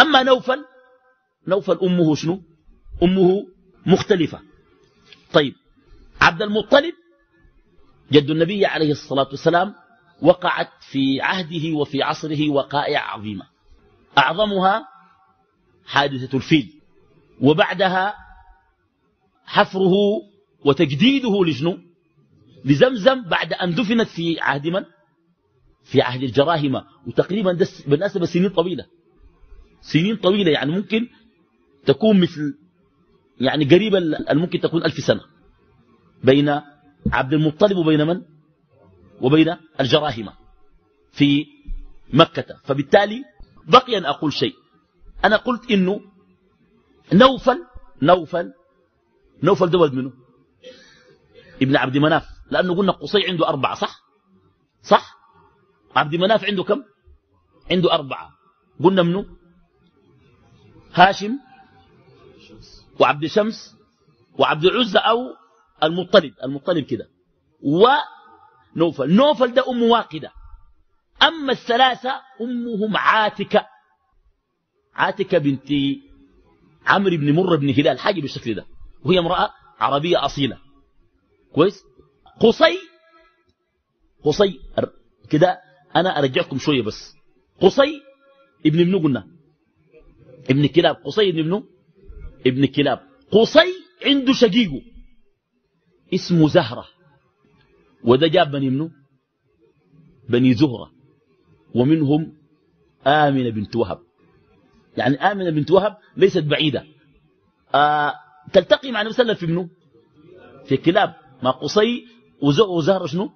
أما 0.00 0.22
نوفل 0.22 0.64
نوفل 1.46 1.78
أمه 1.82 2.14
شنو؟ 2.14 2.42
أمه 3.02 3.46
مختلفة. 3.86 4.40
طيب 5.32 5.54
عبد 6.20 6.42
المطلب 6.42 6.94
جد 8.12 8.30
النبي 8.30 8.66
عليه 8.66 8.90
الصلاة 8.92 9.28
والسلام 9.30 9.74
وقعت 10.22 10.70
في 10.80 11.20
عهده 11.20 11.76
وفي 11.76 12.02
عصره 12.02 12.50
وقائع 12.50 13.12
عظيمة. 13.12 13.46
أعظمها 14.18 14.88
حادثة 15.86 16.36
الفيل 16.36 16.80
وبعدها 17.40 18.14
حفره 19.44 19.94
وتجديده 20.64 21.44
لشنو؟ 21.44 21.78
لزمزم 22.64 23.22
بعد 23.22 23.52
أن 23.52 23.74
دفنت 23.74 24.08
في 24.08 24.40
عهد 24.40 24.66
من؟ 24.66 24.84
في 25.84 26.02
عهد 26.02 26.22
الجراهمة. 26.22 26.84
وتقريبا 27.06 27.58
بالنسبة 27.86 28.26
سنين 28.26 28.48
طويلة. 28.48 28.86
سنين 29.80 30.16
طويلة. 30.16 30.50
يعني 30.50 30.72
ممكن 30.72 31.08
تكون 31.86 32.20
مثل 32.20 32.58
يعني 33.40 33.64
قريبا 33.64 34.00
ممكن 34.32 34.60
تكون 34.60 34.84
ألف 34.84 34.94
سنة. 34.94 35.20
بين 36.24 36.60
عبد 37.12 37.32
المطلب 37.32 37.76
وبين 37.76 38.06
من؟ 38.06 38.22
وبين 39.20 39.56
الجراهمة 39.80 40.32
في 41.12 41.46
مكة. 42.12 42.56
فبالتالي 42.64 43.24
بقي 43.66 43.98
أن 43.98 44.04
أقول 44.04 44.32
شيء. 44.32 44.54
أنا 45.24 45.36
قلت 45.36 45.70
إنه 45.70 46.00
نوفل 47.12 47.64
نوفل 48.02 48.52
نوفل 49.42 49.70
ده 49.70 49.90
منه؟ 49.90 50.12
ابن 51.62 51.76
عبد 51.76 51.98
مناف. 51.98 52.29
لأنه 52.50 52.76
قلنا 52.76 52.92
قصي 52.92 53.26
عنده 53.28 53.48
أربعة 53.48 53.74
صح؟ 53.74 54.00
صح؟ 54.82 55.16
عبد 55.96 56.14
مناف 56.14 56.44
عنده 56.44 56.64
كم؟ 56.64 56.82
عنده 57.70 57.92
أربعة. 57.94 58.30
قلنا 58.84 59.02
منه 59.02 59.26
هاشم 60.94 61.38
وعبد 63.00 63.26
شمس 63.26 63.76
وعبد 64.38 64.64
العزة 64.64 65.00
أو 65.00 65.18
المطلب 65.82 66.34
المطلب 66.44 66.84
كده. 66.84 67.08
ونوفل 67.62 69.14
نوفل. 69.14 69.54
ده 69.54 69.64
أم 69.68 69.82
واقدة. 69.82 70.32
أما 71.22 71.52
الثلاثة 71.52 72.10
أمهم 72.40 72.96
عاتكة. 72.96 73.66
عاتكة 74.94 75.38
بنت 75.38 75.68
عمرو 76.86 77.16
بن 77.16 77.34
مر 77.34 77.56
بن 77.56 77.68
هلال 77.68 77.98
حاجة 77.98 78.20
بالشكل 78.20 78.54
ده. 78.54 78.66
وهي 79.04 79.18
امرأة 79.18 79.50
عربية 79.80 80.24
أصيلة. 80.24 80.58
كويس؟ 81.54 81.84
قصي 82.40 82.78
قصي 84.24 84.60
كده 85.30 85.60
أنا 85.96 86.18
أرجعكم 86.18 86.58
شوية 86.58 86.82
بس. 86.82 87.14
قصي 87.60 88.02
ابن 88.66 88.80
ابنه 88.80 89.02
قلنا؟ 89.02 89.26
ابن 90.50 90.66
كلاب. 90.66 90.96
قصي 90.96 91.28
ابن 91.28 91.38
ابنه 91.38 91.64
ابن 92.46 92.66
كلاب. 92.66 93.00
قصي 93.30 93.72
عنده 94.06 94.32
شقيقه. 94.32 94.82
اسمه 96.14 96.48
زهرة. 96.48 96.86
وده 98.04 98.26
جاب 98.26 98.50
بني 98.50 98.68
ابنه 98.68 98.90
بني 100.28 100.54
زهرة. 100.54 100.92
ومنهم 101.74 102.36
آمنة 103.06 103.50
بنت 103.50 103.76
وهب. 103.76 103.98
يعني 104.96 105.16
آمنة 105.16 105.50
بنت 105.50 105.70
وهب 105.70 105.96
ليست 106.16 106.42
بعيدة. 106.42 106.84
آه 107.74 108.14
تلتقي 108.52 108.90
مع 108.92 109.00
النبي 109.00 109.14
صلى 109.14 109.22
الله 109.22 109.34
عليه 109.34 109.44
وسلم 109.44 109.48
في 109.48 109.52
ابنه 109.52 109.68
في 110.64 110.76
كلاب. 110.76 111.14
ما 111.42 111.50
قصي 111.50 112.06
وزهرة 112.42 113.06
شنو؟ 113.06 113.30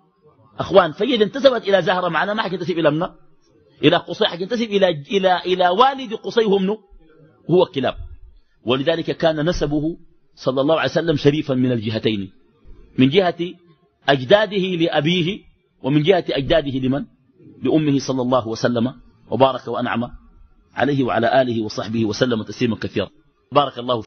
أخوان 0.58 0.92
فإذا 0.92 1.24
انتسبت 1.24 1.68
إلى 1.68 1.82
زهرة 1.82 2.08
معنا 2.08 2.34
ما 2.34 2.42
حتنتسب 2.42 2.78
إلى 2.78 2.90
منه 2.90 3.14
إلى 3.82 3.96
قصي 3.96 4.24
حتنتسب 4.24 4.62
إلى, 4.62 4.88
إلى, 4.88 5.40
إلى 5.46 5.68
والد 5.68 6.14
قصي 6.14 6.44
هو 6.44 6.58
منه 6.58 6.78
هو 7.50 7.64
كلاب. 7.64 7.94
ولذلك 8.66 9.16
كان 9.16 9.48
نسبه 9.48 9.96
صلى 10.34 10.60
الله 10.60 10.80
عليه 10.80 10.90
وسلم 10.90 11.16
شريفا 11.16 11.54
من 11.54 11.72
الجهتين. 11.72 12.32
من 12.98 13.08
جهة 13.08 13.52
أجداده 14.08 14.56
لأبيه 14.56 15.40
ومن 15.82 16.02
جهة 16.02 16.24
أجداده 16.30 16.78
لمن؟ 16.78 17.04
لأمه 17.62 17.98
صلى 17.98 18.22
الله 18.22 18.48
وسلم 18.48 18.94
وبارك 19.30 19.68
وأنعم 19.68 20.10
عليه 20.74 21.04
وعلى 21.04 21.42
آله 21.42 21.62
وصحبه 21.62 22.04
وسلم 22.04 22.42
تسليما 22.42 22.76
كثيرا. 22.76 23.08
بارك 23.52 23.78
الله 23.78 24.02